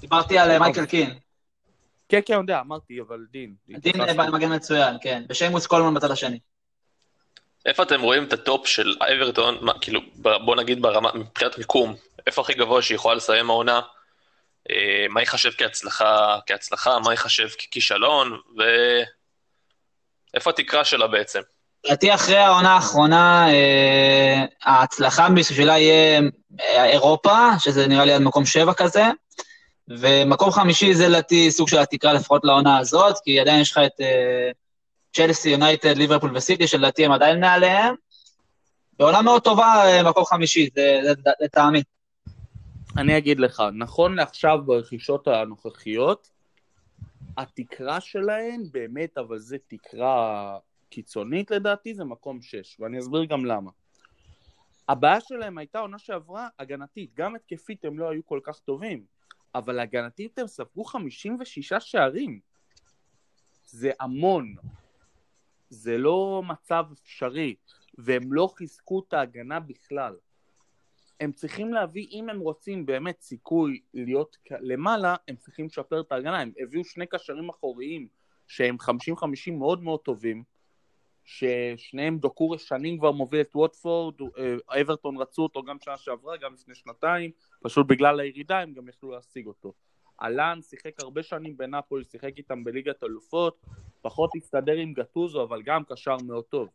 דיברתי 0.00 0.38
על 0.38 0.50
אה, 0.50 0.58
מייקל 0.58 0.86
קין. 0.86 1.10
כן, 2.12 2.20
כן, 2.26 2.34
יודע, 2.34 2.60
אמרתי, 2.60 3.00
אבל 3.00 3.18
דין. 3.30 3.54
דין 3.68 3.92
מגן 4.32 4.54
מצוין, 4.54 4.96
כן. 5.00 5.22
ושיימוס 5.28 5.66
קולמן 5.66 5.94
בצד 5.94 6.10
השני. 6.10 6.38
איפה 7.66 7.82
אתם 7.82 8.00
רואים 8.00 8.24
את 8.24 8.32
הטופ 8.32 8.66
של 8.66 8.94
אברטון, 9.00 9.58
מה, 9.60 9.72
כאילו, 9.80 10.00
בוא 10.16 10.56
נגיד 10.56 10.82
ברמה, 10.82 11.10
מבחינת 11.14 11.58
מיקום, 11.58 11.94
איפה 12.26 12.42
הכי 12.42 12.54
גבוה 12.54 12.82
שהיא 12.82 12.94
יכולה 12.94 13.14
לסיים 13.14 13.50
העונה, 13.50 13.80
אה, 14.70 15.06
מה 15.10 15.20
ייחשב 15.20 15.50
כהצלחה, 15.58 16.38
כהצלחה, 16.46 16.98
מה 16.98 17.10
ייחשב 17.10 17.48
ככישלון, 17.48 18.38
ואיפה 20.34 20.50
התקרה 20.50 20.84
שלה 20.84 21.06
בעצם? 21.06 21.40
לדעתי 21.84 22.14
אחרי 22.14 22.36
העונה 22.36 22.74
האחרונה, 22.74 23.48
אה, 23.52 24.44
ההצלחה 24.62 25.28
בשבילה 25.36 25.78
יהיה 25.78 26.20
אה, 26.60 26.84
אירופה, 26.84 27.48
שזה 27.58 27.86
נראה 27.86 28.04
לי 28.04 28.12
עד 28.12 28.22
מקום 28.22 28.46
שבע 28.46 28.74
כזה, 28.74 29.04
ומקום 29.88 30.50
חמישי 30.50 30.94
זה 30.94 31.08
לדעתי 31.08 31.50
סוג 31.50 31.68
של 31.68 31.78
התקרה 31.78 32.12
לפחות 32.12 32.44
לעונה 32.44 32.78
הזאת, 32.78 33.14
כי 33.24 33.40
עדיין 33.40 33.60
יש 33.60 33.70
לך 33.72 33.78
את 33.78 34.00
צ'לסי, 35.12 35.50
יונייטד, 35.50 35.96
ליברפול 35.96 36.36
וסיטי, 36.36 36.66
שלדעתי 36.66 37.04
הם 37.04 37.12
עדיין 37.12 37.40
מעליהם. 37.40 37.94
בעונה 38.98 39.22
מאוד 39.22 39.42
טובה, 39.42 39.84
אה, 39.84 40.02
מקום 40.10 40.24
חמישי, 40.24 40.68
לטעמי. 41.40 41.82
אני 42.96 43.18
אגיד 43.18 43.40
לך, 43.40 43.62
נכון 43.74 44.14
לעכשיו 44.14 44.58
ברכישות 44.64 45.28
הנוכחיות, 45.28 46.30
התקרה 47.36 48.00
שלהן 48.00 48.62
באמת, 48.72 49.18
אבל 49.18 49.38
זה 49.38 49.56
תקרה 49.68 50.58
קיצונית 50.90 51.50
לדעתי, 51.50 51.94
זה 51.94 52.04
מקום 52.04 52.42
6, 52.42 52.76
ואני 52.80 52.98
אסביר 52.98 53.24
גם 53.24 53.44
למה. 53.44 53.70
הבעיה 54.88 55.20
שלהם 55.20 55.58
הייתה 55.58 55.78
עונה 55.78 55.98
שעברה 55.98 56.48
הגנתית, 56.58 57.10
גם 57.14 57.34
התקפית 57.34 57.84
הם 57.84 57.98
לא 57.98 58.10
היו 58.10 58.26
כל 58.26 58.40
כך 58.42 58.58
טובים, 58.58 59.04
אבל 59.54 59.78
הגנתית 59.78 60.38
הם 60.38 60.46
ספגו 60.46 60.84
56 60.84 61.72
שערים. 61.78 62.40
זה 63.66 63.90
המון. 64.00 64.54
זה 65.68 65.98
לא 65.98 66.42
מצב 66.46 66.84
אפשרי, 66.92 67.54
והם 67.98 68.32
לא 68.32 68.52
חיזקו 68.56 69.02
את 69.08 69.12
ההגנה 69.12 69.60
בכלל. 69.60 70.16
הם 71.20 71.32
צריכים 71.32 71.74
להביא, 71.74 72.06
אם 72.10 72.28
הם 72.28 72.40
רוצים 72.40 72.86
באמת 72.86 73.20
סיכוי 73.20 73.80
להיות 73.94 74.36
למעלה, 74.50 75.16
הם 75.28 75.36
צריכים 75.36 75.66
לשפר 75.66 76.00
את 76.00 76.12
ההגנה. 76.12 76.40
הם 76.40 76.52
הביאו 76.62 76.84
שני 76.84 77.06
קשרים 77.06 77.48
אחוריים 77.48 78.08
שהם 78.46 78.76
50-50 78.80 79.52
מאוד 79.52 79.82
מאוד 79.82 80.00
טובים, 80.00 80.44
ששניהם 81.24 82.18
דוקורי 82.18 82.58
שנים 82.58 82.98
כבר 82.98 83.12
מוביל 83.12 83.40
את 83.40 83.56
ווטפורד, 83.56 84.14
אה, 84.38 84.80
אברטון 84.80 85.16
רצו 85.16 85.42
אותו 85.42 85.62
גם 85.62 85.76
שנה 85.80 85.96
שעברה, 85.96 86.36
גם 86.36 86.54
לפני 86.54 86.74
שנתיים, 86.74 87.30
פשוט 87.62 87.86
בגלל 87.86 88.20
הירידה 88.20 88.60
הם 88.60 88.72
גם 88.72 88.88
יכלו 88.88 89.10
להשיג 89.10 89.46
אותו. 89.46 89.72
אלן 90.22 90.58
שיחק 90.62 91.00
הרבה 91.00 91.22
שנים 91.22 91.56
בנפולי, 91.56 92.04
שיחק 92.04 92.38
איתם 92.38 92.64
בליגת 92.64 93.04
אלופות, 93.04 93.66
פחות 94.02 94.30
הסתדר 94.36 94.76
עם 94.76 94.92
גטוזו, 94.92 95.42
אבל 95.42 95.62
גם 95.62 95.84
קשר 95.84 96.16
מאוד 96.26 96.44
טוב. 96.44 96.68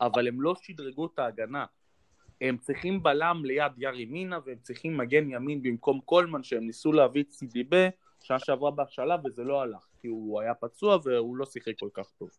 אבל 0.00 0.28
הם 0.28 0.42
לא 0.42 0.54
שדרגו 0.62 1.06
את 1.06 1.18
ההגנה. 1.18 1.64
הם 2.40 2.56
צריכים 2.56 3.02
בלם 3.02 3.44
ליד 3.44 3.72
יארי 3.78 4.04
מינה, 4.04 4.38
והם 4.44 4.58
צריכים 4.62 4.96
מגן 4.96 5.30
ימין 5.30 5.62
במקום 5.62 6.00
קולמן, 6.00 6.42
שהם 6.42 6.66
ניסו 6.66 6.92
להביא 6.92 7.22
את 7.22 7.30
סידיבה 7.30 7.88
שנה 8.20 8.38
שעברה 8.38 8.70
בהשאלה, 8.70 9.16
וזה 9.24 9.44
לא 9.44 9.62
הלך, 9.62 9.86
כי 10.00 10.08
הוא 10.08 10.40
היה 10.40 10.54
פצוע 10.54 10.98
והוא 11.04 11.36
לא 11.36 11.46
שיחק 11.46 11.72
כל 11.78 11.88
כך 11.94 12.10
טוב. 12.18 12.30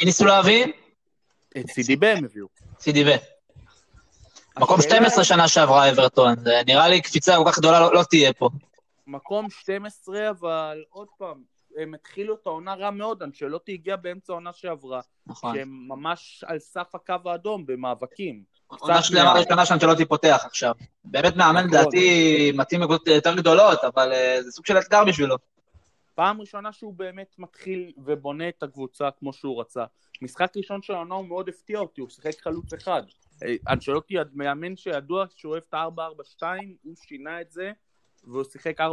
מי 0.00 0.06
ניסו 0.06 0.24
להביא? 0.24 0.66
את 1.58 1.70
סידיבה 1.70 2.12
הם 2.12 2.24
הביאו. 2.24 2.46
סידיבה. 2.80 3.12
מקום 4.58 4.78
השאלה- 4.78 4.94
12 4.96 5.24
שנה 5.24 5.48
שעברה 5.48 5.90
אברטון, 5.90 6.34
נראה 6.66 6.88
לי 6.88 7.00
קפיצה 7.00 7.36
כל 7.36 7.50
כך 7.50 7.58
גדולה 7.58 7.80
לא- 7.80 7.94
לא 7.94 8.02
תהיה 8.10 8.32
פה. 8.32 8.48
מקום 9.06 9.50
12, 9.50 10.30
אבל 10.30 10.82
עוד 10.90 11.08
פעם, 11.18 11.36
הם 11.78 11.94
התחילו 11.94 12.34
את 12.34 12.46
העונה 12.46 12.74
רע 12.74 12.90
מאוד, 12.90 13.22
אנשלוטי 13.22 13.72
הגיע 13.72 13.96
באמצע 13.96 14.32
העונה 14.32 14.50
שעברה, 14.52 15.00
נכון. 15.26 15.54
שהם 15.56 15.68
ממש 15.88 16.44
על 16.46 16.58
סף 16.58 16.94
הקו 16.94 17.14
האדום 17.30 17.66
במאבקים. 17.66 18.42
עונה 18.66 19.02
שלמה 19.02 19.32
ראשונה 19.32 19.66
שאנצ'לוטי 19.66 20.04
פותח 20.04 20.42
עכשיו. 20.44 20.72
באמת 21.04 21.36
מאמן, 21.36 21.64
נכון. 21.66 21.78
לדעתי, 21.78 22.52
מתאים 22.54 22.80
לקבוצות 22.82 23.08
יותר 23.08 23.34
גדולות, 23.34 23.84
אבל 23.84 24.12
אה, 24.12 24.38
זה 24.42 24.50
סוג 24.50 24.66
של 24.66 24.78
אתגר 24.78 25.04
בשבילו. 25.04 25.36
פעם 26.18 26.40
ראשונה 26.40 26.72
שהוא 26.72 26.94
באמת 26.94 27.34
מתחיל 27.38 27.92
ובונה 27.96 28.48
את 28.48 28.62
הקבוצה 28.62 29.10
כמו 29.18 29.32
שהוא 29.32 29.60
רצה. 29.60 29.84
משחק 30.22 30.52
ראשון 30.56 30.82
של 30.82 30.92
העונה 30.92 31.14
הוא 31.14 31.26
מאוד 31.26 31.48
הפתיע 31.48 31.78
אותי, 31.78 32.00
הוא 32.00 32.08
שיחק 32.08 32.40
חלוץ 32.40 32.72
אחד. 32.72 33.02
אה, 33.42 33.54
אנשלוטי 33.68 34.14
מאמן 34.32 34.76
שידוע 34.76 35.24
שהוא 35.36 35.52
אוהב 35.52 35.62
את 35.68 35.74
ה-4-4-2, 35.74 36.42
הוא 36.82 36.94
שינה 36.96 37.40
את 37.40 37.50
זה, 37.50 37.72
והוא 38.24 38.44
שיחק 38.44 38.80
4-3-3 38.80 38.84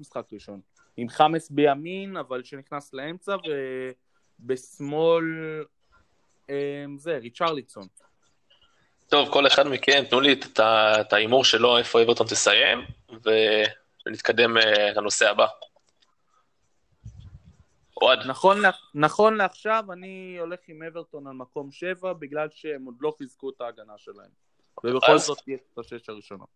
משחק 0.00 0.24
ראשון. 0.32 0.60
עם 0.96 1.08
חמאס 1.08 1.50
בימין, 1.50 2.16
אבל 2.16 2.44
שנכנס 2.44 2.94
לאמצע, 2.94 3.36
ובשמאל, 4.40 5.24
אה, 6.50 6.84
זה, 6.96 7.18
ריצ'רליצון. 7.18 7.86
טוב, 9.08 9.28
כל 9.32 9.46
אחד 9.46 9.66
מכם, 9.68 10.04
תנו 10.10 10.20
לי 10.20 10.40
את 11.00 11.12
ההימור 11.12 11.44
שלו, 11.44 11.78
איפה 11.78 12.02
אברטון 12.02 12.26
תסיים, 12.26 12.78
ונתקדם 14.06 14.56
אה, 14.56 14.92
לנושא 14.92 15.30
הבא. 15.30 15.46
אוהד, 18.02 18.18
נכון, 18.26 18.58
נכון 18.94 19.36
לעכשיו, 19.36 19.84
אני 19.92 20.36
הולך 20.40 20.58
עם 20.68 20.82
אברטון 20.82 21.26
על 21.26 21.32
מקום 21.32 21.72
7, 21.72 22.12
בגלל 22.12 22.48
שהם 22.54 22.84
עוד 22.84 22.94
לא 23.00 23.12
חיזקו 23.18 23.50
את 23.50 23.60
ההגנה 23.60 23.92
שלהם. 23.98 24.30
ובכל 24.84 25.12
אז- 25.12 25.20
זאת 25.24 25.38
יש 25.48 25.60
את 25.72 25.78
השש 25.78 26.08
הראשונות. 26.08 26.48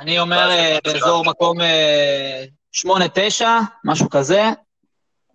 אני 0.00 0.18
אומר 0.20 0.50
אה, 0.50 0.78
באזור 0.84 1.24
מקום 1.24 1.60
אה, 1.60 2.44
8-9, 2.76 3.44
משהו 3.84 4.10
כזה. 4.10 4.42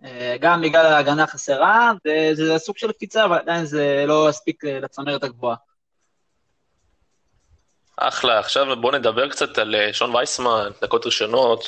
אה, 0.04 0.36
גם 0.39 0.62
בגלל 0.62 0.86
ההגנה 0.86 1.24
החסרה, 1.24 1.91
וזה 2.08 2.58
סוג 2.58 2.78
של 2.78 2.91
קפיצה, 2.91 3.26
אבל 3.26 3.38
עדיין 3.38 3.66
זה 3.66 4.04
לא 4.08 4.28
יספיק 4.30 4.66
אה, 4.66 4.80
לצמרת 4.80 5.24
הגבוהה. 5.24 5.56
אחלה, 7.98 8.39
עכשיו 8.39 8.82
בואו 8.82 8.98
נדבר 8.98 9.30
קצת 9.30 9.58
על 9.58 9.76
אה, 9.76 9.93
שון 9.93 10.16
וייסמן, 10.16 10.70
דקות 10.82 11.06
ראשונות, 11.06 11.64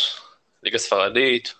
ליגה 0.63 0.77
ספרדית, 0.77 1.53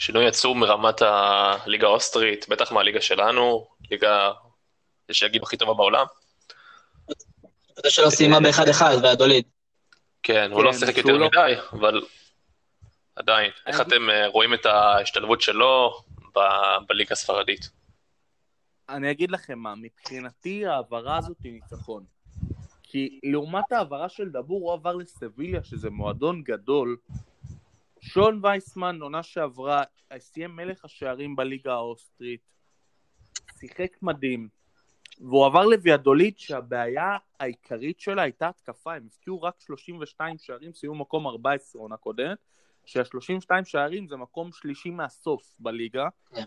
שינוי 0.00 0.26
עצום 0.26 0.60
מרמת 0.60 1.02
הליגה 1.02 1.86
האוסטרית, 1.86 2.48
בטח 2.48 2.72
מהליגה 2.72 3.00
שלנו, 3.00 3.66
ליגה, 3.90 4.32
יש 5.08 5.18
שיגידו 5.18 5.44
הכי 5.44 5.56
טובה 5.56 5.74
בעולם. 5.74 6.06
זה 7.82 7.90
שלא 7.90 8.10
סיימה 8.10 8.40
ב-1-1, 8.40 8.82
והדוליד. 9.02 9.44
כן, 10.22 10.50
הוא 10.52 10.64
לא 10.64 10.72
כן, 10.72 10.78
שיחק 10.78 10.92
שהוא 10.96 11.10
יותר 11.10 11.16
לא- 11.16 11.26
מדי, 11.26 11.54
אבל 11.72 12.02
עדיין, 13.16 13.50
איך 13.66 13.80
אתם 13.80 14.10
אה, 14.10 14.26
רואים 14.26 14.54
את 14.54 14.66
ההשתלבות 14.66 15.40
שלו 15.40 16.00
בליגה 16.88 17.12
הספרדית? 17.12 17.70
אני 18.88 19.10
אגיד 19.10 19.30
לכם 19.30 19.58
מה, 19.58 19.74
מבחינתי 19.74 20.66
ההעברה 20.66 21.16
הזאת 21.16 21.36
היא 21.44 21.52
ניצחון. 21.52 22.04
כי 22.82 23.20
לעומת 23.22 23.72
ההעברה 23.72 24.08
של 24.08 24.28
דבור, 24.28 24.60
הוא 24.60 24.72
עבר 24.72 24.94
לסביליה, 24.94 25.64
שזה 25.64 25.90
מועדון 25.90 26.42
גדול. 26.42 26.96
שון 28.00 28.40
וייסמן, 28.42 28.98
עונה 29.02 29.22
שעברה, 29.22 29.82
סיים 30.18 30.56
מלך 30.56 30.84
השערים 30.84 31.36
בליגה 31.36 31.72
האוסטרית. 31.72 32.40
שיחק 33.60 34.02
מדהים. 34.02 34.48
והוא 35.20 35.46
עבר 35.46 35.66
לוויאדוליד, 35.66 36.38
שהבעיה 36.38 37.16
העיקרית 37.40 38.00
שלה 38.00 38.22
הייתה 38.22 38.48
התקפה. 38.48 38.94
הם 38.94 39.02
הבקיעו 39.06 39.42
רק 39.42 39.60
32 39.60 40.38
שערים, 40.38 40.72
סיימו 40.72 40.94
מקום 40.94 41.26
14 41.26 41.82
עונה 41.82 41.96
קודמת. 41.96 42.38
שה-32 42.84 43.64
שערים 43.64 44.08
זה 44.08 44.16
מקום 44.16 44.52
שלישי 44.52 44.90
מהסוף 44.90 45.54
בליגה. 45.58 46.08
כן. 46.34 46.44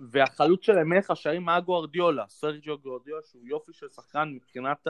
והחלוץ 0.00 0.64
שלהם 0.64 0.88
מלך 0.88 1.10
השערים 1.10 1.48
היה 1.48 1.60
גוארדיולה, 1.60 2.24
סרג'יו 2.28 2.78
גוארדיולה, 2.78 3.20
שהוא 3.30 3.42
יופי 3.46 3.72
של 3.72 3.88
שחקן 3.88 4.32
מבחינת 4.34 4.86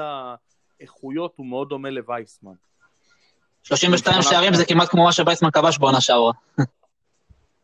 האיכויות, 0.81 1.37
הוא 1.37 1.47
מאוד 1.47 1.69
דומה 1.69 1.91
לווייסמן. 1.91 2.55
32 3.65 4.23
שערים 4.23 4.55
זה 4.55 4.65
כמעט 4.65 4.89
כמו 4.89 5.05
מה 5.05 5.13
שבייסמן 5.13 5.51
כבש 5.51 5.79
בעונה 5.79 6.01
שעברה. 6.01 6.33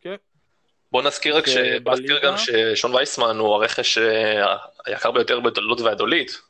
כן. 0.01 0.15
בוא 0.93 1.03
נזכיר 1.03 1.37
רק 1.37 1.47
ש... 1.47 1.57
בוא 1.83 1.93
נזכיר 1.93 2.19
גם 2.23 2.35
ששון 2.39 2.95
וייסמן 2.95 3.39
הוא 3.39 3.55
הרכש 3.55 3.99
אה, 3.99 4.57
היקר 4.87 5.11
ביותר 5.11 5.41
בתולדות 5.41 5.81
והדולית. 5.81 6.41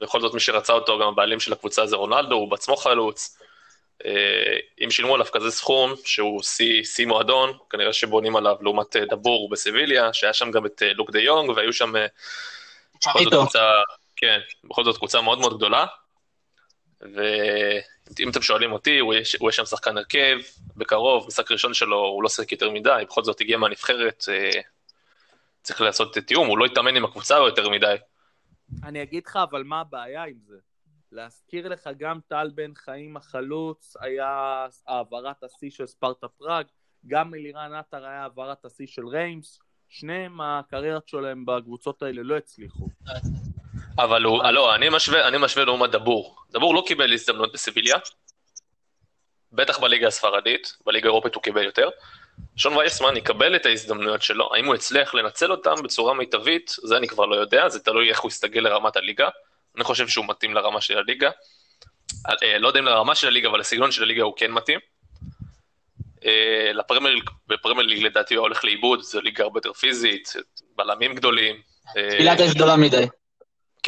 בכל 0.00 0.20
זאת 0.20 0.34
מי 0.34 0.40
שרצה 0.40 0.72
אותו, 0.72 0.98
גם 0.98 1.08
הבעלים 1.08 1.40
של 1.40 1.52
הקבוצה 1.52 1.86
זה 1.86 1.96
רונלדו, 1.96 2.34
הוא 2.34 2.50
בעצמו 2.50 2.76
חלוץ. 2.76 3.38
אה, 4.04 4.56
אם 4.84 4.90
שילמו 4.90 5.14
עליו 5.14 5.26
כזה 5.32 5.50
סכום, 5.50 5.94
שהוא 6.04 6.42
שיא 6.84 7.06
מועדון, 7.06 7.52
כנראה 7.70 7.92
שבונים 7.92 8.36
עליו 8.36 8.56
לעומת 8.60 8.96
אה, 8.96 9.04
דבור 9.04 9.50
בסביליה, 9.50 10.12
שהיה 10.12 10.32
שם 10.32 10.50
גם 10.50 10.66
את 10.66 10.82
לוק 10.94 11.10
דה 11.10 11.20
יונג, 11.20 11.50
והיו 11.50 11.72
שם 11.72 11.92
בכל 13.00 13.24
זאת. 13.24 13.32
קבוצה, 13.32 13.70
כן, 14.16 14.40
בכל 14.64 14.84
זאת 14.84 14.96
קבוצה 14.96 15.20
מאוד 15.20 15.38
מאוד 15.38 15.56
גדולה. 15.56 15.86
ואם 18.16 18.30
אתם 18.30 18.42
שואלים 18.42 18.72
אותי, 18.72 18.98
הוא 18.98 19.14
יהיה 19.14 19.24
הוא 19.38 19.48
יהיה 19.48 19.52
שם 19.52 19.64
שחקן 19.64 19.96
הרכב, 19.96 20.38
בקרוב, 20.76 21.26
משחק 21.26 21.50
ראשון 21.50 21.74
שלו, 21.74 21.98
הוא 21.98 22.22
לא 22.22 22.28
שיחק 22.28 22.52
יותר 22.52 22.70
מדי, 22.70 23.02
בכל 23.06 23.24
זאת 23.24 23.40
הגיע 23.40 23.58
מהנבחרת, 23.58 24.24
אה, 24.28 24.60
צריך 25.62 25.80
לעשות 25.80 26.18
תיאום, 26.18 26.48
הוא 26.48 26.58
לא 26.58 26.64
התאמן 26.64 26.96
עם 26.96 27.04
הקבוצה 27.04 27.34
יותר 27.34 27.68
מדי. 27.68 27.96
אני 28.84 29.02
אגיד 29.02 29.26
לך, 29.26 29.38
אבל 29.50 29.62
מה 29.62 29.80
הבעיה 29.80 30.24
עם 30.24 30.38
זה? 30.46 30.56
להזכיר 31.12 31.68
לך 31.68 31.90
גם 31.98 32.20
טל 32.28 32.50
בן 32.54 32.74
חיים 32.74 33.16
החלוץ, 33.16 33.96
היה 34.00 34.66
העברת 34.86 35.44
השיא 35.44 35.70
של 35.70 35.86
ספרטה 35.86 36.28
פראג, 36.28 36.66
גם 37.06 37.34
אלירן 37.34 37.72
עטר 37.74 38.04
היה 38.04 38.22
העברת 38.22 38.64
השיא 38.64 38.86
של 38.86 39.06
ריימס, 39.06 39.58
שניהם 39.88 40.40
הקריירות 40.40 41.08
שלהם 41.08 41.46
בקבוצות 41.46 42.02
האלה 42.02 42.22
לא 42.22 42.36
הצליחו. 42.36 42.88
אבל 43.98 44.24
הוא, 44.24 44.42
אה, 44.42 44.50
לא, 44.50 44.74
אני 44.74 44.88
משווה, 44.88 45.28
אני 45.28 45.36
משווה 45.40 45.64
לעומת 45.64 45.90
דבור. 45.90 46.36
דבור 46.50 46.74
לא 46.74 46.82
קיבל 46.86 47.12
הזדמנות 47.12 47.52
בסביליה, 47.52 47.96
בטח 49.52 49.78
בליגה 49.78 50.06
הספרדית, 50.06 50.76
בליגה 50.86 51.08
האירופית 51.08 51.34
הוא 51.34 51.42
קיבל 51.42 51.64
יותר. 51.64 51.88
שון 52.56 52.76
וייסמן 52.76 53.16
יקבל 53.16 53.56
את 53.56 53.66
ההזדמנויות 53.66 54.22
שלו, 54.22 54.54
האם 54.54 54.66
הוא 54.66 54.74
יצליח 54.74 55.14
לנצל 55.14 55.50
אותם 55.50 55.74
בצורה 55.84 56.14
מיטבית, 56.14 56.74
זה 56.82 56.96
אני 56.96 57.08
כבר 57.08 57.26
לא 57.26 57.36
יודע, 57.36 57.68
זה 57.68 57.80
תלוי 57.80 58.10
איך 58.10 58.20
הוא 58.20 58.28
יסתגל 58.28 58.60
לרמת 58.60 58.96
הליגה. 58.96 59.28
אני 59.76 59.84
חושב 59.84 60.08
שהוא 60.08 60.24
מתאים 60.28 60.54
לרמה 60.54 60.80
של 60.80 60.98
הליגה. 60.98 61.30
אה, 62.42 62.58
לא 62.58 62.68
יודע 62.68 62.80
אם 62.80 62.84
לרמה 62.84 63.14
של 63.14 63.26
הליגה, 63.26 63.48
אבל 63.48 63.60
לסגנון 63.60 63.92
של 63.92 64.02
הליגה 64.02 64.22
הוא 64.22 64.34
כן 64.36 64.50
מתאים. 64.50 64.80
אה, 66.24 66.72
לפרמייר 67.50 67.86
ליג, 67.86 68.02
לדעתי 68.02 68.34
הוא 68.34 68.42
הולך 68.42 68.64
לאיבוד, 68.64 69.02
זו 69.02 69.20
ליגה 69.20 69.44
הרבה 69.44 69.58
יותר 69.58 69.72
פיזית, 69.72 70.32
בלמים 70.76 71.14
גדולים. 71.14 71.60
אה, 71.96 72.10
תפילת 72.10 72.40
אש 72.40 72.54
גדולה 72.54 72.76
מדי. 72.76 73.06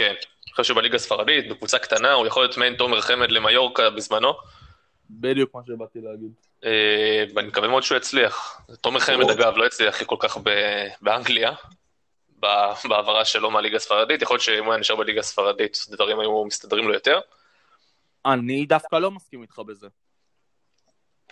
כן, 0.01 0.15
אני 0.47 0.53
חושב 0.55 0.75
שבליגה 0.75 0.97
הספרדית, 0.97 1.49
בקבוצה 1.49 1.79
קטנה, 1.79 2.13
הוא 2.13 2.27
יכול 2.27 2.43
להיות 2.43 2.57
מעין 2.57 2.75
תומר 2.75 3.01
חמד 3.01 3.31
למיורקה 3.31 3.91
בזמנו, 3.91 4.33
בדיוק 5.11 5.55
מה 5.55 5.61
שבאתי 5.67 5.99
להגיד. 6.01 6.33
אה, 6.65 7.25
ואני 7.35 7.49
מקווה 7.49 7.69
מאוד 7.69 7.83
שהוא 7.83 7.99
יצליח. 7.99 8.61
תומר 8.81 9.01
חמד, 9.01 9.31
אגב, 9.31 9.57
לא 9.57 9.67
הצליח 9.67 10.03
כל 10.03 10.17
כך 10.19 10.39
ב- 10.43 10.89
באנגליה, 11.03 11.53
ב- 12.41 12.73
בהעברה 12.89 13.25
שלו 13.25 13.51
מהליגה 13.51 13.77
הספרדית, 13.77 14.23
יכול 14.23 14.35
להיות 14.35 14.45
שאם 14.45 14.65
הוא 14.65 14.73
היה 14.73 14.81
נשאר 14.81 14.97
בליגה 14.97 15.21
הספרדית, 15.21 15.79
דברים 15.91 16.21
היו 16.21 16.45
מסתדרים 16.45 16.89
לו 16.89 16.95
יותר. 16.95 17.21
אני 18.27 18.67
דווקא 18.67 18.97
לא 18.97 19.11
מסכים 19.11 19.43
איתך 19.43 19.59
בזה. 19.59 19.89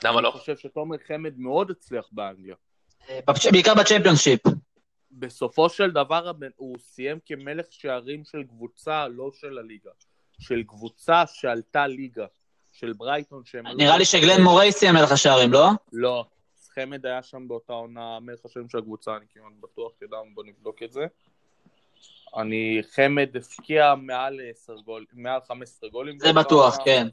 למה 0.04 0.20
לא? 0.20 0.28
אני 0.28 0.38
חושב 0.38 0.56
שתומר 0.56 0.96
חמד 1.06 1.32
מאוד 1.36 1.70
הצליח 1.70 2.04
באנגליה. 2.12 2.54
אה, 3.10 3.20
בעיקר 3.52 3.74
בצ'מפיונשיפ. 3.74 4.40
בסופו 5.12 5.68
של 5.68 5.90
דבר 5.90 6.32
הוא 6.56 6.76
סיים 6.78 7.18
כמלך 7.26 7.66
שערים 7.70 8.24
של 8.24 8.42
קבוצה, 8.42 9.08
לא 9.08 9.30
של 9.40 9.58
הליגה. 9.58 9.90
של 10.40 10.62
קבוצה 10.62 11.24
שעלתה 11.26 11.86
ליגה. 11.86 12.26
של 12.72 12.92
ברייטון 12.92 13.42
שהם... 13.44 13.66
נראה 13.66 13.98
לי 13.98 14.04
שגלן 14.04 14.42
מוריי 14.42 14.72
סיים 14.72 14.94
מלך 14.94 15.12
השערים, 15.12 15.52
לא? 15.52 15.68
לא. 15.92 16.24
חמד 16.74 17.06
היה 17.06 17.22
שם 17.22 17.48
באותה 17.48 17.72
עונה 17.72 18.20
מלך 18.20 18.38
השם 18.44 18.68
של 18.68 18.78
הקבוצה, 18.78 19.16
אני 19.16 19.24
כמעט 19.34 19.52
בטוח, 19.60 19.92
אתה 19.96 20.04
יודע, 20.04 20.16
בוא 20.34 20.44
נבדוק 20.44 20.82
את 20.82 20.92
זה. 20.92 21.06
אני, 22.36 22.80
חמד 22.94 23.36
הפקיע 23.36 23.94
מעל 23.94 24.40
10 24.50 24.76
גול, 24.76 25.04
מעל 25.12 25.40
15 25.48 25.90
גולים. 25.90 26.18
זה 26.18 26.32
בטוח, 26.32 26.72
עונה. 26.72 26.84
כן. 26.84 27.06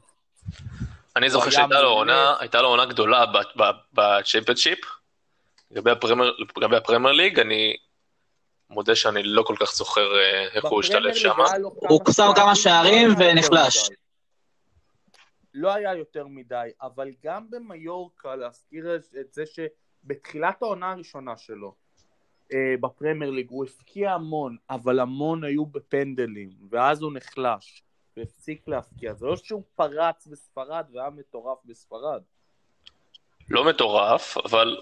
אני 1.16 1.30
זוכר 1.30 1.50
שהייתה 1.50 1.82
לו. 1.82 1.88
עונה, 1.88 2.34
הייתה 2.40 2.62
לו 2.62 2.68
עונה 2.68 2.86
גדולה 2.86 3.26
ב- 3.26 3.62
ב- 3.62 4.00
בצ'מפיונשיפ. 4.00 4.78
לגבי 5.70 6.76
הפרמייר 6.76 7.12
ליג, 7.12 7.40
אני 7.40 7.76
מודה 8.76 8.96
שאני 8.96 9.22
לא 9.22 9.42
כל 9.42 9.54
כך 9.60 9.74
זוכר 9.74 10.18
אה, 10.18 10.48
איך 10.54 10.64
הוא 10.64 10.80
השתלב 10.80 11.14
שם. 11.14 11.34
הוא 11.62 12.00
שם 12.12 12.30
כמה 12.36 12.54
שערים 12.54 13.08
ונחלש. 13.18 13.90
לא 15.54 15.74
היה 15.74 15.94
יותר 15.94 16.26
מדי, 16.26 16.70
אבל 16.82 17.10
גם 17.24 17.50
במיורקה, 17.50 18.36
להזכיר 18.36 18.96
את 19.20 19.32
זה 19.32 19.44
שבתחילת 19.46 20.62
העונה 20.62 20.92
הראשונה 20.92 21.36
שלו, 21.36 21.74
אה, 22.52 22.74
בפרמייר 22.80 23.30
ליג, 23.30 23.46
הוא 23.50 23.64
הפקיע 23.64 24.12
המון, 24.12 24.56
אבל 24.70 25.00
המון 25.00 25.44
היו 25.44 25.66
בפנדלים, 25.66 26.50
ואז 26.70 27.02
הוא 27.02 27.12
נחלש, 27.14 27.82
והפסיק 28.16 28.68
להפקיע. 28.68 29.14
זה 29.14 29.26
לא 29.26 29.36
שהוא 29.36 29.62
פרץ 29.74 30.26
בספרד 30.26 30.84
והיה 30.92 31.10
מטורף 31.10 31.58
בספרד. 31.64 32.22
לא 33.48 33.64
מטורף, 33.64 34.36
אבל 34.36 34.76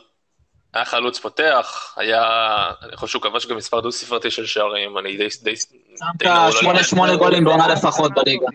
היה 0.75 0.85
חלוץ 0.85 1.19
פותח, 1.19 1.95
היה, 1.97 2.23
אני 2.83 2.97
חושב 2.97 3.13
שהוא 3.13 3.23
כבש 3.23 3.47
גם 3.47 3.57
מספר 3.57 3.81
דו-ספרתי 3.81 4.31
של 4.31 4.47
שערים, 4.47 4.99
אני 4.99 5.17
די... 5.17 5.29
די, 5.43 5.57
שמת 5.57 5.73
שמונה. 6.61 6.85
שמונה 6.85 7.17
גולים 7.17 7.45
בעונה 7.45 7.69
לפחות 7.69 8.13
בליגה. 8.15 8.47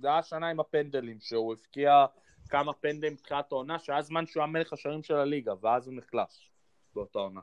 זה 0.00 0.08
היה 0.08 0.18
השנה 0.18 0.48
עם 0.48 0.60
הפנדלים, 0.60 1.18
שהוא 1.20 1.54
הפקיע 1.54 2.06
כמה 2.48 2.72
פנדלים 2.72 3.14
בתחילת 3.14 3.52
העונה, 3.52 3.78
שהיה 3.78 4.02
זמן 4.02 4.26
שהוא 4.26 4.40
היה 4.40 4.52
מלך 4.52 4.72
השערים 4.72 5.02
של 5.02 5.16
הליגה, 5.16 5.52
ואז 5.60 5.86
הוא 5.86 5.94
נחלש 5.94 6.50
באותה 6.94 7.18
עונה. 7.18 7.40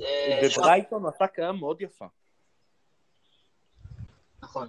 אה, 0.00 0.40
בברייטון 0.42 1.06
עשה 1.06 1.26
קריירה 1.26 1.52
מאוד 1.52 1.80
יפה. 1.80 2.06
נכון. 4.42 4.68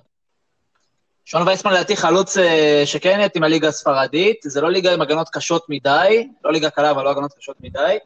שון 1.29 1.47
וייסמן 1.47 1.73
לדעתי 1.73 1.95
חלוץ 1.95 2.37
אה, 2.37 2.81
שכן 2.85 3.27
עם 3.35 3.43
הליגה 3.43 3.67
הספרדית, 3.67 4.37
זה 4.43 4.61
לא 4.61 4.71
ליגה 4.71 4.93
עם 4.93 5.01
הגנות 5.01 5.29
קשות 5.29 5.65
מדי, 5.69 6.29
לא 6.43 6.51
ליגה 6.51 6.69
קלה 6.69 6.91
אבל 6.91 7.03
לא 7.03 7.09
הגנות 7.09 7.33
קשות 7.33 7.57
מדי, 7.59 7.97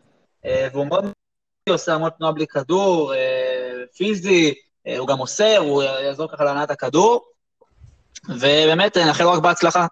אה, 0.46 0.68
והוא 0.72 0.88
מאוד 0.88 1.06
עושה 1.70 1.94
המון 1.94 2.10
תנועה 2.10 2.34
בלי 2.34 2.48
כדור, 2.48 3.14
אה, 3.14 3.84
פיזי, 3.98 4.54
הוא 4.98 5.08
גם 5.08 5.18
מוסר, 5.18 5.58
הוא 5.58 5.84
יעזור 5.84 6.28
ככה 6.32 6.44
להנעת 6.44 6.72
הכדור, 6.72 7.26
ובאמת, 8.30 8.98
נאחל 8.98 9.28
רק 9.28 9.44
בהצלחה. 9.44 9.88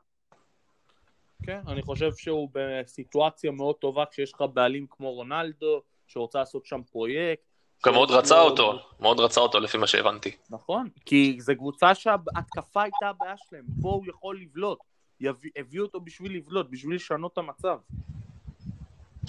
כן, 1.43 1.59
אני 1.67 1.81
חושב 1.81 2.11
שהוא 2.15 2.49
בסיטואציה 2.53 3.51
מאוד 3.51 3.75
טובה 3.75 4.03
כשיש 4.11 4.33
לך 4.33 4.43
בעלים 4.53 4.85
כמו 4.89 5.13
רונלדו, 5.13 5.81
שרוצה 6.07 6.39
לעשות 6.39 6.65
שם 6.65 6.81
פרויקט, 6.91 7.50
גם 7.85 7.93
מאוד 7.93 8.11
רצה 8.11 8.39
אותו, 8.39 8.79
מאוד 8.99 9.19
רצה 9.19 9.41
אותו 9.41 9.59
לפי 9.59 9.77
מה 9.77 9.87
שהבנתי. 9.87 10.31
נכון, 10.49 10.89
כי 11.05 11.37
זו 11.39 11.53
קבוצה 11.55 11.95
שההתקפה 11.95 12.81
הייתה 12.81 13.09
הבעיה 13.09 13.35
שלהם, 13.49 13.63
פה 13.81 13.89
הוא 13.89 14.05
יכול 14.07 14.39
לבלוט, 14.41 14.79
הביאו 15.55 15.83
אותו 15.85 15.99
בשביל 15.99 16.35
לבלוט, 16.37 16.67
בשביל 16.69 16.95
לשנות 16.95 17.33
את 17.33 17.37
המצב. 17.37 17.77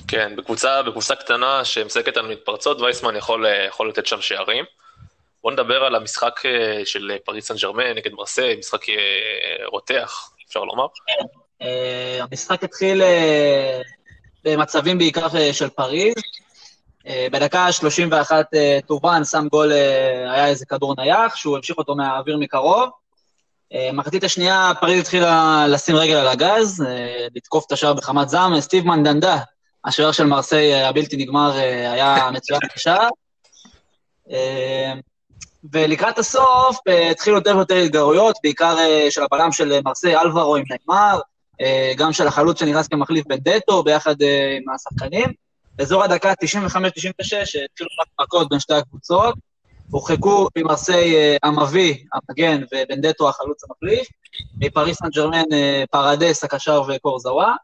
כן, 0.08 0.36
בקבוצה, 0.36 0.82
בקבוצה 0.82 1.14
קטנה 1.14 1.64
שמשחקת 1.64 2.16
על 2.16 2.28
מתפרצות, 2.28 2.80
וייסמן 2.80 3.16
יכול, 3.16 3.46
יכול 3.68 3.88
לתת 3.88 4.06
שם 4.06 4.20
שערים. 4.20 4.64
בואו 5.42 5.52
נדבר 5.52 5.84
על 5.84 5.94
המשחק 5.94 6.40
אה, 6.46 6.82
של 6.84 7.12
פריס 7.24 7.46
סן 7.46 7.54
ג'רמן 7.56 7.94
נגד 7.96 8.12
מרסיי, 8.12 8.56
משחק 8.56 8.88
אה, 8.88 8.94
רותח, 9.66 10.32
אפשר 10.48 10.64
לומר. 10.64 10.86
אה, 11.62 12.18
המשחק 12.20 12.64
התחיל 12.64 13.02
במצבים 14.44 14.98
בעיקר 14.98 15.52
של 15.52 15.68
פריז, 15.68 16.14
אה, 16.16 16.22
בדקה 17.06 17.60
ה-31 17.60 18.32
אה, 18.54 18.78
טובן 18.86 19.24
שם 19.24 19.46
גול, 19.50 19.72
אה, 19.72 20.32
היה 20.32 20.46
איזה 20.46 20.66
כדור 20.66 20.94
נייח, 20.98 21.36
שהוא 21.36 21.56
המשיך 21.56 21.78
אותו 21.78 21.94
מהאוויר 21.94 22.36
מקרוב. 22.36 22.90
מחצית 23.92 24.24
השנייה 24.24 24.72
פריז 24.80 25.00
התחילה 25.00 25.64
לשים 25.68 25.96
רגל 25.96 26.14
על 26.14 26.28
הגז, 26.28 26.84
לתקוף 27.34 27.66
את 27.66 27.72
השער 27.72 27.94
בחמת 27.94 28.28
זעם. 28.28 28.60
סטיב 28.60 28.86
מנדנדה, 28.86 29.38
השוער 29.84 30.12
של 30.12 30.26
מרסיי 30.26 30.84
הבלתי 30.84 31.16
נגמר, 31.16 31.52
היה 31.92 32.30
מצוין 32.32 32.60
בשער. 32.76 33.08
ולקראת 35.72 36.18
הסוף 36.18 36.76
התחילו 37.10 37.36
יותר 37.36 37.56
ויותר 37.56 37.76
התגרויות, 37.76 38.36
בעיקר 38.42 38.76
של 39.10 39.22
הבלם 39.22 39.52
של 39.52 39.80
מרסיי, 39.84 40.16
אלברו 40.16 40.56
עם 40.56 40.64
נגמר, 40.70 41.20
גם 41.96 42.12
של 42.12 42.26
החלוץ 42.26 42.60
שנכנס 42.60 42.88
כמחליף 42.88 43.26
בנדטו, 43.26 43.82
ביחד 43.82 44.16
עם 44.56 44.74
השחקנים. 44.74 45.32
באזור 45.82 46.04
הדקה 46.04 46.32
95-96 46.32 46.34
התחילו 47.64 47.88
מכות 48.20 48.48
בין 48.48 48.60
שתי 48.60 48.74
הקבוצות, 48.74 49.34
הורחקו 49.90 50.48
ממרסיי 50.58 51.14
אה, 51.14 51.36
המביא, 51.42 51.94
המגן, 52.12 52.62
ובנדטו 52.72 53.28
החלוץ 53.28 53.62
המחליף, 53.64 54.08
מפריס 54.58 54.98
סן 54.98 55.08
ג'רמן 55.08 55.52
אה, 55.52 55.84
פרדס, 55.90 56.44
הקשר 56.44 56.82
וקורזאווה, 56.88 57.54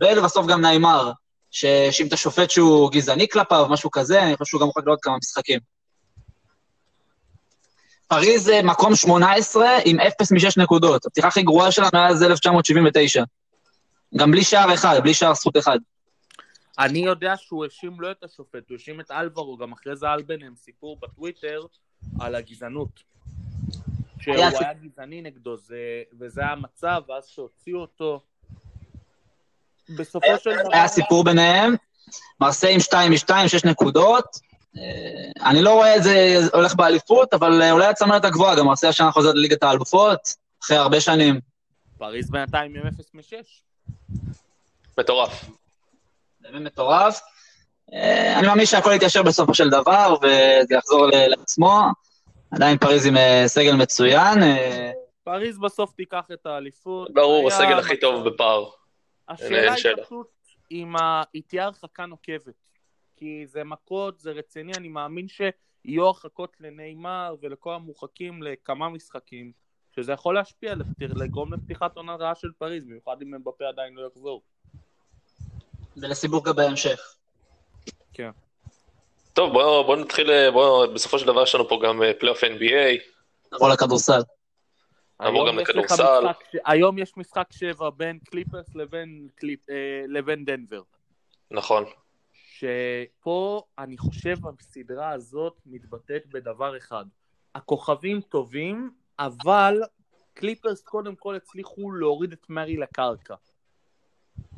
ולבסוף 0.00 0.46
גם 0.46 0.60
נעימר, 0.60 1.12
שהאשים 1.50 2.06
את 2.06 2.12
השופט 2.12 2.50
שהוא 2.50 2.90
גזעני 2.90 3.28
כלפיו, 3.28 3.66
משהו 3.70 3.90
כזה, 3.90 4.22
אני 4.22 4.36
חושב 4.36 4.50
שהוא 4.50 4.60
גם 4.60 4.66
הורחק 4.66 4.86
לעוד 4.86 4.98
כמה 5.02 5.16
משחקים. 5.18 5.60
פריז 8.08 8.48
אה, 8.48 8.62
מקום 8.62 8.96
18 8.96 9.68
עם 9.84 10.00
0 10.00 10.32
מ-6 10.32 10.62
נקודות, 10.62 11.06
הפתיחה 11.06 11.28
הכי 11.28 11.42
גרועה 11.42 11.72
שלה 11.72 11.88
מאז 11.92 12.22
1979. 12.22 13.24
גם 14.16 14.30
בלי 14.30 14.44
שער 14.44 14.74
אחד, 14.74 15.00
בלי 15.02 15.14
שער 15.14 15.34
זכות 15.34 15.56
אחד. 15.56 15.78
אני 16.78 16.98
יודע 16.98 17.36
שהוא 17.36 17.64
האשים 17.64 18.00
לא 18.00 18.10
את 18.10 18.24
השופט, 18.24 18.70
הוא 18.70 18.74
האשים 18.78 19.00
את 19.00 19.10
אלברו, 19.10 19.56
גם 19.56 19.72
אחרי 19.72 19.96
זה 19.96 20.10
על 20.10 20.22
ביניהם 20.22 20.54
סיפור 20.56 20.98
בטוויטר 21.02 21.60
על 22.20 22.34
הגזענות. 22.34 23.02
שהוא 24.20 24.34
היה 24.34 24.48
היה 24.48 24.72
גזעני 24.72 25.22
נגדו, 25.22 25.56
זה, 25.56 26.02
וזה 26.20 26.40
היה 26.40 26.50
המצב, 26.50 27.02
ואז 27.08 27.26
שהוציאו 27.26 27.80
אותו. 27.80 28.20
בסופו 29.98 30.38
של 30.42 30.50
דבר... 30.50 30.68
היה 30.72 30.88
סיפור 30.88 31.24
ביניהם, 31.24 31.74
מרסיי 32.40 32.74
עם 32.74 32.80
2 32.80 33.12
מ-2, 33.12 33.48
6 33.48 33.64
נקודות. 33.64 34.24
אה, 34.76 35.50
אני 35.50 35.62
לא 35.62 35.74
רואה 35.74 35.96
את 35.96 36.02
זה 36.02 36.38
הולך 36.52 36.74
באליפות, 36.74 37.34
אבל 37.34 37.62
אה, 37.62 37.72
אולי 37.72 37.86
הצמרת 37.86 38.24
הגבוהה, 38.24 38.56
גם 38.56 38.66
מרסיי 38.66 38.88
השנה 38.88 39.12
חוזרת 39.12 39.34
לליגת 39.34 39.62
האלופות, 39.62 40.34
אחרי 40.64 40.76
הרבה 40.76 41.00
שנים. 41.00 41.40
פריז 41.98 42.30
בינתיים 42.30 42.76
עם 42.76 42.86
0 42.86 43.14
מ-6. 43.14 43.34
מטורף. 44.98 45.44
באמת 46.52 46.62
מטורף. 46.62 47.20
אה, 47.92 48.38
אני 48.38 48.46
מאמין 48.46 48.66
שהכל 48.66 48.90
יתיישר 48.96 49.22
בסופו 49.22 49.54
של 49.54 49.70
דבר, 49.70 50.16
וזה 50.22 50.74
יחזור 50.74 51.06
לעצמו. 51.12 51.80
עדיין 52.50 52.78
פריז 52.78 53.06
עם 53.06 53.16
אה, 53.16 53.42
סגל 53.46 53.76
מצוין. 53.76 54.42
אה. 54.42 54.90
פריז 55.24 55.58
בסוף 55.58 55.92
תיקח 55.92 56.24
את 56.32 56.46
האליפות. 56.46 57.14
ברור, 57.14 57.48
הסגל 57.48 57.78
הכי 57.78 57.96
טוב 57.96 58.28
בפער. 58.28 58.64
השאלה 59.28 59.72
היא 59.72 60.04
פשוט 60.04 60.28
אם 60.70 60.94
היא 61.32 61.42
תהיה 61.46 61.64
הרחקה 61.64 62.06
נוקבת. 62.06 62.64
כי 63.16 63.46
זה 63.46 63.64
מכות, 63.64 64.20
זה 64.20 64.30
רציני, 64.30 64.72
אני 64.76 64.88
מאמין 64.88 65.26
שיהיו 65.28 66.06
הרחקות 66.06 66.56
לניימאר 66.60 67.34
ולכל 67.42 67.74
המורחקים 67.74 68.42
לכמה 68.42 68.88
משחקים, 68.88 69.52
שזה 69.96 70.12
יכול 70.12 70.34
להשפיע, 70.34 70.74
לגרום 71.00 71.54
לפתיחת 71.54 71.96
עונה 71.96 72.14
רעה 72.14 72.34
של 72.34 72.48
פריז, 72.58 72.84
במיוחד 72.84 73.22
אם 73.22 73.34
מבפה 73.34 73.64
עדיין 73.68 73.94
לא 73.94 74.06
יחזור. 74.06 74.42
ולסיבוב 75.96 76.44
גם 76.44 76.56
בהמשך. 76.56 77.14
כן. 78.12 78.30
טוב, 79.32 79.52
בואו 79.52 79.84
בוא 79.84 79.96
נתחיל, 79.96 80.50
בוא, 80.50 80.86
בסופו 80.86 81.18
של 81.18 81.26
דבר 81.26 81.42
יש 81.42 81.54
לנו 81.54 81.68
פה 81.68 81.80
גם 81.84 82.02
פלייאוף 82.18 82.44
NBA. 82.44 83.02
נעבור 83.52 83.68
לכדורסל. 83.68 84.20
נעבור 85.20 85.48
גם 85.48 85.58
לכדורסל. 85.58 86.26
היום 86.64 86.98
יש 86.98 87.16
משחק 87.16 87.46
שבע 87.50 87.90
בין 87.90 88.18
קליפרס 88.18 88.74
לבין, 88.74 89.28
קליפ, 89.34 89.70
אה, 89.70 90.04
לבין 90.08 90.44
דנבר. 90.44 90.82
נכון. 91.50 91.84
שפה 92.32 93.62
אני 93.78 93.98
חושב 93.98 94.36
הסדרה 94.46 95.10
הזאת 95.10 95.60
מתבטאת 95.66 96.26
בדבר 96.26 96.76
אחד. 96.76 97.04
הכוכבים 97.54 98.20
טובים, 98.20 98.90
אבל 99.18 99.82
קליפרס 100.34 100.82
קודם 100.82 101.16
כל 101.16 101.36
הצליחו 101.36 101.92
להוריד 101.92 102.32
את 102.32 102.46
מארי 102.48 102.76
לקרקע. 102.76 103.34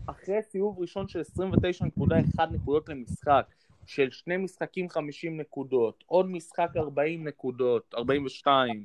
אחרי 0.07 0.43
סיבוב 0.43 0.79
ראשון 0.79 1.09
של 1.09 1.21
29.1 1.21 2.43
נקודות 2.53 2.89
למשחק, 2.89 3.47
של 3.87 4.11
שני 4.11 4.37
משחקים 4.37 4.89
50 4.89 5.41
נקודות, 5.41 6.05
עוד 6.07 6.27
משחק 6.27 6.69
40 6.77 7.29
נקודות, 7.29 7.95
42, 7.95 8.85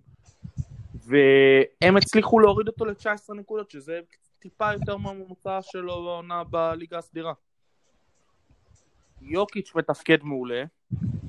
והם 0.95 1.97
הצליחו 1.97 2.39
להוריד 2.39 2.67
אותו 2.67 2.85
ל-19 2.85 3.33
נקודות, 3.33 3.71
שזה 3.71 3.99
טיפה 4.39 4.73
יותר 4.73 4.97
מהממוצע 4.97 5.59
שלו 5.61 6.03
בעונה 6.03 6.43
בליגה 6.43 6.97
הסדירה. 6.97 7.33
יוקיץ' 9.21 9.71
מתפקד 9.75 10.23
מעולה, 10.23 10.63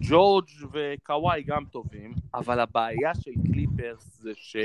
ג'ורג' 0.00 0.48
וקוואי 0.72 1.42
גם 1.42 1.64
טובים, 1.64 2.14
אבל 2.34 2.60
הבעיה 2.60 3.14
של 3.14 3.32
קליפרס 3.52 4.18
זה 4.20 4.32
ש... 4.34 4.56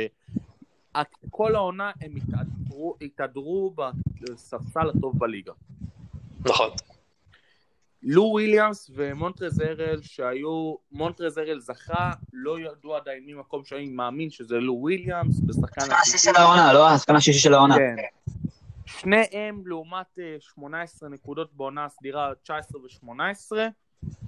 כל 1.29 1.55
העונה 1.55 1.91
הם 2.01 2.11
התהדרו, 2.15 2.95
התהדרו 3.01 3.75
בספסל 4.21 4.89
הטוב 4.89 5.19
בליגה. 5.19 5.53
נכון. 6.45 6.69
לו 8.03 8.23
וויליאמס 8.23 8.91
ומונטרז 8.95 9.61
הארל 9.61 10.01
שהיו, 10.01 10.75
מונטרז 10.91 11.37
הארל 11.37 11.59
זכה, 11.59 12.11
לא 12.33 12.59
ידעו 12.59 12.95
עדיין 12.95 13.25
מי 13.25 13.33
במקום 13.33 13.65
שאני 13.65 13.87
מאמין 13.87 14.29
שזה 14.29 14.55
לו 14.55 14.73
וויליאמס, 14.73 15.39
בשחקן 15.39 15.81
השישי 15.91 16.17
של 16.17 16.35
העונה, 16.35 16.73
לא? 16.73 16.89
השחקן 16.89 17.15
השישי 17.15 17.39
של 17.39 17.53
העונה. 17.53 17.75
כן. 17.75 17.95
שניהם 18.85 19.67
לעומת 19.67 20.19
18 20.39 21.09
אה, 21.09 21.13
נקודות 21.13 21.53
בעונה 21.53 21.85
הסדירה 21.85 22.33
19 22.43 22.81
ו-18, 22.81 23.57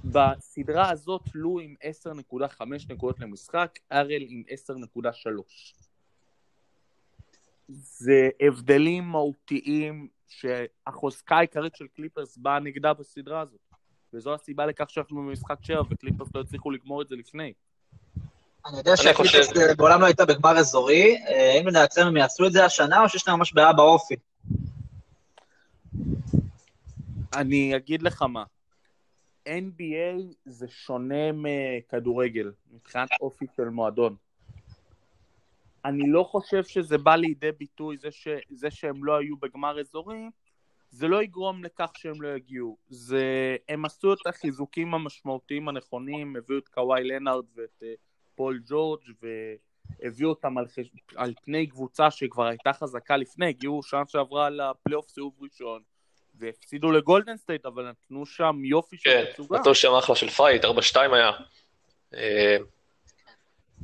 בסדרה 0.05 0.89
הזאת 0.89 1.21
לו 1.35 1.59
עם 1.59 1.75
10.5 2.59 2.63
נקודות 2.89 3.19
למשחק, 3.19 3.79
ארל 3.91 4.21
עם 4.27 4.43
10.3. 4.49 5.88
זה 7.69 8.29
הבדלים 8.41 9.03
מהותיים 9.03 10.07
שהחוזקה 10.27 11.37
העיקרית 11.37 11.75
של 11.75 11.85
קליפרס 11.95 12.37
באה 12.37 12.59
נגדה 12.59 12.93
בסדרה 12.93 13.41
הזאת. 13.41 13.59
וזו 14.13 14.33
הסיבה 14.33 14.65
לכך 14.65 14.89
שאנחנו 14.89 15.17
במשחק 15.17 15.57
שבע 15.61 15.81
וקליפרס 15.89 16.27
לא 16.35 16.41
הצליחו 16.41 16.71
לגמור 16.71 17.01
את 17.01 17.07
זה 17.07 17.15
לפני. 17.15 17.53
אני 18.65 18.77
יודע 18.77 18.97
שקליפרס 18.97 19.49
בעולם 19.77 20.01
לא 20.01 20.05
הייתה 20.05 20.25
בגמר 20.25 20.57
אזורי, 20.57 21.17
אה, 21.27 21.53
האם 21.53 21.67
לדעתכם 21.67 22.01
הם 22.01 22.17
יעשו 22.17 22.45
את 22.47 22.51
זה 22.51 22.65
השנה 22.65 23.03
או 23.03 23.09
שיש 23.09 23.27
להם 23.27 23.37
ממש 23.37 23.53
בעיה 23.53 23.73
באופי? 23.73 24.15
אני 27.35 27.75
אגיד 27.75 28.01
לך 28.01 28.21
מה, 28.21 28.43
NBA 29.47 30.35
זה 30.45 30.67
שונה 30.67 31.31
מכדורגל, 31.33 32.51
מבחינת 32.71 33.09
אופי 33.21 33.45
של 33.57 33.69
מועדון. 33.69 34.15
אני 35.85 36.03
לא 36.11 36.23
חושב 36.23 36.63
שזה 36.63 36.97
בא 36.97 37.15
לידי 37.15 37.51
ביטוי, 37.51 37.97
זה, 37.97 38.11
ש, 38.11 38.27
זה 38.49 38.71
שהם 38.71 39.03
לא 39.03 39.17
היו 39.17 39.37
בגמר 39.37 39.79
אזורי, 39.79 40.29
זה 40.91 41.07
לא 41.07 41.23
יגרום 41.23 41.63
לכך 41.63 41.91
שהם 41.97 42.21
לא 42.21 42.27
יגיעו. 42.27 42.77
זה... 42.89 43.55
הם 43.69 43.85
עשו 43.85 44.13
את 44.13 44.27
החיזוקים 44.27 44.93
המשמעותיים 44.93 45.69
הנכונים, 45.69 46.35
הביאו 46.35 46.59
את 46.59 46.67
קוואי 46.67 47.03
לנארד 47.03 47.45
ואת 47.55 47.83
uh, 47.83 47.85
פול 48.35 48.59
ג'ורג' 48.69 49.01
והביאו 49.21 50.29
אותם 50.29 50.57
על, 50.57 50.67
חש... 50.67 50.89
על 51.15 51.33
פני 51.43 51.67
קבוצה 51.67 52.11
שכבר 52.11 52.45
הייתה 52.45 52.73
חזקה 52.73 53.17
לפני, 53.17 53.49
הגיעו 53.49 53.83
שנה 53.83 54.03
שעברה 54.07 54.49
לפלייאוף 54.49 55.09
סיבוב 55.09 55.33
ראשון. 55.41 55.81
והפסידו 56.35 56.91
לגולדן 56.91 57.37
סטייט, 57.37 57.65
אבל 57.65 57.89
נתנו 57.89 58.25
שם 58.25 58.61
יופי 58.65 58.97
של 58.97 59.09
כן, 59.09 59.25
תצוגה. 59.33 59.59
נתנו 59.59 59.75
שם 59.75 59.93
אחלה 59.93 60.15
של 60.15 60.29
fight, 60.29 60.65
4-2 60.65 60.67
היה. 61.13 61.31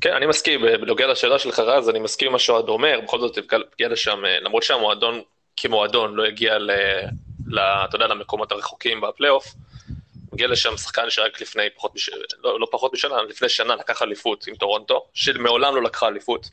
כן, 0.01 0.13
אני 0.13 0.25
מסכים, 0.25 0.61
בנוגע 0.81 1.07
לשאלה 1.07 1.39
שלך 1.39 1.59
רז, 1.59 1.89
אני 1.89 1.99
מסכים 1.99 2.27
עם 2.27 2.31
מה 2.33 2.39
שאוהד 2.39 2.67
אומר, 2.67 2.99
בכל 3.03 3.19
זאת 3.19 3.37
הגיע 3.73 3.89
לשם, 3.89 4.25
אה, 4.25 4.39
למרות 4.39 4.63
שהמועדון 4.63 5.21
כמועדון 5.57 6.15
לא 6.15 6.25
הגיע 6.25 6.57
ל... 6.57 6.71
ל... 7.47 7.59
אתה 7.59 7.95
יודע, 7.95 8.07
למקומות 8.07 8.51
הרחוקים 8.51 9.01
בפלייאוף, 9.01 9.45
הגיע 10.33 10.47
לשם 10.47 10.77
שחקן 10.77 11.09
שרק 11.09 11.41
לפני 11.41 11.69
פחות 11.75 11.95
מש... 11.95 12.09
לא, 12.43 12.59
לא 12.59 12.67
פחות 12.71 12.93
משנה, 12.93 13.21
לפני 13.21 13.49
שנה 13.49 13.75
לקח 13.75 14.01
אליפות 14.01 14.47
עם 14.47 14.55
טורונטו, 14.55 15.05
שמעולם 15.13 15.75
לא 15.75 15.83
לקחה 15.83 16.07
אליפות. 16.07 16.49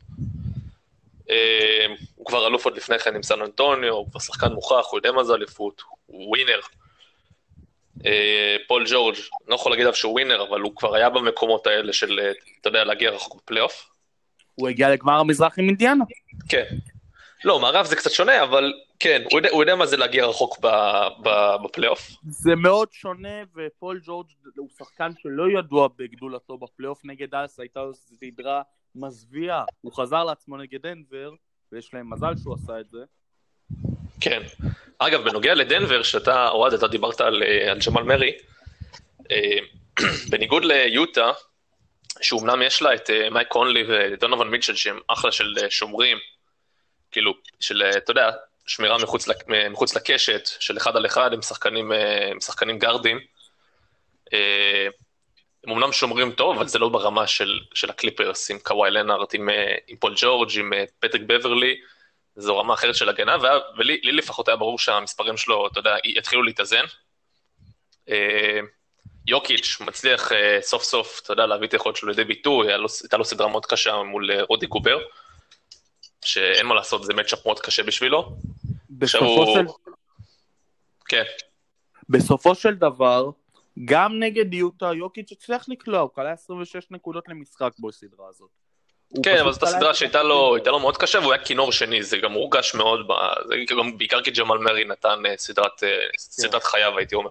אה, 1.30 1.86
הוא 2.16 2.26
כבר 2.26 2.46
אלוף 2.46 2.64
עוד 2.64 2.76
לפני 2.76 2.98
כן 2.98 3.14
עם 3.14 3.22
סן 3.22 3.42
אנטוניו, 3.42 3.94
הוא 3.94 4.10
כבר 4.10 4.20
שחקן 4.20 4.52
מוכח, 4.52 4.86
הוא 4.90 4.98
יודע 4.98 5.12
מה 5.12 5.24
זה 5.24 5.34
אליפות, 5.34 5.82
הוא 6.06 6.28
ווינר. 6.28 6.60
אה, 8.06 8.56
פול 8.68 8.84
ג'ורג', 8.90 9.16
לא 9.48 9.54
יכול 9.54 9.72
להגיד 9.72 9.82
עליו 9.82 9.94
שהוא 9.94 10.12
ווינר, 10.12 10.42
אבל 10.48 10.60
הוא 10.60 10.76
כבר 10.76 10.94
היה 10.94 11.10
במקומות 11.10 11.66
האלה 11.66 11.92
של, 11.92 12.20
אה, 12.20 12.32
אתה 12.60 12.68
יודע, 12.68 12.84
להגיע 12.84 13.10
רחוק 13.10 13.42
בפלייאוף. 13.42 13.88
הוא 14.54 14.68
הגיע 14.68 14.90
לגמר 14.90 15.20
המזרח 15.20 15.58
עם 15.58 15.68
אינדיאנה. 15.68 16.04
כן. 16.48 16.64
לא, 17.44 17.60
מערב 17.60 17.86
זה 17.86 17.96
קצת 17.96 18.10
שונה, 18.10 18.42
אבל 18.42 18.72
כן, 18.98 19.22
הוא 19.30 19.38
יודע, 19.38 19.50
הוא 19.50 19.62
יודע 19.62 19.76
מה 19.76 19.86
זה 19.86 19.96
להגיע 19.96 20.26
רחוק 20.26 20.58
בפלייאוף. 21.62 22.10
זה 22.22 22.54
מאוד 22.56 22.88
שונה, 22.92 23.42
ופול 23.56 24.00
ג'ורג' 24.04 24.26
הוא 24.56 24.68
שחקן 24.78 25.12
שלא 25.18 25.58
ידוע 25.58 25.88
בגדולתו 25.98 26.58
בפלייאוף, 26.58 27.04
נגד 27.04 27.34
אס 27.34 27.60
הייתה 27.60 27.80
לו 27.80 27.94
סדרה 27.94 28.62
מזוויעה. 28.94 29.64
הוא 29.80 29.92
חזר 29.92 30.24
לעצמו 30.24 30.56
נגד 30.56 30.82
דנבר, 30.82 31.30
ויש 31.72 31.94
להם 31.94 32.12
מזל 32.12 32.36
שהוא 32.42 32.54
עשה 32.54 32.80
את 32.80 32.90
זה. 32.90 32.98
כן. 34.22 34.42
אגב, 34.98 35.24
בנוגע 35.24 35.54
לדנבר, 35.54 36.02
שאתה, 36.02 36.48
אוהד, 36.48 36.72
אתה 36.72 36.88
דיברת 36.88 37.20
על, 37.20 37.42
אה, 37.42 37.70
על 37.70 37.78
ג'מאל 37.86 38.02
מרי, 38.02 38.32
אה, 39.30 39.58
בניגוד 40.30 40.64
ליוטה, 40.64 41.32
שאומנם 42.20 42.62
יש 42.62 42.82
לה 42.82 42.94
את 42.94 43.10
אה, 43.10 43.30
מייק 43.30 43.48
קונלי 43.48 43.84
ודונובל 43.88 44.48
מיטשל, 44.48 44.76
שהם 44.76 45.00
אחלה 45.08 45.32
של 45.32 45.56
שומרים, 45.70 46.18
כאילו, 47.10 47.34
של, 47.60 47.82
אתה 47.82 48.10
יודע, 48.10 48.30
שמירה 48.66 48.98
מחוץ, 48.98 49.28
מחוץ 49.70 49.96
לקשת, 49.96 50.48
של 50.60 50.76
אחד 50.76 50.96
על 50.96 51.06
אחד, 51.06 51.32
הם 51.32 51.42
שחקנים, 51.42 51.92
הם 52.30 52.40
שחקנים 52.40 52.78
guardים. 52.78 53.20
הם 55.64 55.70
אומנם 55.70 55.92
שומרים 55.92 56.32
טוב, 56.32 56.56
אבל 56.56 56.68
זה 56.68 56.78
לא 56.78 56.88
ברמה 56.88 57.26
של, 57.26 57.60
של 57.74 57.90
הקליפרס, 57.90 58.50
עם 58.50 58.58
קוואי 58.58 58.90
לנארד, 58.90 59.34
עם, 59.34 59.48
עם 59.86 59.96
פול 59.96 60.14
ג'ורג', 60.16 60.50
עם 60.58 60.72
פטריק 61.00 61.22
בברלי, 61.26 61.80
זו 62.36 62.58
רמה 62.58 62.74
אחרת 62.74 62.94
של 62.94 63.08
הגנה, 63.08 63.36
והיה, 63.42 63.58
ולי 63.78 64.12
לפחות 64.12 64.48
היה 64.48 64.56
ברור 64.56 64.78
שהמספרים 64.78 65.36
שלו, 65.36 65.66
אתה 65.66 65.78
יודע, 65.78 65.96
יתחילו 66.04 66.42
להתאזן. 66.42 66.84
אה, 68.08 68.60
יוקיץ' 69.26 69.78
מצליח 69.80 70.32
אה, 70.32 70.58
סוף 70.62 70.82
סוף, 70.82 71.20
אתה 71.22 71.32
יודע, 71.32 71.46
להביא 71.46 71.68
את 71.68 71.72
היכולת 71.72 71.96
שלו 71.96 72.08
לידי 72.08 72.24
ביטוי, 72.24 72.68
הייתה 72.72 73.16
לו 73.16 73.24
סדרה 73.24 73.48
מאוד 73.48 73.66
קשה 73.66 74.02
מול 74.02 74.30
אה, 74.30 74.42
רודי 74.42 74.66
גובר, 74.66 74.98
שאין 76.24 76.66
מה 76.66 76.74
לעשות, 76.74 77.04
זה 77.04 77.14
מצ'אפ 77.14 77.46
מאוד 77.46 77.60
קשה 77.60 77.82
בשבילו. 77.82 78.36
בסופו. 78.90 79.54
של... 79.54 79.66
כן. 81.08 81.24
בסופו 82.08 82.54
של 82.54 82.74
דבר, 82.74 83.30
גם 83.84 84.18
נגד 84.18 84.54
יוטה, 84.54 84.90
יוקיץ' 84.94 85.32
הצליח 85.32 85.68
לקלוע, 85.68 86.00
הוא 86.00 86.10
קלע 86.14 86.32
26 86.32 86.90
נקודות 86.90 87.28
למשחק 87.28 87.72
בסדרה 87.78 88.28
הזאת. 88.28 88.50
כן, 89.22 89.36
אבל 89.40 89.52
זאת 89.52 89.62
הסדרה 89.62 89.94
שהייתה 89.94 90.22
לו, 90.22 90.56
לו 90.66 90.80
מאוד 90.80 90.96
קשה, 90.96 91.18
והוא 91.18 91.32
היה 91.32 91.44
כינור 91.44 91.72
שני, 91.72 92.02
זה 92.02 92.16
גם 92.16 92.32
הורגש 92.32 92.74
מאוד, 92.74 93.08
ב... 93.08 93.12
זה 93.48 93.74
גם 93.78 93.98
בעיקר 93.98 94.22
כי 94.22 94.30
ג'מאל 94.30 94.58
מרי 94.58 94.84
נתן 94.84 95.26
אה, 95.26 95.36
סדרת, 95.36 95.84
אה, 95.84 95.88
סדרת 96.18 96.62
חייו, 96.62 96.98
הייתי 96.98 97.14
אומר. 97.14 97.30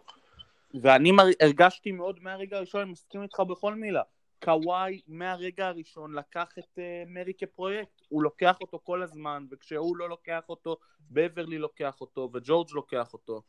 ואני 0.81 1.11
מר... 1.11 1.23
הרגשתי 1.39 1.91
מאוד 1.91 2.19
מהרגע 2.21 2.57
הראשון, 2.57 2.81
אני 2.81 2.91
מסכים 2.91 3.23
איתך 3.23 3.39
בכל 3.39 3.75
מילה. 3.75 4.01
קוואי 4.43 5.01
מהרגע 5.07 5.67
הראשון 5.67 6.13
לקח 6.15 6.47
את 6.59 6.77
uh, 6.77 6.81
מרי 7.07 7.33
כפרויקט, 7.37 8.01
הוא 8.09 8.23
לוקח 8.23 8.57
אותו 8.61 8.79
כל 8.83 9.03
הזמן, 9.03 9.45
וכשהוא 9.51 9.97
לא 9.97 10.09
לוקח 10.09 10.41
אותו, 10.49 10.77
בברלי 11.11 11.57
לוקח 11.57 12.01
אותו, 12.01 12.29
וג'ורג' 12.33 12.71
לוקח 12.71 13.13
אותו. 13.13 13.41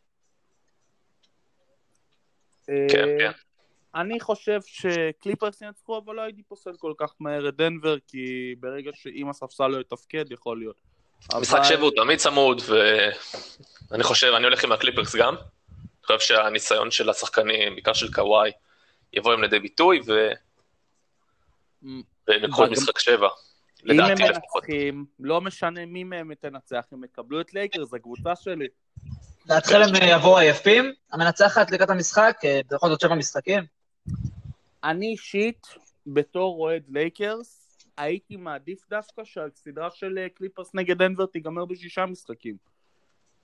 כן, 2.66 3.06
כן. 3.18 3.30
אני 3.94 4.20
חושב 4.20 4.60
שקליפרס 4.66 5.62
ינצחו, 5.62 5.98
אבל 5.98 6.14
לא 6.14 6.22
הייתי 6.22 6.42
פוסל 6.42 6.70
כל 6.78 6.92
כך 6.98 7.14
מהר 7.20 7.48
את 7.48 7.56
דנבר, 7.56 7.96
כי 8.08 8.54
ברגע 8.60 8.90
שאם 8.94 9.28
הספסל 9.28 9.66
לא 9.66 9.80
יתפקד, 9.80 10.32
יכול 10.32 10.58
להיות. 10.58 10.76
משחק 11.40 11.58
אבל- 11.58 11.64
שבע 11.64 11.82
הוא 11.82 11.90
תמיד 11.96 12.18
צמוד, 12.18 12.62
ואני 13.90 14.02
חושב, 14.02 14.32
אני 14.36 14.44
הולך 14.44 14.64
עם 14.64 14.72
הקליפרס 14.72 15.16
גם. 15.16 15.34
אני 15.34 16.06
חושב 16.06 16.20
שהניסיון 16.20 16.90
של 16.90 17.10
השחקנים, 17.10 17.72
בעיקר 17.72 17.92
של 17.92 18.12
קוואי, 18.12 18.50
יבוא 19.12 19.30
היום 19.30 19.42
לידי 19.42 19.58
ביטוי, 19.58 20.00
ו... 20.06 20.28
והם 22.28 22.44
יקחו 22.44 22.66
משחק 22.66 22.98
שבע. 22.98 23.28
אם 23.90 24.00
הם. 24.00 24.08
מנצחים, 24.18 25.04
לא 25.20 25.40
משנה 25.40 25.86
מי 25.86 26.04
מהם 26.04 26.34
תנצח, 26.34 26.84
הם 26.92 27.04
יקבלו 27.04 27.40
את 27.40 27.54
לייקרס, 27.54 27.88
זו 27.88 27.96
הקבוצה 27.96 28.36
שלי. 28.36 28.66
להתחיל 29.46 29.82
הם 29.82 29.94
אה, 29.94 30.16
יבואו 30.16 30.38
עייפים? 30.38 30.92
המנצחת 31.12 31.70
לקראת 31.70 31.90
המשחק, 31.90 32.36
אה, 32.44 32.60
בכל 32.70 32.88
זאת 32.88 33.00
שבע 33.00 33.14
משחקים. 33.14 33.64
אני 34.84 35.06
אישית, 35.06 35.66
בתור 36.06 36.60
אוהד 36.60 36.82
לייקרס, 36.88 37.78
הייתי 37.96 38.36
מעדיף 38.36 38.88
דווקא 38.90 39.24
שהסדרה 39.24 39.90
של 39.90 40.18
אה, 40.18 40.28
קליפרס 40.28 40.74
נגד 40.74 40.98
דנבר 40.98 41.26
תיגמר 41.26 41.64
בשישה 41.64 42.06
משחקים. 42.06 42.56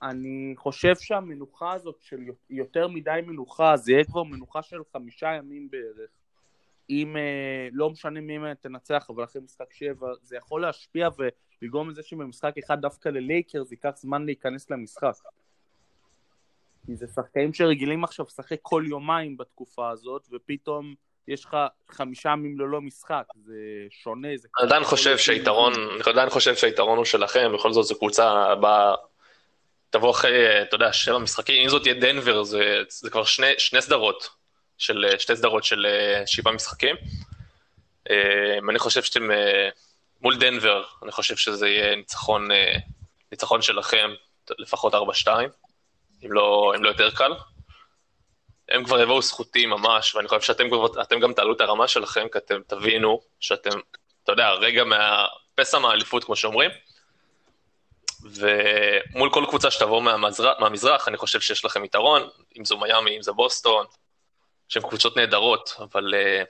אני 0.01 0.53
חושב 0.57 0.95
שהמנוחה 0.95 1.73
הזאת 1.73 1.97
של 1.99 2.19
יותר 2.49 2.87
מדי 2.87 3.19
מנוחה, 3.27 3.77
זה 3.77 3.91
יהיה 3.91 4.03
כבר 4.03 4.23
מנוחה 4.23 4.61
של 4.61 4.81
חמישה 4.93 5.27
ימים 5.27 5.69
בערך. 5.71 6.09
אם 6.89 7.17
אה, 7.17 7.67
לא 7.71 7.89
משנה 7.89 8.21
מי 8.21 8.55
תנצח, 8.61 9.07
אבל 9.09 9.23
אחרי 9.23 9.41
משחק 9.41 9.73
שבע, 9.73 10.07
זה 10.21 10.35
יכול 10.35 10.61
להשפיע 10.61 11.09
ולגרום 11.61 11.89
לזה 11.89 12.03
שבמשחק 12.03 12.57
אחד 12.57 12.81
דווקא 12.81 13.09
ללייקרס 13.09 13.71
ייקח 13.71 13.91
זמן 13.95 14.25
להיכנס 14.25 14.69
למשחק. 14.69 15.13
כי 16.85 16.95
זה 16.95 17.07
שחקנים 17.07 17.53
שרגילים 17.53 18.03
עכשיו 18.03 18.25
לשחק 18.25 18.59
כל 18.61 18.83
יומיים 18.87 19.37
בתקופה 19.37 19.89
הזאת, 19.89 20.27
ופתאום 20.31 20.95
יש 21.29 21.45
לך 21.45 21.57
חמישה 21.91 22.29
ימים 22.29 22.59
ללא 22.59 22.81
משחק, 22.81 23.23
זה 23.45 23.53
שונה, 23.89 24.27
זה... 24.37 24.47
אני 24.59 24.67
עדיין 24.67 24.83
חושב 24.83 25.17
שהיתרון, 25.17 25.73
אני 25.73 26.01
עדיין 26.05 26.29
חושב 26.29 26.55
שהיתרון 26.55 26.97
הוא 26.97 27.05
שלכם, 27.05 27.51
בכל 27.53 27.73
זאת 27.73 27.85
זו 27.85 27.97
קבוצה 27.97 28.55
בה... 28.55 28.95
תבוא 29.89 30.11
אחרי, 30.11 30.61
אתה 30.61 30.75
יודע, 30.75 30.93
שבע 30.93 31.17
משחקים, 31.17 31.63
אם 31.63 31.69
זאת 31.69 31.81
תהיה 31.81 31.93
דנבר, 31.93 32.43
זה, 32.43 32.81
זה 32.89 33.09
כבר 33.09 33.23
שני, 33.23 33.47
שני 33.57 33.81
סדרות, 33.81 34.29
של, 34.77 35.05
שתי 35.19 35.35
סדרות 35.35 35.63
של 35.63 35.85
אה, 35.85 36.27
שבעה 36.27 36.53
משחקים. 36.53 36.95
אה, 38.09 38.57
אני 38.69 38.79
חושב 38.79 39.03
שאתם, 39.03 39.31
אה, 39.31 39.69
מול 40.21 40.37
דנבר, 40.37 40.83
אני 41.03 41.11
חושב 41.11 41.35
שזה 41.35 41.67
יהיה 41.67 41.95
ניצחון, 41.95 42.47
ניצחון 43.31 43.61
שלכם, 43.61 44.09
לפחות 44.57 44.93
4-2, 44.93 44.97
אם 46.25 46.31
לא, 46.31 46.73
אם 46.75 46.83
לא 46.83 46.89
יותר 46.89 47.11
קל. 47.11 47.31
הם 48.71 48.83
כבר 48.83 49.01
יבואו 49.01 49.21
זכותים 49.21 49.69
ממש, 49.69 50.15
ואני 50.15 50.27
חושב 50.27 50.41
שאתם 50.41 50.69
כבר, 50.69 50.87
גם 51.21 51.33
תעלו 51.33 51.53
את 51.53 51.61
הרמה 51.61 51.87
שלכם, 51.87 52.27
כי 52.31 52.37
אתם 52.37 52.61
תבינו 52.67 53.21
שאתם, 53.39 53.79
אתה 54.23 54.31
יודע, 54.31 54.49
רגע 54.51 54.83
מהפסע 54.83 55.79
מהאליפות, 55.79 56.23
כמו 56.23 56.35
שאומרים, 56.35 56.71
ומול 58.23 59.29
כל 59.33 59.45
קבוצה 59.49 59.71
שתבוא 59.71 60.01
מהמזרח, 60.01 60.59
מהמזרח, 60.59 61.07
אני 61.07 61.17
חושב 61.17 61.39
שיש 61.39 61.65
לכם 61.65 61.85
יתרון, 61.85 62.21
אם 62.57 62.65
זו 62.65 62.77
מיאמי, 62.77 63.17
אם 63.17 63.21
זו 63.21 63.33
בוסטון, 63.33 63.85
שהן 64.67 64.83
קבוצות 64.83 65.17
נהדרות, 65.17 65.75
אבל 65.79 66.13
אה, 66.13 66.45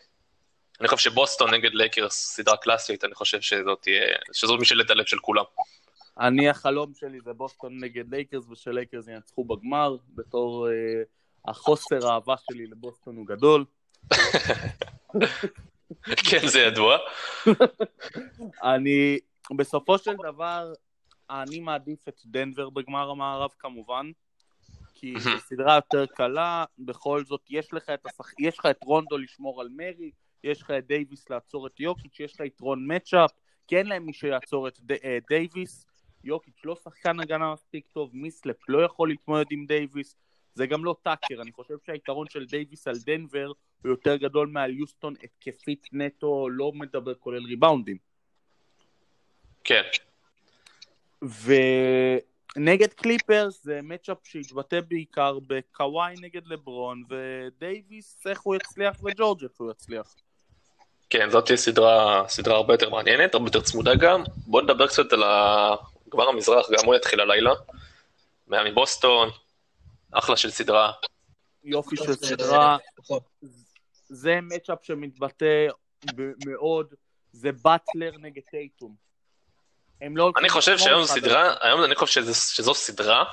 אני 0.79 0.87
חושב 0.87 1.09
שבוסטון 1.09 1.53
נגד 1.53 1.73
לייקרס, 1.73 2.13
סדרה 2.13 2.57
קלאסית, 2.57 3.03
אני 3.03 3.15
חושב 3.15 3.41
שזאת 3.41 3.81
תהיה, 3.81 4.01
שזאת 4.33 4.59
משאלת 4.59 4.89
הלב 4.89 5.05
של 5.05 5.19
כולם. 5.19 5.43
אני, 6.19 6.49
החלום 6.49 6.93
שלי 6.95 7.19
זה 7.21 7.33
בוסטון 7.33 7.83
נגד 7.83 8.13
לייקרס, 8.13 8.43
ושלייקרס 8.49 9.07
ינצחו 9.07 9.43
בגמר, 9.43 9.95
בתור 10.15 10.69
אה, 10.69 10.73
החוסר 11.47 12.07
האהבה 12.07 12.35
שלי 12.37 12.67
לבוסטון 12.67 13.15
הוא 13.15 13.27
גדול. 13.27 13.65
כן, 16.29 16.47
זה 16.47 16.59
ידוע. 16.59 16.97
אני, 18.63 19.17
בסופו 19.57 19.97
של 19.97 20.15
דבר, 20.15 20.73
אני 21.29 21.59
מעדיף 21.59 22.07
את 22.07 22.21
דנבר 22.25 22.69
בגמר 22.69 23.09
המערב 23.09 23.49
כמובן, 23.59 24.11
כי 24.93 25.13
זו 25.19 25.29
סדרה 25.39 25.75
יותר 25.75 26.05
קלה, 26.05 26.65
בכל 26.79 27.25
זאת 27.25 27.41
יש 27.49 27.73
לך 27.73 27.89
את, 27.89 28.05
השח... 28.05 28.31
יש 28.39 28.59
לך 28.59 28.65
את 28.65 28.83
רונדו 28.83 29.17
לשמור 29.17 29.61
על 29.61 29.69
מארי, 29.71 30.11
יש 30.43 30.61
לך 30.61 30.71
את 30.71 30.87
דייוויס 30.87 31.29
לעצור 31.29 31.67
את 31.67 31.79
יוקיץ', 31.79 32.19
יש 32.19 32.33
לך 32.33 32.39
יתרון 32.39 32.95
match-up, 32.95 33.31
כי 33.67 33.77
אין 33.77 33.87
להם 33.87 34.05
מי 34.05 34.13
שיעצור 34.13 34.67
את 34.67 34.79
ד... 34.81 34.91
אה, 34.91 35.17
דייוויס, 35.29 35.85
יוקיץ' 36.23 36.61
לא 36.65 36.75
שחקן 36.75 37.19
הגנה 37.19 37.53
מספיק 37.53 37.87
טוב, 37.87 38.09
מילסאפ 38.13 38.69
לא 38.69 38.85
יכול 38.85 39.09
להתמודד 39.09 39.45
עם 39.51 39.65
דייוויס, 39.65 40.15
זה 40.59 40.65
גם 40.65 40.85
לא 40.85 40.95
טאקר, 41.03 41.41
אני 41.41 41.51
חושב 41.51 41.73
שהיתרון 41.85 42.27
של 42.29 42.45
דייוויס 42.45 42.87
על 42.87 42.95
דנבר 43.05 43.51
הוא 43.81 43.89
יותר 43.89 44.15
גדול 44.15 44.47
מעל 44.47 44.73
יוסטון 44.73 45.13
התקפית 45.23 45.87
נטו, 45.91 46.49
לא 46.49 46.71
מדבר 46.71 47.13
כולל 47.13 47.45
ריבאונדים. 47.45 47.97
כן. 49.63 49.81
ונגד 52.55 52.93
קליפרס 52.93 53.63
זה 53.63 53.79
מצ'אפ 53.83 54.17
שהתבטא 54.23 54.79
בעיקר 54.87 55.37
בקוואי 55.47 56.15
נגד 56.21 56.47
לברון, 56.47 57.03
ודייוויס 57.09 58.27
איך 58.27 58.41
הוא 58.41 58.55
יצליח 58.55 59.03
וג'ורג' 59.03 59.43
איך 59.43 59.51
הוא 59.57 59.71
יצליח. 59.71 60.15
כן, 61.09 61.29
זאת 61.29 61.45
תהיה 61.45 61.57
סדרה, 61.57 62.23
סדרה 62.27 62.55
הרבה 62.55 62.73
יותר 62.73 62.89
מעניינת, 62.89 63.33
הרבה 63.33 63.47
יותר 63.47 63.61
צמודה 63.61 63.95
גם. 63.95 64.23
בואו 64.47 64.63
נדבר 64.63 64.87
קצת 64.87 65.13
על 65.13 65.23
גמר 66.09 66.29
המזרח, 66.29 66.71
גם 66.71 66.85
הוא 66.85 66.95
יתחיל 66.95 67.19
הלילה. 67.19 67.53
מיאמי 68.47 68.71
בוסטון, 68.71 69.29
אחלה 70.11 70.37
של 70.37 70.51
סדרה. 70.51 70.91
יופי 71.63 71.95
של 71.97 72.13
סדרה. 72.13 72.77
זה 74.09 74.39
מצ'אפ 74.41 74.77
שמתבטא 74.81 75.67
מאוד, 76.45 76.93
זה 77.31 77.51
באטלר 77.51 78.11
נגד 78.19 78.41
טייטום. 78.51 78.95
לא 80.01 80.31
אני 80.37 80.49
חושב 80.49 80.77
שהיום 80.77 81.03
זו 81.03 81.13
סדרה, 81.13 81.55
היום 81.61 81.83
אני 81.83 81.95
חושב 81.95 82.23
שזו 82.33 82.73
סדרה, 82.73 83.23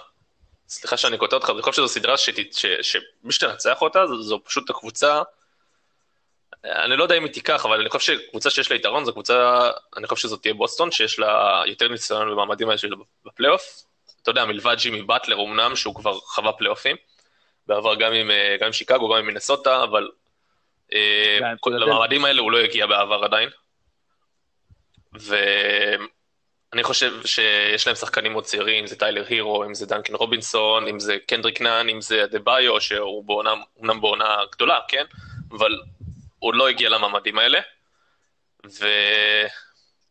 סליחה 0.69 0.97
שאני 0.97 1.19
קוטע 1.19 1.37
אותך, 1.37 1.51
אני 1.51 1.63
חושב 1.63 1.73
שזו 1.73 1.89
סדרה 1.89 2.17
שמי 2.17 3.33
שתנצח 3.33 3.83
אותה, 3.83 4.07
זו 4.21 4.45
פשוט 4.45 4.71
הקבוצה 4.71 5.23
אני 6.65 6.97
לא 6.97 7.03
יודע 7.03 7.15
אם 7.17 7.25
היא 7.25 7.33
תיקח, 7.33 7.67
אבל 7.67 7.81
אני 7.81 7.91
חושב 7.91 8.19
שקבוצה 8.19 8.51
שיש 8.51 8.71
לה 8.71 8.77
יתרון 8.77 9.05
זו 9.05 9.13
קבוצה, 9.13 9.71
אני 9.97 10.07
חושב 10.07 10.23
שזאת 10.23 10.43
תהיה 10.43 10.55
בוסטון, 10.55 10.91
שיש 10.91 11.19
לה 11.19 11.63
יותר 11.67 11.89
ניסיון 11.89 12.31
במעמדים 12.31 12.69
האלה 12.69 12.97
בפלייאוף. 13.25 13.87
אתה 14.27 14.31
יודע, 14.31 14.45
מלבד 14.45 14.77
ג'ימי 14.79 15.03
באטלר 15.03 15.41
אמנם, 15.41 15.77
שהוא 15.77 15.95
כבר 15.95 16.19
חווה 16.21 16.53
פלייאופים, 16.53 16.97
בעבר 17.67 17.95
גם 17.95 18.13
עם, 18.13 18.31
אה, 18.31 18.57
גם 18.61 18.67
עם 18.67 18.73
שיקגו, 18.73 19.09
גם 19.09 19.17
עם 19.19 19.27
מינסוטה, 19.27 19.83
אבל 19.83 20.09
אה, 20.93 21.39
למעמדים 21.67 22.25
האלה 22.25 22.41
הוא 22.41 22.53
לא 22.53 22.59
הגיע 22.59 22.87
בעבר 22.87 23.25
עדיין. 23.25 23.49
ואני 25.13 26.83
חושב 26.83 27.27
שיש 27.27 27.87
להם 27.87 27.97
שחקנים 27.97 28.33
מאוד 28.33 28.45
צעירים, 28.45 28.79
אם 28.79 28.87
זה 28.87 28.99
טיילר 28.99 29.25
הירו, 29.29 29.65
אם 29.65 29.75
זה 29.75 29.87
דנקן 29.87 30.15
רובינסון, 30.15 30.89
אם 30.89 31.01
זה 31.01 31.17
קנדריק 31.27 31.61
נאן, 31.61 31.89
אם 31.89 32.01
זה 32.01 32.27
אדבאיו, 32.27 32.81
שהוא 32.81 33.25
בעונה, 33.25 33.55
אומנם 33.77 34.01
בעונה 34.01 34.37
גדולה, 34.53 34.79
כן? 34.89 35.05
אבל 35.51 35.81
הוא 36.39 36.55
לא 36.55 36.69
הגיע 36.69 36.89
למעמדים 36.89 37.39
האלה, 37.39 37.61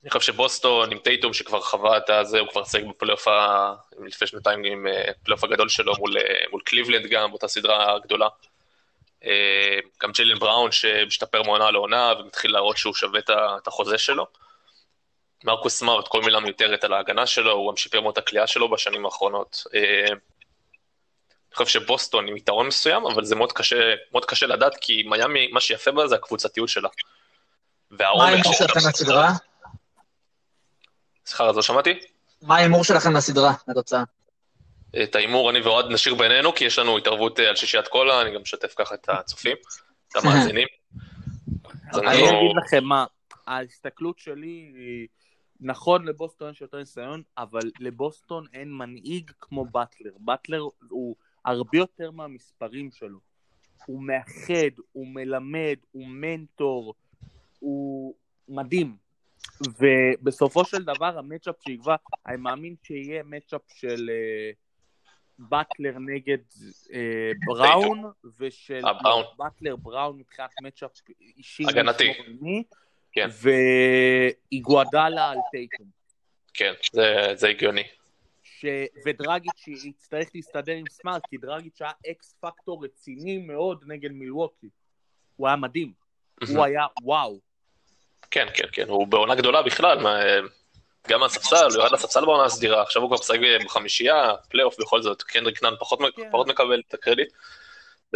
ואני 0.05 0.11
חושב 0.11 0.33
שבוסטון 0.33 0.91
עם 0.91 0.97
טייטום 0.97 1.33
שכבר 1.33 1.61
חווה 1.61 1.97
את 1.97 2.09
הזה, 2.09 2.39
הוא 2.39 2.49
כבר 2.49 2.63
שיחק 2.63 2.83
בפלייאוף 2.83 3.27
ה... 3.27 3.73
לפני 4.05 4.27
שנתיים 4.27 4.63
עם 4.63 4.87
אה, 4.87 5.11
הפלייאוף 5.11 5.43
הגדול 5.43 5.69
שלו 5.69 5.93
מול, 5.97 6.17
אה, 6.17 6.23
מול 6.51 6.61
קליבלנד 6.65 7.05
גם, 7.09 7.29
באותה 7.29 7.47
סדרה 7.47 7.99
גדולה. 7.99 8.27
אה, 9.25 9.79
גם 10.01 10.11
ג'יילן 10.11 10.39
בראון 10.39 10.71
שמשתפר 10.71 11.43
מעונה 11.43 11.71
לעונה 11.71 12.13
ומתחיל 12.19 12.51
להראות 12.51 12.77
שהוא 12.77 12.93
שווה 12.93 13.19
את 13.29 13.67
החוזה 13.67 13.97
שלו. 13.97 14.27
מרקוס 15.43 15.79
סמארט, 15.79 16.07
כל 16.07 16.21
מילה 16.21 16.39
מיותרת 16.39 16.83
על 16.83 16.93
ההגנה 16.93 17.25
שלו, 17.25 17.51
הוא 17.51 17.71
גם 17.71 17.77
שיפר 17.77 18.01
מאוד 18.01 18.11
את 18.11 18.17
הקליעה 18.17 18.47
שלו 18.47 18.69
בשנים 18.69 19.05
האחרונות. 19.05 19.63
חושב 21.55 21.79
שבוסטון 21.79 22.27
עם 22.27 22.37
יתרון 22.37 22.67
מסוים, 22.67 23.05
אבל 23.05 23.25
זה 23.25 23.35
מאוד 23.35 23.51
קשה, 23.51 23.93
מאוד 24.11 24.25
קשה 24.25 24.45
לדעת, 24.45 24.75
כי 24.81 25.03
מיאמי, 25.03 25.47
מה 25.51 25.61
שיפה 25.61 25.91
בה 25.91 26.07
זה 26.07 26.15
הקבוצתיות 26.15 26.69
שלה. 26.69 26.89
מה 27.91 28.27
ההימור 28.27 28.53
שלכם 28.53 28.79
לסדרה? 28.89 29.29
סליחה, 31.25 31.49
אז 31.49 31.55
לא 31.55 31.61
שמעתי? 31.61 31.99
מה 32.41 32.55
ההימור 32.55 32.83
שלכם 32.83 33.13
לסדרה, 33.13 33.53
לתוצאה? 33.67 34.03
את 35.03 35.15
ההימור 35.15 35.49
אני 35.49 35.61
ואוהד 35.61 35.85
נשאיר 35.89 36.15
בינינו, 36.15 36.55
כי 36.55 36.65
יש 36.65 36.79
לנו 36.79 36.97
התערבות 36.97 37.39
אה, 37.39 37.49
על 37.49 37.55
שישיית 37.55 37.87
קולה, 37.87 38.21
אני 38.21 38.35
גם 38.35 38.41
משתף 38.41 38.73
ככה 38.75 38.95
את 38.95 39.09
הצופים, 39.09 39.57
את 40.11 40.15
המאזינים. 40.15 40.67
אני 41.93 42.17
אגיד 42.17 42.51
לכם 42.65 42.83
מה, 42.83 43.05
ההסתכלות 43.47 44.19
שלי 44.19 44.71
היא... 44.75 45.07
נכון, 45.61 46.07
לבוסטון 46.07 46.51
יש 46.51 46.61
יותר 46.61 46.77
ניסיון, 46.77 47.23
אבל 47.37 47.71
לבוסטון 47.79 48.45
אין 48.53 48.71
מנהיג 48.71 49.31
כמו 49.41 49.65
באטלר. 49.65 50.11
באטלר 50.19 50.61
הוא 50.89 51.15
הרבה 51.45 51.77
יותר 51.77 52.11
מהמספרים 52.11 52.91
שלו. 52.91 53.19
הוא 53.85 54.03
מאחד, 54.03 54.81
הוא 54.91 55.07
מלמד, 55.07 55.75
הוא 55.91 56.07
מנטור, 56.07 56.93
הוא 57.59 58.15
מדהים. 58.49 59.04
ובסופו 59.79 60.65
של 60.65 60.83
דבר 60.83 61.17
המצ'אפ 61.17 61.55
שיקבע, 61.61 61.95
אני 62.27 62.37
מאמין 62.37 62.75
שיהיה 62.83 63.23
מצ'אפ 63.23 63.61
של 63.67 64.09
באטלר 65.39 65.95
uh, 65.95 65.99
נגד 65.99 66.37
uh, 66.57 66.91
בראון, 67.45 68.11
ושל 68.39 68.81
באטלר 69.37 69.75
בראון 69.75 70.17
מבחינת 70.17 70.49
מצ'אפ 70.61 70.91
אישי. 71.37 71.63
הגנתי. 71.69 72.13
כן. 73.11 73.27
ואיגואדלה 74.51 75.29
על 75.29 75.37
טייטום. 75.51 75.87
כן, 76.53 76.73
זה, 76.93 77.31
זה 77.33 77.49
הגיוני. 77.49 77.83
ש... 78.43 78.65
ודרגיץ' 79.05 79.67
יצטרך 79.67 80.29
להסתדר 80.35 80.73
עם 80.73 80.85
סמארט, 80.89 81.21
כי 81.29 81.37
דרגיץ' 81.37 81.81
היה 81.81 81.91
X 82.11 82.35
factor 82.39 82.85
רציני 82.85 83.37
מאוד 83.37 83.83
נגד 83.87 84.11
מילווקי. 84.11 84.69
הוא 85.35 85.47
היה 85.47 85.55
מדהים. 85.55 85.93
הוא 86.49 86.63
היה 86.63 86.85
וואו. 87.01 87.39
כן, 88.35 88.47
כן, 88.53 88.67
כן, 88.71 88.89
הוא 88.89 89.07
בעונה 89.07 89.35
גדולה 89.35 89.61
בכלל, 89.61 89.99
מה... 89.99 90.19
גם 91.07 91.19
מהספסל, 91.19 91.65
הוא 91.75 91.83
ירד 91.83 91.91
לספסל 91.91 92.25
בעונה 92.25 92.43
הסדירה, 92.43 92.81
עכשיו 92.81 93.01
הוא 93.01 93.09
כבר 93.09 93.17
משחק 93.19 93.39
בחמישייה, 93.65 94.35
פלייאוף 94.49 94.79
בכל 94.79 95.01
זאת, 95.01 95.23
קנדריק 95.23 95.63
נאן 95.63 95.73
פחות, 95.79 95.99
כן. 96.15 96.29
פחות 96.31 96.47
מקבל 96.47 96.81
את 96.87 96.93
הקרדיט. 96.93 97.33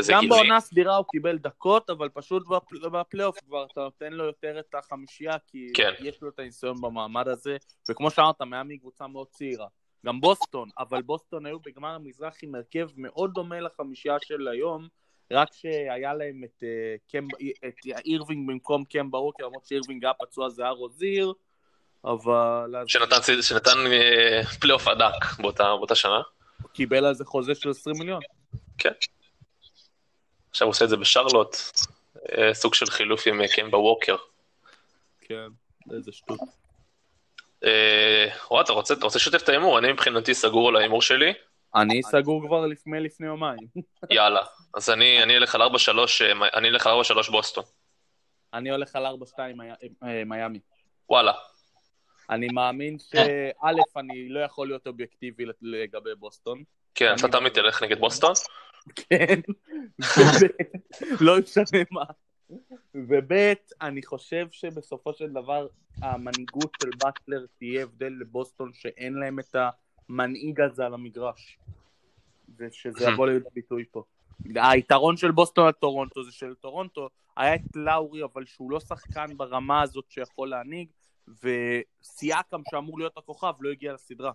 גם 0.09 0.21
גילוי. 0.21 0.37
בעונה 0.39 0.59
סדירה 0.59 0.95
הוא 0.95 1.05
קיבל 1.11 1.37
דקות, 1.37 1.89
אבל 1.89 2.09
פשוט 2.09 2.43
בפלייאוף 2.91 3.37
כבר 3.39 3.65
אתה 3.65 3.81
נותן 3.81 4.13
לו 4.13 4.25
יותר 4.25 4.59
את 4.59 4.75
החמישייה, 4.75 5.33
כי 5.47 5.67
כן. 5.73 5.93
יש 5.99 6.21
לו 6.21 6.29
את 6.29 6.39
הניסיון 6.39 6.81
במעמד 6.81 7.27
הזה, 7.27 7.57
וכמו 7.89 8.11
שאמרת, 8.11 8.41
מיאמי 8.41 8.77
קבוצה 8.77 9.07
מאוד 9.07 9.27
צעירה. 9.27 9.67
גם 10.05 10.21
בוסטון, 10.21 10.69
אבל 10.79 11.01
בוסטון 11.01 11.45
היו 11.45 11.59
בגמר 11.59 11.89
המזרח 11.89 12.33
עם 12.43 12.55
הרכב 12.55 12.89
מאוד 12.97 13.31
דומה 13.33 13.59
לחמישייה 13.59 14.15
של 14.23 14.47
היום, 14.47 14.87
רק 15.31 15.49
שהיה 15.53 16.13
להם 16.13 16.43
את, 16.43 16.63
אה, 16.63 17.11
קם, 17.11 17.27
את 17.67 17.75
אירווינג 18.05 18.49
במקום 18.49 18.83
קמבה 18.83 19.11
ווקר, 19.11 19.45
למרות 19.45 19.65
שאירווינג 19.65 20.05
היה 20.05 20.13
פצוע 20.13 20.49
זה 20.49 20.63
היה 20.63 20.71
רוזיר, 20.71 21.33
אבל... 22.05 22.75
שנתן, 22.87 23.41
שנתן 23.41 23.71
אה, 23.71 24.59
פלייאוף 24.59 24.87
ענק 24.87 25.39
באותה, 25.39 25.63
באותה 25.63 25.95
שנה. 25.95 26.21
הוא 26.61 26.69
קיבל 26.69 27.05
על 27.05 27.13
זה 27.13 27.25
חוזה 27.25 27.55
של 27.55 27.69
20 27.69 27.95
מיליון. 27.99 28.21
כן. 28.77 28.89
עכשיו 30.49 30.65
הוא 30.65 30.71
עושה 30.71 30.85
את 30.85 30.89
זה 30.89 30.97
בשרלוט, 30.97 31.55
אה, 31.55 32.53
סוג 32.53 32.73
של 32.73 32.85
חילוף 32.85 33.27
עם 33.27 33.41
קמבה 33.55 33.77
ווקר. 33.77 34.15
כן, 35.21 35.47
איזה 35.91 36.11
שטות. 36.11 36.39
וואט, 38.51 38.65
אתה 38.65 38.73
רוצה 38.73 38.95
לשתף 39.15 39.43
את 39.43 39.49
ההימור? 39.49 39.79
אני 39.79 39.91
מבחינתי 39.91 40.33
סגור 40.33 40.69
על 40.69 40.75
ההימור 40.75 41.01
שלי. 41.01 41.33
אני 41.75 42.03
סגור 42.03 42.47
כבר 42.47 42.65
לפני 42.65 42.99
לפני 42.99 43.27
יומיים. 43.27 43.67
יאללה, 44.09 44.41
אז 44.73 44.89
אני 44.89 45.37
אלך 45.37 45.55
על 45.55 45.61
4-3, 45.61 45.65
אני 46.53 46.69
אלך 46.69 46.87
על 46.87 46.93
4-3 47.27 47.31
בוסטון. 47.31 47.63
אני 48.53 48.71
הולך 48.71 48.95
על 48.95 49.05
4-2 49.05 49.09
אה, 50.03 50.23
מיאמי. 50.25 50.59
וואלה. 51.09 51.33
אני 52.29 52.47
מאמין 52.53 52.97
שא', 52.99 53.67
אני 53.97 54.29
לא 54.29 54.39
יכול 54.39 54.67
להיות 54.67 54.87
אובייקטיבי 54.87 55.45
לגבי 55.61 56.15
בוסטון. 56.15 56.63
כן, 56.95 57.15
אתה 57.19 57.27
תמיד 57.27 57.53
תלך 57.53 57.83
נגד 57.83 57.99
בוסטון? 57.99 58.33
כן, 58.95 59.39
לא 61.21 61.37
משנה 61.39 61.83
מה. 61.91 62.03
וב', 62.95 63.33
אני 63.81 64.03
חושב 64.03 64.47
שבסופו 64.51 65.13
של 65.13 65.29
דבר 65.29 65.67
המנהיגות 66.01 66.71
של 66.83 66.89
באטלר 66.97 67.45
תהיה 67.57 67.83
הבדל 67.83 68.13
לבוסטון 68.19 68.71
שאין 68.73 69.13
להם 69.13 69.39
את 69.39 69.55
המנהיג 70.09 70.61
הזה 70.61 70.85
על 70.85 70.93
המגרש. 70.93 71.57
ושזה 72.57 73.09
יבוא 73.09 73.27
לידי 73.27 73.45
ביטוי 73.53 73.85
פה. 73.91 74.03
היתרון 74.55 75.17
של 75.17 75.31
בוסטון 75.31 75.65
על 75.65 75.71
טורונטו 75.71 76.23
זה 76.23 76.31
של 76.31 76.53
טורונטו 76.61 77.09
היה 77.37 77.55
את 77.55 77.61
לאורי, 77.75 78.23
אבל 78.23 78.45
שהוא 78.45 78.71
לא 78.71 78.79
שחקן 78.79 79.37
ברמה 79.37 79.81
הזאת 79.81 80.05
שיכול 80.09 80.49
להנהיג, 80.49 80.87
וסיאקם 81.43 82.61
שאמור 82.71 82.99
להיות 82.99 83.17
הכוכב 83.17 83.53
לא 83.59 83.71
הגיע 83.71 83.93
לסדרה. 83.93 84.31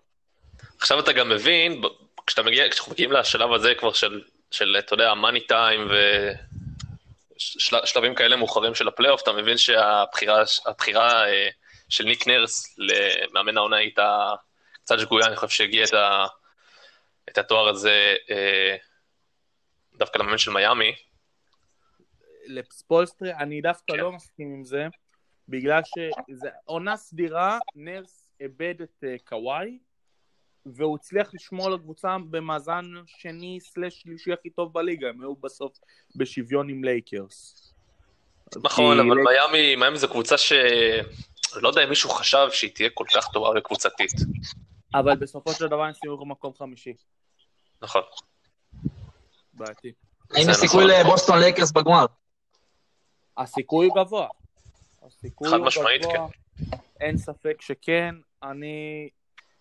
עכשיו 0.79 1.01
אתה 1.01 1.13
גם 1.13 1.29
מבין, 1.29 1.83
כשאתה 2.27 2.43
מגיע, 2.43 2.71
כשאנחנו 2.71 2.93
מגיעים 2.93 3.13
לשלב 3.13 3.53
הזה 3.53 3.75
כבר 3.79 3.93
של, 3.93 4.23
של 4.51 4.77
אתה 4.79 4.95
יודע, 4.95 5.15
money 5.15 5.41
time 5.41 5.81
ו... 5.91 5.95
של, 7.37 7.77
שלבים 7.85 8.15
כאלה 8.15 8.37
מאוחרים 8.37 8.75
של 8.75 8.89
הפלייאוף, 8.89 9.23
אתה 9.23 9.33
מבין 9.33 9.59
שהבחירה 9.59 10.43
הבחירה, 10.67 11.27
אה, 11.27 11.49
של 11.89 12.05
ניק 12.05 12.27
נרס 12.27 12.77
למאמן 12.79 13.57
העונה 13.57 13.77
הייתה 13.77 14.35
קצת 14.85 14.99
שגויה, 14.99 15.27
אני 15.27 15.37
חושב 15.37 15.57
שהגיע 15.57 15.85
את, 15.85 15.95
ה, 15.95 16.27
את 17.29 17.39
התואר 17.39 17.69
הזה 17.69 18.15
אה, 18.31 18.77
דווקא 19.95 20.19
למאמן 20.19 20.39
של 20.39 20.51
מיאמי. 20.51 20.93
לספולסטרה, 22.47 23.35
אני 23.35 23.61
דווקא 23.61 23.93
כן. 23.93 23.99
לא 23.99 24.13
מסכים 24.13 24.55
עם 24.55 24.65
זה, 24.65 24.87
בגלל 25.49 25.81
שזה 25.85 26.49
עונה 26.65 26.97
סדירה, 26.97 27.59
נרס 27.75 28.29
איבד 28.41 28.75
את 28.83 29.05
אה, 29.05 29.29
קוואי, 29.29 29.79
והוא 30.67 30.97
הצליח 30.97 31.35
לשמור 31.35 31.67
על 31.67 31.75
הקבוצה 31.75 32.17
במאזן 32.31 32.85
שני 33.07 33.59
slash 33.61 34.03
שלישי 34.03 34.33
הכי 34.33 34.51
טוב 34.51 34.73
בליגה, 34.73 35.09
הם 35.09 35.21
היו 35.21 35.35
בסוף 35.35 35.79
בשוויון 36.17 36.69
עם 36.69 36.85
לייקרס. 36.85 37.71
נכון, 38.63 38.99
אבל 39.01 39.17
מיאמי, 39.17 39.77
מיאמי 39.77 39.99
זו 39.99 40.09
קבוצה 40.09 40.39
ש... 40.39 40.53
לא 41.57 41.69
יודע 41.69 41.85
אם 41.85 41.89
מישהו 41.89 42.11
חשב 42.11 42.49
שהיא 42.51 42.71
תהיה 42.75 42.91
כל 42.95 43.05
כך 43.15 43.33
טובה 43.33 43.49
וקבוצתית. 43.57 44.13
אבל 44.95 45.17
בסופו 45.17 45.53
של 45.53 45.67
דבר 45.69 45.83
הם 45.83 45.93
סיימו 45.93 46.17
במקום 46.17 46.55
חמישי, 46.55 46.95
נכון. 47.83 48.03
בעייתי. 49.53 49.93
האם 50.35 50.45
זה 50.45 50.51
יש 50.51 50.57
סיכוי 50.57 50.85
נכון. 50.85 51.01
לבוסטון 51.07 51.39
לייקרס 51.39 51.73
בגמר? 51.73 52.07
הסיכוי 53.37 53.89
גבוה. 53.97 54.29
הסיכוי 55.03 55.49
חד 55.51 55.57
משמעית, 55.57 56.03
גבוה, 56.03 56.27
אין 57.01 57.17
ספק 57.19 57.63
שכן. 57.63 58.15
אני 58.43 59.09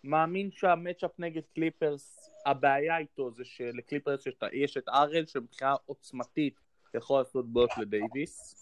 מאמין 0.03 0.51
שהמצ'אפ 0.51 1.11
נגד 1.19 1.41
קליפרס, 1.55 2.29
הבעיה 2.45 2.97
איתו 2.97 3.31
זה 3.31 3.43
שלקליפרס 3.45 4.25
יש, 4.27 4.33
את- 4.33 4.49
יש 4.53 4.77
את 4.77 4.89
ארל 4.89 5.25
שמבחינה 5.25 5.75
עוצמתית 5.85 6.55
יכול 6.93 7.19
לעשות 7.19 7.45
בעיות 7.53 7.69
לדייוויס. 7.77 8.59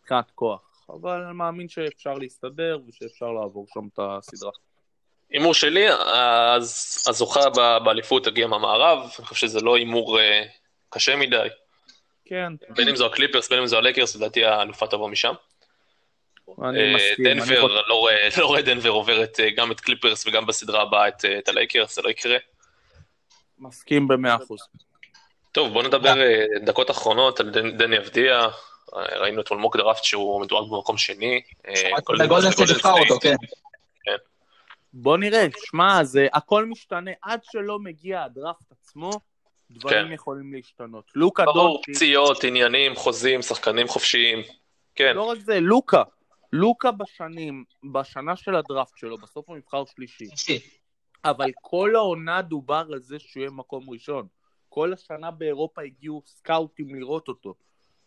מבחינת 0.00 0.30
כוח. 0.30 0.86
אבל 0.88 1.22
אני 1.22 1.32
מאמין 1.32 1.68
שאפשר 1.68 2.14
להסתדר 2.14 2.78
ושאפשר 2.86 3.32
לעבור 3.32 3.66
שם 3.74 3.88
את 3.92 3.98
הסדרה. 4.02 4.50
הימור 5.32 5.54
שלי, 5.54 5.86
אז 5.92 7.04
הזוכה 7.08 7.40
באליפות 7.84 8.24
תגיע 8.24 8.46
מהמערב, 8.46 8.98
אני 9.18 9.26
חושב 9.26 9.46
שזה 9.46 9.60
לא 9.60 9.76
הימור 9.76 10.20
אה, 10.20 10.42
קשה 10.90 11.16
מדי. 11.16 11.46
כן, 12.24 12.52
בין 12.68 12.88
אם 12.88 12.96
זו 12.96 13.06
הקליפרס, 13.06 13.48
בין 13.48 13.58
אם 13.58 13.66
זו 13.66 13.76
הלייקרס, 13.78 14.16
לדעתי 14.16 14.44
האלופה 14.44 14.86
תבוא 14.86 15.08
משם. 15.08 15.32
אני 16.64 16.78
אה, 16.80 16.94
מסכים. 16.94 17.24
דנבר, 17.24 17.66
לא 17.88 17.94
רואה- 17.94 18.28
לא 18.38 18.46
רואה 18.46 18.62
דנבר 18.62 18.88
עוברת 18.88 19.40
אה, 19.40 19.50
גם 19.50 19.72
את 19.72 19.80
קליפרס 19.80 20.26
וגם 20.26 20.46
בסדרה 20.46 20.82
הבאה 20.82 21.08
את 21.08 21.24
אה, 21.24 21.38
את 21.38 21.48
הלייקרס, 21.48 21.94
זה 21.96 22.02
לא 22.02 22.08
יקרה. 22.10 22.36
מסכים 23.58 24.08
במאה 24.08 24.34
אחוז. 24.36 24.60
טוב, 25.52 25.72
בואו 25.72 25.84
נדבר 25.86 26.14
דקות 26.64 26.90
אחרונות 26.90 27.40
על 27.40 27.50
דני 27.50 27.98
אבדיה. 27.98 28.48
ראינו 28.92 29.40
אתמול 29.40 29.60
mock 29.60 29.76
draft 29.76 30.04
שהוא 30.04 30.40
מדורג 30.40 30.70
במקום 30.72 30.98
שני. 30.98 31.40
אה, 31.68 31.72
גולדן- 32.04 32.26
גולדן 32.28 32.50
סטייט 32.50 32.70
אותו. 33.10 33.20
כן. 33.20 33.34
בוא 34.94 35.16
נראה, 35.16 35.46
שמע, 35.56 36.04
זה 36.04 36.26
הכל 36.32 36.66
משתנה 36.66 37.10
עד 37.22 37.40
שלא 37.44 37.78
מגיע 37.78 38.22
הדראפט 38.22 38.72
עצמו, 38.72 39.10
דברים 39.70 40.06
כן. 40.06 40.12
יכולים 40.12 40.54
להשתנות. 40.54 41.10
לוקה 41.14 41.44
ברור, 41.44 41.74
דונצ'יץ', 41.74 41.96
פציעות, 41.96 42.44
עניינים, 42.44 42.94
חוזים, 42.94 43.42
שחקנים 43.42 43.88
חופשיים. 43.88 44.38
כן, 44.94 45.16
לא 45.16 45.22
רק 45.22 45.38
זה, 45.38 45.60
לוקה, 45.60 46.02
לוקה 46.52 46.90
בשנים, 46.90 47.64
בשנה 47.92 48.36
של 48.36 48.54
הדראפט 48.54 48.96
שלו, 48.96 49.18
בסוף 49.18 49.48
הוא 49.48 49.56
נבחר 49.56 49.84
שלישי, 49.84 50.28
אבל 51.24 51.50
כל 51.60 51.96
העונה 51.96 52.42
דובר 52.42 52.84
על 52.92 53.00
זה 53.00 53.18
שהוא 53.18 53.40
יהיה 53.40 53.50
מקום 53.50 53.90
ראשון. 53.90 54.26
כל 54.68 54.92
השנה 54.92 55.30
באירופה 55.30 55.82
הגיעו 55.82 56.22
סקאוטים 56.26 56.94
לראות 56.94 57.28
אותו. 57.28 57.54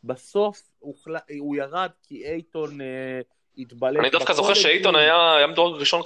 בסוף 0.03 0.61
הוחל... 0.79 1.15
הוא 1.39 1.55
ירד 1.55 1.89
כי 2.03 2.25
אייטון 2.25 2.81
אה, 2.81 3.21
התבלט. 3.58 3.99
אני 3.99 4.10
דווקא 4.10 4.34
זוכר 4.34 4.53
הגיל. 4.53 4.95
היה 4.95 5.47
מדורג 5.47 5.80
ראשון 5.80 6.01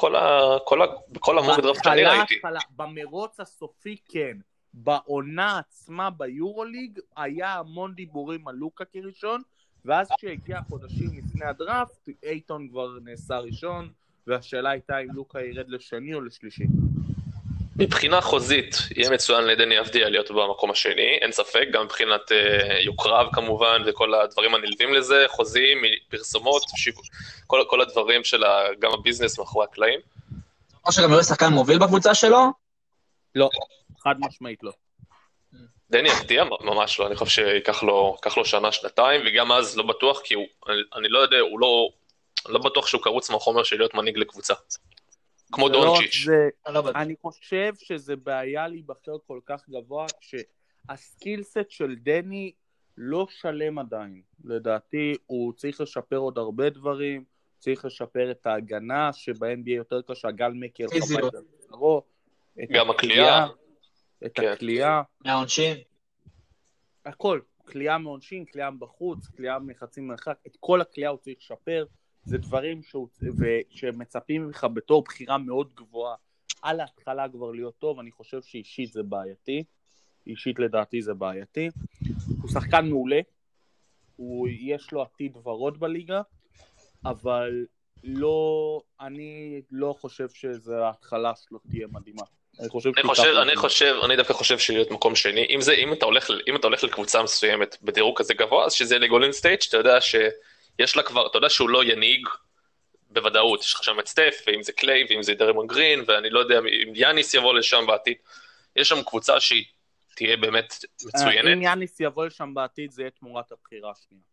בכל 1.09 1.39
המוק 1.39 1.59
דראפט 1.59 1.83
שאני 1.83 2.03
ראיתי. 2.03 2.35
במרוץ 2.75 3.39
הסופי 3.39 3.95
כן. 4.09 4.37
בעונה 4.73 5.59
עצמה 5.59 6.09
ביורוליג 6.09 6.99
היה 7.17 7.53
המון 7.53 7.93
דיבורים 7.93 8.47
על 8.47 8.55
לוקה 8.55 8.85
כראשון, 8.85 9.41
ואז 9.85 10.09
כשהגיע 10.17 10.59
חודשים 10.69 11.09
לפני 11.17 11.45
הדראפט, 11.45 12.09
אייטון 12.23 12.69
כבר 12.69 12.89
נעשה 13.03 13.39
ראשון, 13.39 13.89
והשאלה 14.27 14.69
הייתה 14.69 14.99
אם 14.99 15.07
לוקה 15.13 15.41
ירד 15.41 15.69
לשני 15.69 16.13
או 16.13 16.21
לשלישי. 16.21 16.63
מבחינה 17.79 18.21
חוזית, 18.21 18.75
יהיה 18.95 19.09
מצוין 19.09 19.43
לדני 19.43 19.79
אבדיה 19.79 20.09
להיות 20.09 20.31
במקום 20.31 20.71
השני, 20.71 21.17
אין 21.21 21.31
ספק, 21.31 21.67
גם 21.71 21.83
מבחינת 21.85 22.31
אה, 22.31 22.79
יוקרב 22.81 23.27
כמובן, 23.33 23.81
וכל 23.85 24.13
הדברים 24.13 24.55
הנלווים 24.55 24.93
לזה, 24.93 25.25
חוזים, 25.27 25.77
פרסומות, 26.09 26.61
שיווק, 26.75 27.05
כל, 27.47 27.63
כל 27.67 27.81
הדברים 27.81 28.23
של 28.23 28.43
ה, 28.43 28.63
גם 28.79 28.91
הביזנס 28.91 29.39
מאחורי 29.39 29.65
הקלעים. 29.71 29.99
או 30.85 30.91
שגם 30.91 31.11
יהיה 31.11 31.23
שחקן 31.23 31.53
מוביל 31.53 31.79
בקבוצה 31.79 32.15
שלו? 32.15 32.39
לא, 33.35 33.49
חד 34.03 34.15
משמעית 34.19 34.63
לא. 34.63 34.71
דני 35.91 36.11
אבדיה 36.11 36.43
ממש 36.61 36.99
לא, 36.99 37.07
אני 37.07 37.15
חושב 37.15 37.31
שייקח 37.31 37.83
לו, 37.83 38.17
לו 38.37 38.45
שנה, 38.45 38.71
שנתיים, 38.71 39.21
וגם 39.25 39.51
אז 39.51 39.77
לא 39.77 39.83
בטוח, 39.83 40.21
כי 40.23 40.33
הוא, 40.33 40.45
אני, 40.69 40.77
אני 40.95 41.09
לא 41.09 41.19
יודע, 41.19 41.39
הוא 41.39 41.59
לא, 41.59 41.89
לא 42.47 42.59
בטוח 42.59 42.87
שהוא 42.87 43.01
קרוץ 43.01 43.29
מהחומר 43.29 43.63
של 43.63 43.77
להיות 43.77 43.93
מנהיג 43.93 44.17
לקבוצה. 44.17 44.53
כמו 45.51 45.69
לא 45.69 45.73
דונצ'יץ'. 45.73 46.25
זה, 46.25 46.49
אני 46.67 46.73
לא. 46.73 46.91
אני 46.95 47.15
חושב 47.21 47.73
שזה 47.75 48.15
בעיה 48.15 48.67
להיבחר 48.67 49.17
כל 49.27 49.39
כך 49.45 49.69
גבוה, 49.69 50.05
כשהסקילסט 50.21 51.69
של 51.69 51.95
דני 51.95 52.51
לא 52.97 53.27
שלם 53.29 53.79
עדיין. 53.79 54.21
לדעתי, 54.43 55.15
הוא 55.25 55.53
צריך 55.53 55.81
לשפר 55.81 56.17
עוד 56.17 56.37
הרבה 56.37 56.69
דברים, 56.69 57.23
צריך 57.59 57.85
לשפר 57.85 58.31
את 58.31 58.45
ההגנה, 58.45 59.13
שב-NBA 59.13 59.69
יותר 59.69 60.01
קשה, 60.01 60.31
גל 60.31 60.51
מקר 60.55 60.85
על 60.91 61.29
בשרו, 61.67 62.01
את 62.63 62.69
גם 62.71 62.89
הכלייה. 62.89 63.47
את 64.25 64.31
כן. 64.33 64.47
הכלייה, 64.47 65.01
מהעונשין. 65.25 65.77
הכל, 67.05 67.39
כליאה 67.65 67.97
מעונשין, 67.97 68.45
כליאה 68.45 68.71
בחוץ, 68.71 69.27
כליאה 69.27 69.59
מחצי 69.59 70.01
מרחק, 70.01 70.37
את 70.47 70.57
כל 70.59 70.81
הכלייה 70.81 71.09
הוא 71.09 71.17
צריך 71.17 71.37
לשפר, 71.39 71.85
זה 72.23 72.37
דברים 72.37 72.83
שהוא, 72.83 73.07
ו- 73.37 73.61
שמצפים 73.69 74.45
ממך 74.45 74.67
בתור 74.73 75.03
בחירה 75.03 75.37
מאוד 75.37 75.73
גבוהה 75.75 76.15
על 76.61 76.79
ההתחלה 76.79 77.29
כבר 77.29 77.51
להיות 77.51 77.73
טוב, 77.79 77.99
אני 77.99 78.11
חושב 78.11 78.41
שאישית 78.41 78.93
זה 78.93 79.03
בעייתי, 79.03 79.63
אישית 80.27 80.59
לדעתי 80.59 81.01
זה 81.01 81.13
בעייתי. 81.13 81.69
הוא 82.41 82.49
שחקן 82.51 82.89
מעולה, 82.89 83.19
הוא, 84.15 84.47
יש 84.51 84.91
לו 84.91 85.01
עתיד 85.01 85.37
ורוד 85.43 85.79
בליגה, 85.79 86.21
אבל 87.05 87.65
לא, 88.03 88.81
אני 89.01 89.61
לא 89.71 89.95
חושב 89.99 90.29
שזה 90.29 90.85
ההתחלה 90.85 91.33
שלו 91.35 91.59
תהיה 91.69 91.87
מדהימה. 91.91 92.23
אני 92.59 92.69
חושב 92.69 92.91
אני 92.97 93.07
חושב, 93.07 93.33
אני 93.41 93.55
חושב, 93.55 93.95
אני 94.05 94.15
דווקא 94.15 94.33
חושב 94.33 94.59
שלהיות 94.59 94.91
מקום 94.91 95.15
שני, 95.15 95.47
אם 95.49 95.61
זה, 95.61 95.73
אם 95.73 95.93
אתה 95.93 96.05
הולך, 96.05 96.31
אם 96.47 96.55
אתה 96.55 96.67
הולך 96.67 96.83
לקבוצה 96.83 97.23
מסוימת 97.23 97.77
בדירוג 97.81 98.17
כזה 98.17 98.33
גבוה, 98.33 98.65
אז 98.65 98.73
שזה 98.73 98.95
יהיה 98.95 99.05
לגולדן 99.05 99.31
סטייט, 99.31 99.61
שאתה 99.61 99.77
יודע 99.77 100.01
שיש 100.79 100.97
לה 100.97 101.03
כבר, 101.03 101.27
אתה 101.27 101.37
יודע 101.37 101.49
שהוא 101.49 101.69
לא 101.69 101.83
ינהיג 101.83 102.27
בוודאות, 103.09 103.61
יש 103.61 103.73
לך 103.73 103.83
שם 103.83 103.99
את 103.99 104.07
סטף, 104.07 104.43
ואם 104.47 104.63
זה 104.63 104.71
קליי, 104.71 105.05
ואם 105.09 105.23
זה 105.23 105.33
דרמון 105.33 105.67
גרין, 105.67 106.03
ואני 106.07 106.29
לא 106.29 106.39
יודע 106.39 106.59
אם 106.59 106.95
יאניס 106.95 107.33
יבוא 107.33 107.53
לשם 107.53 107.85
בעתיד, 107.87 108.17
יש 108.75 108.89
שם 108.89 109.03
קבוצה 109.03 109.39
שהיא 109.39 109.63
תהיה 110.15 110.37
באמת 110.37 110.73
אם 111.03 111.07
מצוינת, 111.07 111.57
יאניס 111.63 111.99
יבוא 111.99 112.25
לשם 112.25 112.53
בעתיד, 112.53 112.91
זה 112.91 113.01
יהיה 113.01 113.11
תמורת 113.11 113.51
הבחירה 113.51 113.91
השנייה. 113.91 114.23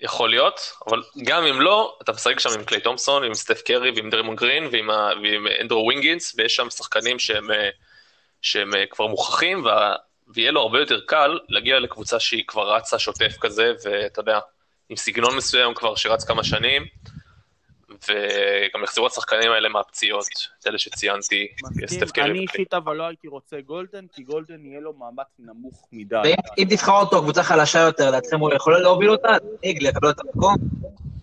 יכול 0.00 0.30
להיות, 0.30 0.60
אבל 0.86 1.02
גם 1.24 1.44
אם 1.44 1.60
לא, 1.60 1.98
אתה 2.02 2.12
משחק 2.12 2.40
שם 2.40 2.50
עם 2.58 2.64
קליי 2.64 2.80
תומפסון, 2.80 3.24
עם 3.24 3.34
סטף 3.34 3.62
קרי, 3.62 3.90
ועם 3.90 4.10
דרמון 4.10 4.36
גרין, 4.36 4.68
ועם, 4.72 4.90
ה- 4.90 5.10
ועם 5.22 5.46
אנדרו 5.60 5.84
ווינגינס, 5.84 6.34
ויש 6.36 6.54
שם 6.56 6.70
שחקנים 6.70 7.18
שהם, 7.18 7.50
שהם 8.42 8.70
כבר 8.90 9.06
מוכחים, 9.06 9.64
וה, 9.64 9.94
ויהיה 10.28 10.50
לו 10.50 10.60
הרבה 10.60 10.80
יותר 10.80 11.00
קל 11.06 11.38
להגיע 11.48 11.78
לקבוצה 11.78 12.20
שהיא 12.20 12.44
כבר 12.46 12.74
רצה 12.74 12.98
שוטף 12.98 13.36
כזה, 13.40 13.72
ואתה 13.84 14.20
יודע, 14.20 14.38
עם 14.90 14.96
סגנון 14.96 15.36
מסוים 15.36 15.74
כבר 15.74 15.94
שרץ 15.94 16.24
כמה 16.24 16.44
שנים, 16.44 16.82
וגם 17.90 18.84
יחזרו 18.84 19.06
השחקנים 19.06 19.50
האלה 19.50 19.68
מהפציעות, 19.68 20.26
את 20.60 20.66
אלה 20.66 20.78
שציינתי, 20.78 21.46
סטף 21.86 22.10
קרי 22.10 22.30
אני. 22.30 22.38
אישית 22.38 22.74
אבל 22.74 22.96
לא 22.96 23.06
הייתי 23.06 23.28
רוצה 23.28 23.60
גולדן, 23.60 24.06
כי 24.12 24.22
גולדן 24.22 24.64
יהיה 24.64 24.80
לו 24.80 24.92
מאמץ 24.92 25.26
נמוך 25.38 25.88
מדי. 25.92 26.16
ואם 26.24 26.34
אם 26.58 26.64
תבחר 26.70 26.92
אותו 26.92 27.22
קבוצה 27.22 27.42
חלשה 27.42 27.78
יותר, 27.78 28.08
לדעתכם 28.08 28.40
הוא 28.40 28.54
יכול 28.54 28.82
להוביל 28.82 29.10
אותה? 29.10 29.28
להנהיג, 29.28 29.82
לקבל 29.82 30.10
את 30.10 30.20
המקום? 30.20 30.54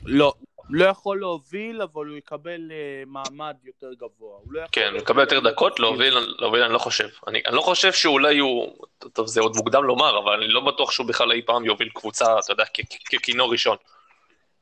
לא, 0.05 0.33
לא 0.69 0.85
יכול 0.85 1.19
להוביל, 1.19 1.81
אבל 1.81 2.05
הוא 2.05 2.17
יקבל 2.17 2.71
אה, 2.71 3.03
מעמד 3.07 3.55
יותר 3.63 3.93
גבוה. 3.93 4.39
הוא 4.43 4.53
לא 4.53 4.59
יכול 4.59 4.69
כן, 4.71 4.89
הוא 4.91 4.99
יקבל 4.99 5.21
יותר 5.21 5.39
דקות, 5.39 5.79
להוביל, 5.79 6.17
להוביל 6.39 6.63
אני 6.63 6.73
לא 6.73 6.77
חושב. 6.77 7.07
אני, 7.27 7.41
אני 7.47 7.55
לא 7.55 7.61
חושב 7.61 7.93
שאולי 7.93 8.37
הוא, 8.37 8.85
טוב 9.13 9.27
זה 9.27 9.41
עוד 9.41 9.55
מוקדם 9.55 9.83
לומר, 9.83 10.19
אבל 10.19 10.33
אני 10.33 10.47
לא 10.47 10.61
בטוח 10.61 10.91
שהוא 10.91 11.07
בכלל 11.07 11.31
אי 11.31 11.41
פעם 11.45 11.65
יוביל 11.65 11.89
קבוצה, 11.89 12.39
אתה 12.39 12.51
יודע, 12.51 12.63
ככינור 13.11 13.51
ראשון. 13.51 13.77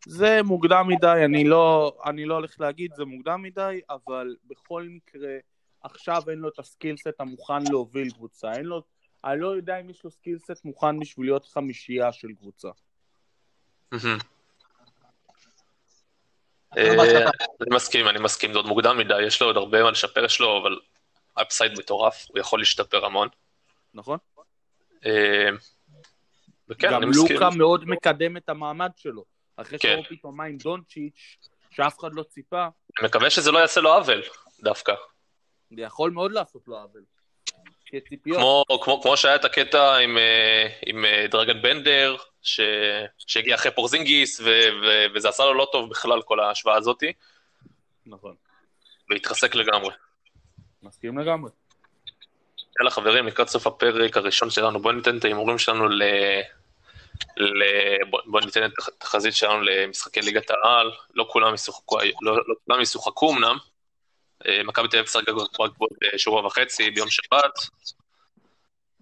זה 0.06 0.44
מוקדם 0.44 0.88
מדי, 0.88 1.22
אני 1.26 1.44
לא, 1.44 1.96
אני 2.06 2.26
לא 2.26 2.34
הולך 2.34 2.56
להגיד 2.60 2.94
זה 2.96 3.06
מוקדם 3.06 3.42
מדי, 3.42 3.82
אבל 3.90 4.36
בכל 4.48 4.84
מקרה, 4.84 5.38
עכשיו 5.84 6.22
אין 6.30 6.40
לו 6.40 6.50
את 6.50 6.60
ה 6.60 6.66
skill 6.66 7.00
set 7.00 7.20
המוכן 7.20 7.64
להוביל 7.70 8.10
קבוצה. 8.10 8.54
אין 8.54 8.66
לו, 8.66 8.84
אני 9.26 9.42
לא 9.42 9.48
יודע 9.48 9.80
אם 9.80 9.90
יש 9.90 10.04
לו 10.04 10.12
skill 10.12 10.45
set 10.45 10.66
מוכן 10.66 11.00
בשביל 11.00 11.26
להיות 11.26 11.46
חמישייה 11.46 12.12
של 12.12 12.28
קבוצה. 12.40 12.70
מהמם. 13.92 14.18
אה. 16.78 17.30
אני 17.62 17.76
מסכים, 17.76 18.08
אני 18.08 18.20
מסכים, 18.20 18.54
זה 18.54 18.60
עוד 18.60 18.66
מוקדם 18.66 18.98
מדי, 18.98 19.22
יש 19.22 19.42
לו 19.42 19.48
עוד 19.48 19.58
הרבה 19.58 19.84
מה 19.84 19.92
לשפר, 19.92 20.26
יש 20.26 20.40
לו, 20.40 20.62
אבל 20.62 20.80
upside 21.42 21.72
מטורף, 21.80 22.26
הוא 22.30 22.40
יכול 22.40 22.60
להשתפר 22.60 23.06
המון. 23.06 23.28
נכון? 23.94 24.18
אה, 25.06 25.50
וכן, 26.70 26.92
גם 26.92 27.02
אני 27.02 27.06
מסכים. 27.06 27.36
לוקה 27.36 27.50
מאוד 27.58 27.86
מקדם 27.86 28.38
את 28.38 28.50
המעמד 28.50 28.92
שלו. 28.96 29.24
אחרי 29.58 29.80
כן. 29.80 30.02
שהוא 30.04 30.18
פתאום 30.18 30.38
מה 30.38 30.44
עם 30.44 30.58
דונצ'יץ', 30.58 31.38
שאף 31.72 32.00
אחד 32.00 32.14
לא 32.14 32.24
ציפה. 32.24 32.68
אני 33.00 33.08
מקווה 33.08 33.30
שזה 33.30 33.52
לא 33.52 33.60
יעשה 33.60 33.82
לו 33.82 33.94
עוול, 33.94 34.22
דווקא. 34.64 34.94
זה 35.76 35.82
יכול 35.82 36.12
מאוד 36.12 36.32
לעשות 36.32 36.68
לו 36.68 36.78
עוול. 36.78 37.04
כציפיות. 37.94 38.38
כמו, 38.38 38.66
כמו, 38.84 39.02
כמו 39.02 39.18
שהיה 39.18 39.36
את 39.36 39.46
הקטע 39.46 39.98
עם, 39.98 40.18
אה, 40.18 40.68
עם 40.86 41.06
אה, 41.06 41.26
דרגן 41.32 41.62
בנדר, 41.62 42.16
ש, 42.42 42.60
שהגיע 43.18 43.56
אחרי 43.56 43.72
פורזינגיס, 43.72 44.40
ו, 44.40 44.46
ו, 44.84 45.06
וזה 45.16 45.30
עשה 45.30 45.46
לו 45.46 45.54
לא 45.54 45.68
טוב 45.72 45.90
בכלל, 45.90 46.22
כל 46.22 46.40
ההשוואה 46.40 46.76
הזאתי, 46.76 47.14
נכון. 48.06 48.36
והתרסק 49.10 49.56
לגמרי. 49.56 49.94
מסכים 50.84 51.18
לגמרי. 51.18 51.52
יאללה 52.80 52.92
חברים, 52.92 53.28
לקראת 53.28 53.50
סוף 53.50 53.68
הפרק 53.68 54.18
הראשון 54.18 54.50
שלנו, 54.50 54.82
בואו 54.82 54.94
ניתן 54.94 55.18
את 55.18 55.26
ההימורים 55.26 55.58
שלנו 55.58 55.88
ל... 55.88 56.04
ל... 57.38 57.64
בוא, 58.10 58.20
בוא 58.26 58.42
ניתן 58.42 58.66
את 58.66 58.72
התחזית 58.88 59.36
שלנו 59.36 59.62
למשחקי 59.62 60.22
ליגת 60.22 60.52
העל, 60.52 60.92
לא 61.14 61.26
כולם 61.30 61.54
ישוחקו, 61.54 61.98
לא, 62.22 62.36
לא 62.36 62.56
כולם 62.66 62.82
ישוחקו 62.82 63.34
אמנם, 63.34 63.58
מכבי 64.66 64.88
תל 64.88 64.98
אביב 64.98 65.10
שחקה 65.10 65.32
כבר 65.76 65.86
שבוע 66.18 66.46
וחצי 66.46 66.92
ביום 66.92 67.10
שבת, 67.10 67.60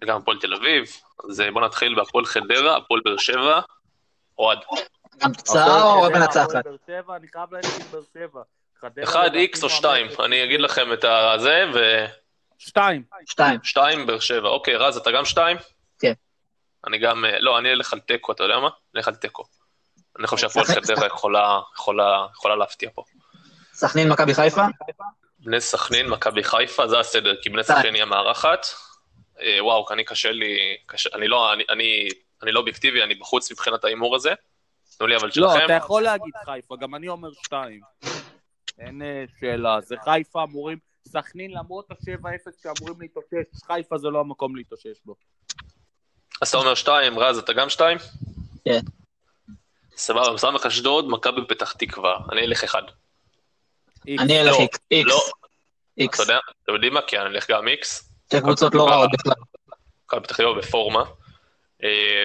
וגם 0.02 0.16
הפועל 0.16 0.38
תל 0.40 0.54
אביב, 0.54 0.84
אז 1.30 1.40
אה, 1.40 1.50
בואו 1.50 1.64
נתחיל 1.64 1.94
בהפועל 1.94 2.24
חדרה, 2.24 2.76
הפועל 2.76 3.00
באר 3.04 3.16
שבע, 3.16 3.60
אוהד. 4.38 4.58
גם 5.18 5.32
תוצאה 5.32 5.82
או 5.82 6.10
מנצחת? 6.10 6.64
באר 6.64 6.76
שבע, 6.86 7.16
אני 7.16 7.26
חייב 7.28 7.54
ללכת 7.54 7.80
עם 7.80 7.86
באר 7.92 8.02
שבע. 8.14 8.42
חדרה 8.80 9.04
אחד 9.04 9.34
איקס 9.34 9.64
או 9.64 9.70
שתיים. 9.70 10.06
אני 10.24 10.44
אגיד 10.44 10.60
לכם 10.60 10.92
את 10.92 11.04
הזה, 11.04 11.64
שתיים. 12.58 13.02
שתיים. 13.26 13.60
ושתיים, 13.62 14.06
באר 14.06 14.18
שבע. 14.20 14.48
אוקיי, 14.48 14.76
רז, 14.76 14.96
אתה 14.96 15.10
גם 15.10 15.24
שתיים? 15.24 15.56
כן. 15.98 16.12
אני 16.86 16.98
גם, 16.98 17.24
אה, 17.24 17.40
לא, 17.40 17.58
אני 17.58 17.72
אלך 17.72 17.92
על 17.92 18.00
תיקו, 18.00 18.32
אתה 18.32 18.44
יודע 18.44 18.58
מה? 18.58 18.66
אני 18.68 18.72
אלך 18.96 19.08
על 19.08 19.14
תיקו. 19.14 19.44
אני 20.18 20.26
חושב 20.26 20.48
שהפועל 20.48 20.66
סכנין- 20.66 20.84
חדרה 20.96 21.06
יכולה 21.76 22.56
להפתיע 22.58 22.90
פה. 22.94 23.04
סכנין, 23.72 24.08
מכבי 24.08 24.34
חיפה? 24.34 24.62
בני 25.44 25.60
סכנין, 25.60 26.08
מכבי 26.08 26.44
חיפה, 26.44 26.88
זה 26.88 26.98
הסדר, 26.98 27.36
כי 27.42 27.50
בני. 27.50 27.64
סכנין 27.64 27.94
היא 27.94 28.02
המארחת. 28.02 28.66
אה, 29.40 29.64
וואו, 29.64 29.86
אני 29.90 30.04
קשה 30.04 30.32
לי, 30.32 30.76
קשה, 30.86 31.10
אני 31.14 31.28
לא, 31.28 31.52
אני, 31.52 31.64
אני, 31.70 32.08
אני 32.42 32.52
לא 32.52 32.60
אובייקטיבי, 32.60 33.02
אני 33.02 33.14
בחוץ 33.14 33.52
מבחינת 33.52 33.84
ההימור 33.84 34.16
הזה. 34.16 34.32
תנו 34.98 35.06
לי 35.06 35.16
אבל 35.16 35.26
לא, 35.26 35.32
שלכם. 35.32 35.64
אתה 35.64 35.72
יכול 35.72 36.02
להגיד 36.02 36.34
חיפה, 36.44 36.76
גם 36.80 36.94
אני 36.94 37.08
אומר 37.08 37.28
שתיים. 37.32 37.80
אין 38.78 39.02
אה, 39.02 39.24
שאלה, 39.40 39.80
זה 39.80 39.94
חיפה 40.04 40.42
אמורים, 40.42 40.78
סכנין 41.08 41.50
למרות 41.50 41.90
ה-7-0 41.90 42.50
שאמורים 42.62 43.00
להתאושש, 43.00 43.62
חיפה 43.66 43.98
זה 43.98 44.08
לא 44.08 44.20
המקום 44.20 44.56
להתאושש 44.56 45.00
בו. 45.04 45.14
אז 46.42 46.48
אתה 46.48 46.58
אומר 46.58 46.74
שתיים, 46.74 47.18
רז, 47.18 47.38
אתה 47.38 47.52
גם 47.52 47.68
שתיים? 47.68 47.98
כן. 48.64 48.80
סבבה, 49.96 50.38
סמך 50.38 50.66
אשדוד, 50.66 51.08
מכבי 51.08 51.40
פתח 51.48 51.72
תקווה. 51.72 52.18
אני 52.32 52.40
אלך 52.40 52.64
אחד. 52.64 52.82
אני 54.08 54.40
אלך 54.40 54.52
לא, 54.52 54.58
איקס. 54.60 54.78
איקס. 54.90 55.08
לא, 55.08 55.20
איקס. 55.98 56.20
אתה 56.20 56.22
יודע, 56.22 56.38
אתם 56.64 56.72
יודעים 56.72 56.94
מה? 56.94 57.00
כן, 57.06 57.20
אני 57.20 57.34
אלך 57.34 57.50
גם 57.50 57.68
איקס. 57.68 58.12
שתי 58.26 58.40
קבוצות 58.40 58.74
לא 58.74 58.88
רעות 58.88 59.10
בכלל. 59.12 59.32
מכבי 60.04 60.20
פתח 60.20 60.36
תקווה 60.36 60.54
בפורמה. 60.54 61.04
אה, 61.84 62.24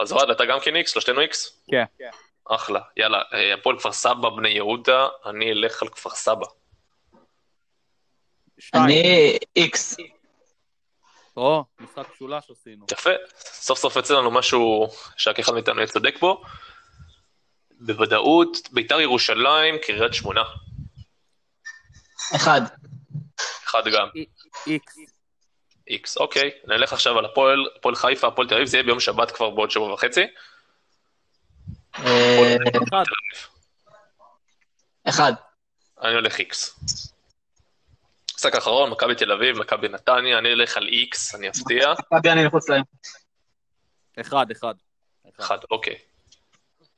אז 0.00 0.12
אוהד, 0.12 0.30
אתה 0.30 0.44
גם 0.44 0.60
כן 0.60 0.76
איקס? 0.76 0.90
שלושתנו 0.92 1.20
איקס? 1.20 1.64
כן. 1.70 1.84
אחלה. 2.44 2.80
יאללה, 2.96 3.22
אה, 3.32 3.54
הפועל 3.54 3.78
כפר 3.78 3.92
סבא, 3.92 4.28
בני 4.28 4.48
יהודה, 4.48 5.08
אני 5.26 5.52
אלך 5.52 5.82
על 5.82 5.88
כפר 5.88 6.10
סבא. 6.10 6.46
אני 8.74 9.38
איקס. 9.56 9.96
או, 11.36 11.64
משחק 11.80 12.10
משולש 12.14 12.50
עשינו. 12.50 12.86
יפה, 12.92 13.10
סוף 13.38 13.78
סוף 13.78 13.96
יוצא 13.96 14.14
לנו 14.14 14.30
משהו 14.30 14.88
שרק 15.16 15.38
אחד 15.38 15.52
מאיתנו 15.52 15.78
יהיה 15.78 15.86
צודק 15.86 16.14
בו. 16.20 16.42
בוודאות, 17.86 18.68
ביתר 18.72 19.00
ירושלים, 19.00 19.74
קריית 19.82 20.14
שמונה. 20.14 20.42
אחד. 22.36 22.60
אחד 23.64 23.82
גם, 23.92 24.08
איקס. 24.66 24.96
איקס. 25.88 26.16
אוקיי, 26.16 26.50
נלך 26.64 26.92
עכשיו 26.92 27.18
על 27.18 27.24
הפועל, 27.24 27.66
הפועל 27.76 27.94
חיפה, 27.94 28.26
הפועל 28.26 28.48
תל 28.48 28.54
אביב, 28.54 28.66
זה 28.66 28.76
יהיה 28.76 28.84
ביום 28.84 29.00
שבת 29.00 29.30
כבר 29.30 29.50
בעוד 29.50 29.70
שבוע 29.70 29.92
וחצי. 29.92 30.24
אה, 31.98 32.56
אחד. 32.88 33.04
אחד. 35.08 35.32
אני 36.02 36.14
הולך 36.14 36.38
איקס. 36.38 36.78
משחק 38.36 38.54
אחרון, 38.54 38.90
מכבי 38.90 39.14
תל 39.14 39.32
אביב, 39.32 39.58
מכבי 39.58 39.88
נתניה, 39.88 40.38
אני 40.38 40.52
אלך 40.52 40.76
על 40.76 40.88
איקס, 40.88 41.34
אני 41.34 41.48
אפתיע. 41.48 41.92
מכבי 41.92 42.30
אני 42.30 42.46
מחוץ 42.46 42.68
להם. 42.68 42.82
אחד, 44.20 44.50
אחד. 44.50 44.74
אחד, 45.40 45.58
אוקיי. 45.70 46.11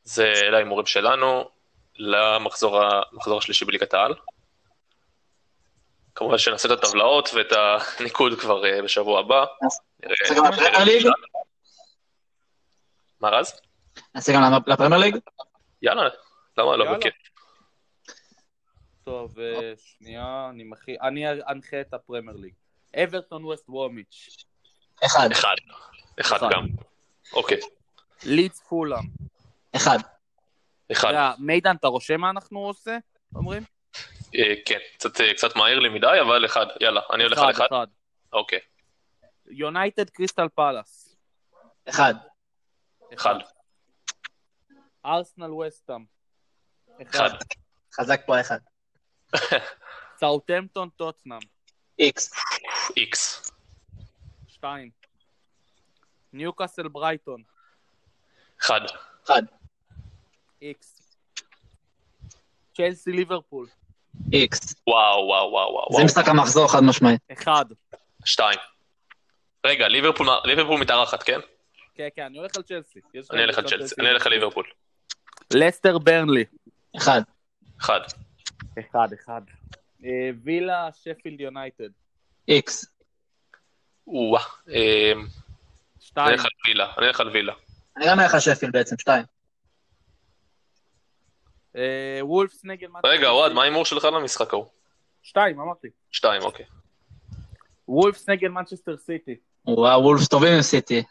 זה 0.05 0.33
אלה 0.37 0.57
ההימורים 0.57 0.87
שלנו 0.87 1.51
למחזור 1.99 2.81
השלישי 3.39 3.65
בליגת 3.65 3.95
העל. 3.95 4.15
כמובן 6.15 6.39
שנעשה 6.39 6.69
את 6.73 6.79
הטבלאות 6.79 7.31
ואת 7.35 7.53
הניקוד 8.01 8.41
כבר 8.41 8.67
אה, 8.67 8.83
בשבוע 8.83 9.21
הבא. 9.21 9.45
מה 13.21 13.29
רז? 13.29 13.61
נעשה 14.15 14.33
גם 14.33 14.43
לפרמייר 14.67 15.01
ליג? 15.01 15.17
יאללה, 15.83 16.09
למה 16.59 16.77
לא? 16.77 16.97
בכיף. 16.97 17.15
טוב, 19.05 19.39
אה, 19.41 19.73
שנייה, 19.77 20.47
אני 20.51 20.65
מכי... 20.65 20.97
אני 21.03 21.31
אנחה 21.31 21.81
את 21.81 21.95
הפרמייר 21.95 22.37
ליג. 22.37 22.53
אברטון 22.97 23.45
ווסט 23.45 23.69
וומיץ'. 23.69 24.45
אחד. 25.07 25.33
אחד. 25.33 25.55
אחד. 26.21 26.39
גם. 26.51 26.67
אוקיי, 27.33 27.61
לידס 28.25 28.61
פולאם. 28.69 29.05
אחד. 29.77 29.99
אחד. 30.93 31.35
מידן, 31.39 31.77
אתה 31.77 31.89
רושם 31.89 32.21
מה 32.21 32.31
אנחנו 32.31 32.59
עושה? 32.59 32.99
אומרים? 33.35 33.63
אה, 34.35 34.55
כן, 34.67 34.79
קצת, 34.95 35.21
אה, 35.21 35.35
קצת 35.35 35.57
מהיר 35.57 35.79
לי 35.79 35.89
מדי, 35.89 36.21
אבל 36.21 36.45
אחד. 36.45 36.67
יאללה, 36.81 37.01
אני 37.13 37.23
הולך 37.23 37.39
על 37.39 37.51
אחד. 37.51 37.67
אחד. 37.67 37.87
אוקיי, 38.33 38.59
יונייטד 39.47 40.11
קריסטל 40.11 40.49
פלאס. 40.49 41.17
אחד. 41.89 42.15
אחד. 43.15 43.35
ארסנל 45.07 45.53
וסטאם. 45.53 46.05
אחד. 47.03 47.31
חזק 47.95 48.21
פה 48.27 48.41
אחד. 48.41 48.59
סאוטהמפטון 50.21 50.89
טוטנאם. 50.97 51.39
איקס. 51.99 52.33
איקס. 52.97 53.51
שתיים. 54.49 54.91
ניוקאסל 56.33 56.89
ברייטון. 56.89 57.43
אחד. 58.61 58.81
אחד. 59.25 59.43
איקס. 60.65 61.17
צ'לסי 62.77 63.13
ליברפול. 63.13 63.67
איקס. 64.33 64.75
וואו, 64.87 65.27
וואו, 65.27 65.51
וואו, 65.51 65.73
וואו. 65.73 65.99
זה 65.99 66.05
משחק 66.05 66.29
המחזור 66.29 66.73
חד 66.73 66.81
משמעית. 66.81 67.21
אחד. 67.33 67.65
שתיים. 68.25 68.59
רגע, 69.67 69.89
ליברפול 69.89 70.27
ליברפול 70.45 70.81
מתארחת, 70.81 71.23
כן? 71.23 71.41
כן, 71.95 72.09
כן, 72.17 72.23
אני 72.23 72.39
הולך 72.39 72.57
על 72.57 72.63
צ'לסי. 72.63 73.01
אני 73.15 73.23
להם 73.31 73.41
אלך 73.41 73.59
על 73.59 73.69
צ'לסי, 73.69 73.95
אני 74.01 74.11
אלך 74.11 74.27
על 74.27 74.33
ליברפול. 74.33 74.67
לסטר 75.55 75.99
ברנלי. 75.99 76.45
אחד. 76.97 77.21
אחד. 77.81 78.01
אחד, 78.79 79.09
אחד. 79.23 79.41
אה, 80.05 80.31
וילה 80.45 80.89
שפילד 80.93 81.41
יונייטד. 81.41 81.89
איקס. 82.49 82.87
וואה. 84.07 84.43
אה, 84.69 85.13
אני 85.17 85.25
שתיים. 86.01 86.29
אלך 86.29 86.45
על 86.45 86.51
וילה, 86.67 86.93
אני 86.99 87.07
אלך 87.07 87.21
על 87.21 87.29
וילה. 87.29 87.53
אני 87.97 88.07
גם 88.09 88.21
אלך 88.21 88.35
על 88.35 88.41
שפילד 88.41 88.71
בעצם, 88.71 88.99
שתיים. 88.99 89.34
אה, 91.77 92.19
וולפס 92.23 92.65
נגד... 92.65 92.89
רגע, 93.05 93.29
אוהד. 93.29 93.53
מה 93.53 93.63
ההימור 93.63 93.85
שלך 93.85 94.05
למשחק 94.05 94.53
ההוא? 94.53 94.67
שתיים, 95.23 95.61
אמרתי. 95.61 95.89
שתיים, 96.11 96.43
אוקיי. 96.43 96.67
וולפס 97.89 98.29
נגד 98.29 98.49
מנצ'סטר 98.49 98.97
סיטי. 98.97 99.37
וואו, 99.67 100.03
וולפס 100.03 100.29
טובים 100.29 100.53
עם 100.53 100.63
סיטי. 100.63 101.03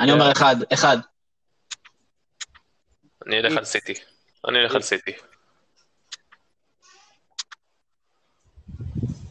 אני 0.00 0.12
אומר 0.12 0.32
אחד. 0.32 0.56
אחד. 0.72 0.96
אני 3.26 3.38
אלך 3.38 3.56
על. 3.56 3.64
סיטי. 3.64 3.94
אני 4.48 4.58
אלך 4.58 4.74
על. 4.74 4.82
סיטי. 4.82 5.12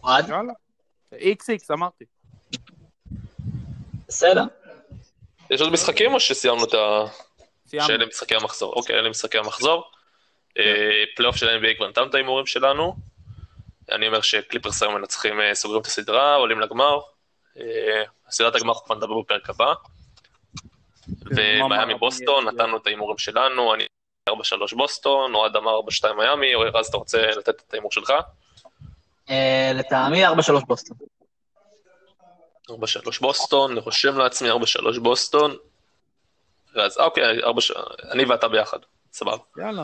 אוהד? 0.03 0.31
איקס 1.13 1.49
איקס, 1.49 1.71
אמרתי. 1.71 2.05
בסדר. 4.07 4.43
יש 5.49 5.61
עוד 5.61 5.71
משחקים 5.71 6.13
או 6.13 6.19
שסיימנו 6.19 6.63
את 6.63 6.73
ה... 6.73 7.05
סיימנו. 7.67 7.87
שאלה 7.87 8.05
משחקי 8.05 8.35
המחזור? 8.35 8.73
אוקיי, 8.73 8.95
אלה 8.95 9.09
משחקי 9.09 9.37
המחזור. 9.37 9.91
אה, 10.59 11.03
פלייאוף 11.15 11.35
של 11.35 11.59
NBA 11.59 11.77
כבר 11.77 11.89
נתנו 11.89 12.05
את 12.05 12.13
ההימורים 12.13 12.45
שלנו. 12.45 12.95
אני 13.91 14.07
אומר 14.07 14.21
שקליפרס 14.21 14.83
היום 14.83 14.95
מנצחים, 14.95 15.41
אה, 15.41 15.55
סוגרים 15.55 15.81
את 15.81 15.85
הסדרה, 15.85 16.35
עולים 16.35 16.59
לגמר. 16.59 16.99
אה, 17.59 18.03
סדרת 18.29 18.55
הגמר 18.55 18.71
אנחנו 18.71 18.85
כבר 18.85 18.95
נדבר 18.95 19.21
בפרק 19.21 19.49
הבא. 19.49 19.73
ומיאמי 21.25 21.95
בוסטון, 21.95 22.47
נתנו 22.47 22.77
את 22.77 22.87
ההימורים 22.87 23.17
שלנו, 23.17 23.73
אני 23.73 23.85
4-3 24.29 24.33
בוסטון, 24.77 25.35
אוהד 25.35 25.55
אמר 25.55 25.79
4-2 26.03 26.13
מיאמי, 26.13 26.55
אורי 26.55 26.69
רז, 26.73 26.87
אתה 26.87 26.97
רוצה 26.97 27.27
לתת 27.27 27.61
את 27.67 27.73
ההימור 27.73 27.91
שלך? 27.91 28.13
לטעמי 29.73 30.27
4-3 30.27 30.31
בוסטון. 30.67 30.97
4-3 32.71 32.73
בוסטון, 33.21 33.71
אני 33.71 33.79
רושם 33.79 34.17
לעצמי 34.17 34.49
4-3 34.51 34.53
בוסטון. 35.01 35.55
אה, 36.77 36.87
אוקיי, 36.99 37.43
4, 37.43 37.61
אני 38.11 38.25
ואתה 38.25 38.47
ביחד, 38.47 38.77
סבבה. 39.13 39.43
יאללה. 39.57 39.83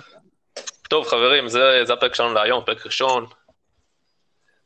טוב, 0.90 1.08
חברים, 1.08 1.50
זה, 1.50 1.82
זה 1.84 1.94
הפרק 1.94 2.16
שלנו 2.16 2.34
להיום, 2.34 2.64
פרק 2.66 2.86
ראשון. 2.86 3.26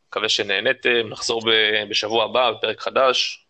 מקווה 0.07 0.29
שנהניתם, 0.29 1.09
נחזור 1.09 1.41
ב- 1.45 1.89
בשבוע 1.89 2.25
הבא 2.25 2.51
בפרק 2.51 2.81
חדש. 2.81 3.45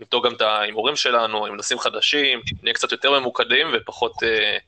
נבדוק 0.00 0.26
גם 0.26 0.34
את 0.34 0.40
ההימורים 0.40 0.96
שלנו, 0.96 1.46
עם 1.46 1.56
נושאים 1.56 1.78
חדשים, 1.78 2.40
נהיה 2.62 2.74
קצת 2.74 2.92
יותר 2.92 3.20
ממוקדים 3.20 3.66
ופחות 3.74 4.22
אה, 4.22 4.58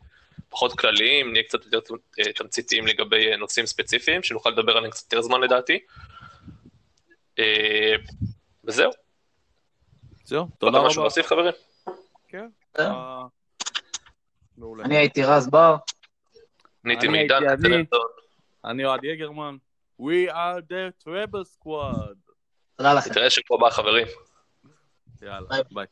פחות 0.49 0.79
כלליים, 0.79 1.33
נהיה 1.33 1.43
קצת 1.45 1.59
יותר 1.73 1.95
אה, 2.19 2.33
תמציתיים 2.33 2.87
לגבי 2.87 3.31
אה, 3.33 3.37
נושאים 3.37 3.67
ספציפיים, 3.67 4.23
שנוכל 4.23 4.51
לדבר 4.51 4.77
עליהם 4.77 4.91
קצת 4.91 5.13
יותר 5.13 5.23
זמן 5.23 5.41
לדעתי. 5.41 5.79
אה, 7.39 7.95
וזהו. 8.65 8.91
זהו, 10.25 10.41
עוד 10.41 10.51
תודה 10.59 10.79
משהו 10.79 10.91
רבה. 10.91 11.03
להוסיף 11.03 11.27
חברים? 11.27 11.53
כן. 12.29 12.49
מעולה. 14.59 14.85
אני 14.85 14.97
הייתי 14.97 15.23
רז 15.23 15.49
בר. 15.49 15.77
אני 16.91 17.19
הייתי 17.19 17.35
אני 18.65 18.85
אוהד 18.85 19.05
יגרמן. 19.05 19.57
We 20.01 20.31
are 20.31 20.61
the 20.71 21.05
Treble 21.05 21.45
Squad. 21.57 22.17
תודה 22.77 22.95
לכם. 22.95 23.11
נתראה 23.11 23.31
שבוע 23.31 23.59
הבא 23.59 23.71
חברים. 23.71 24.07
יאללה. 25.23 25.49
ביי. 25.71 25.87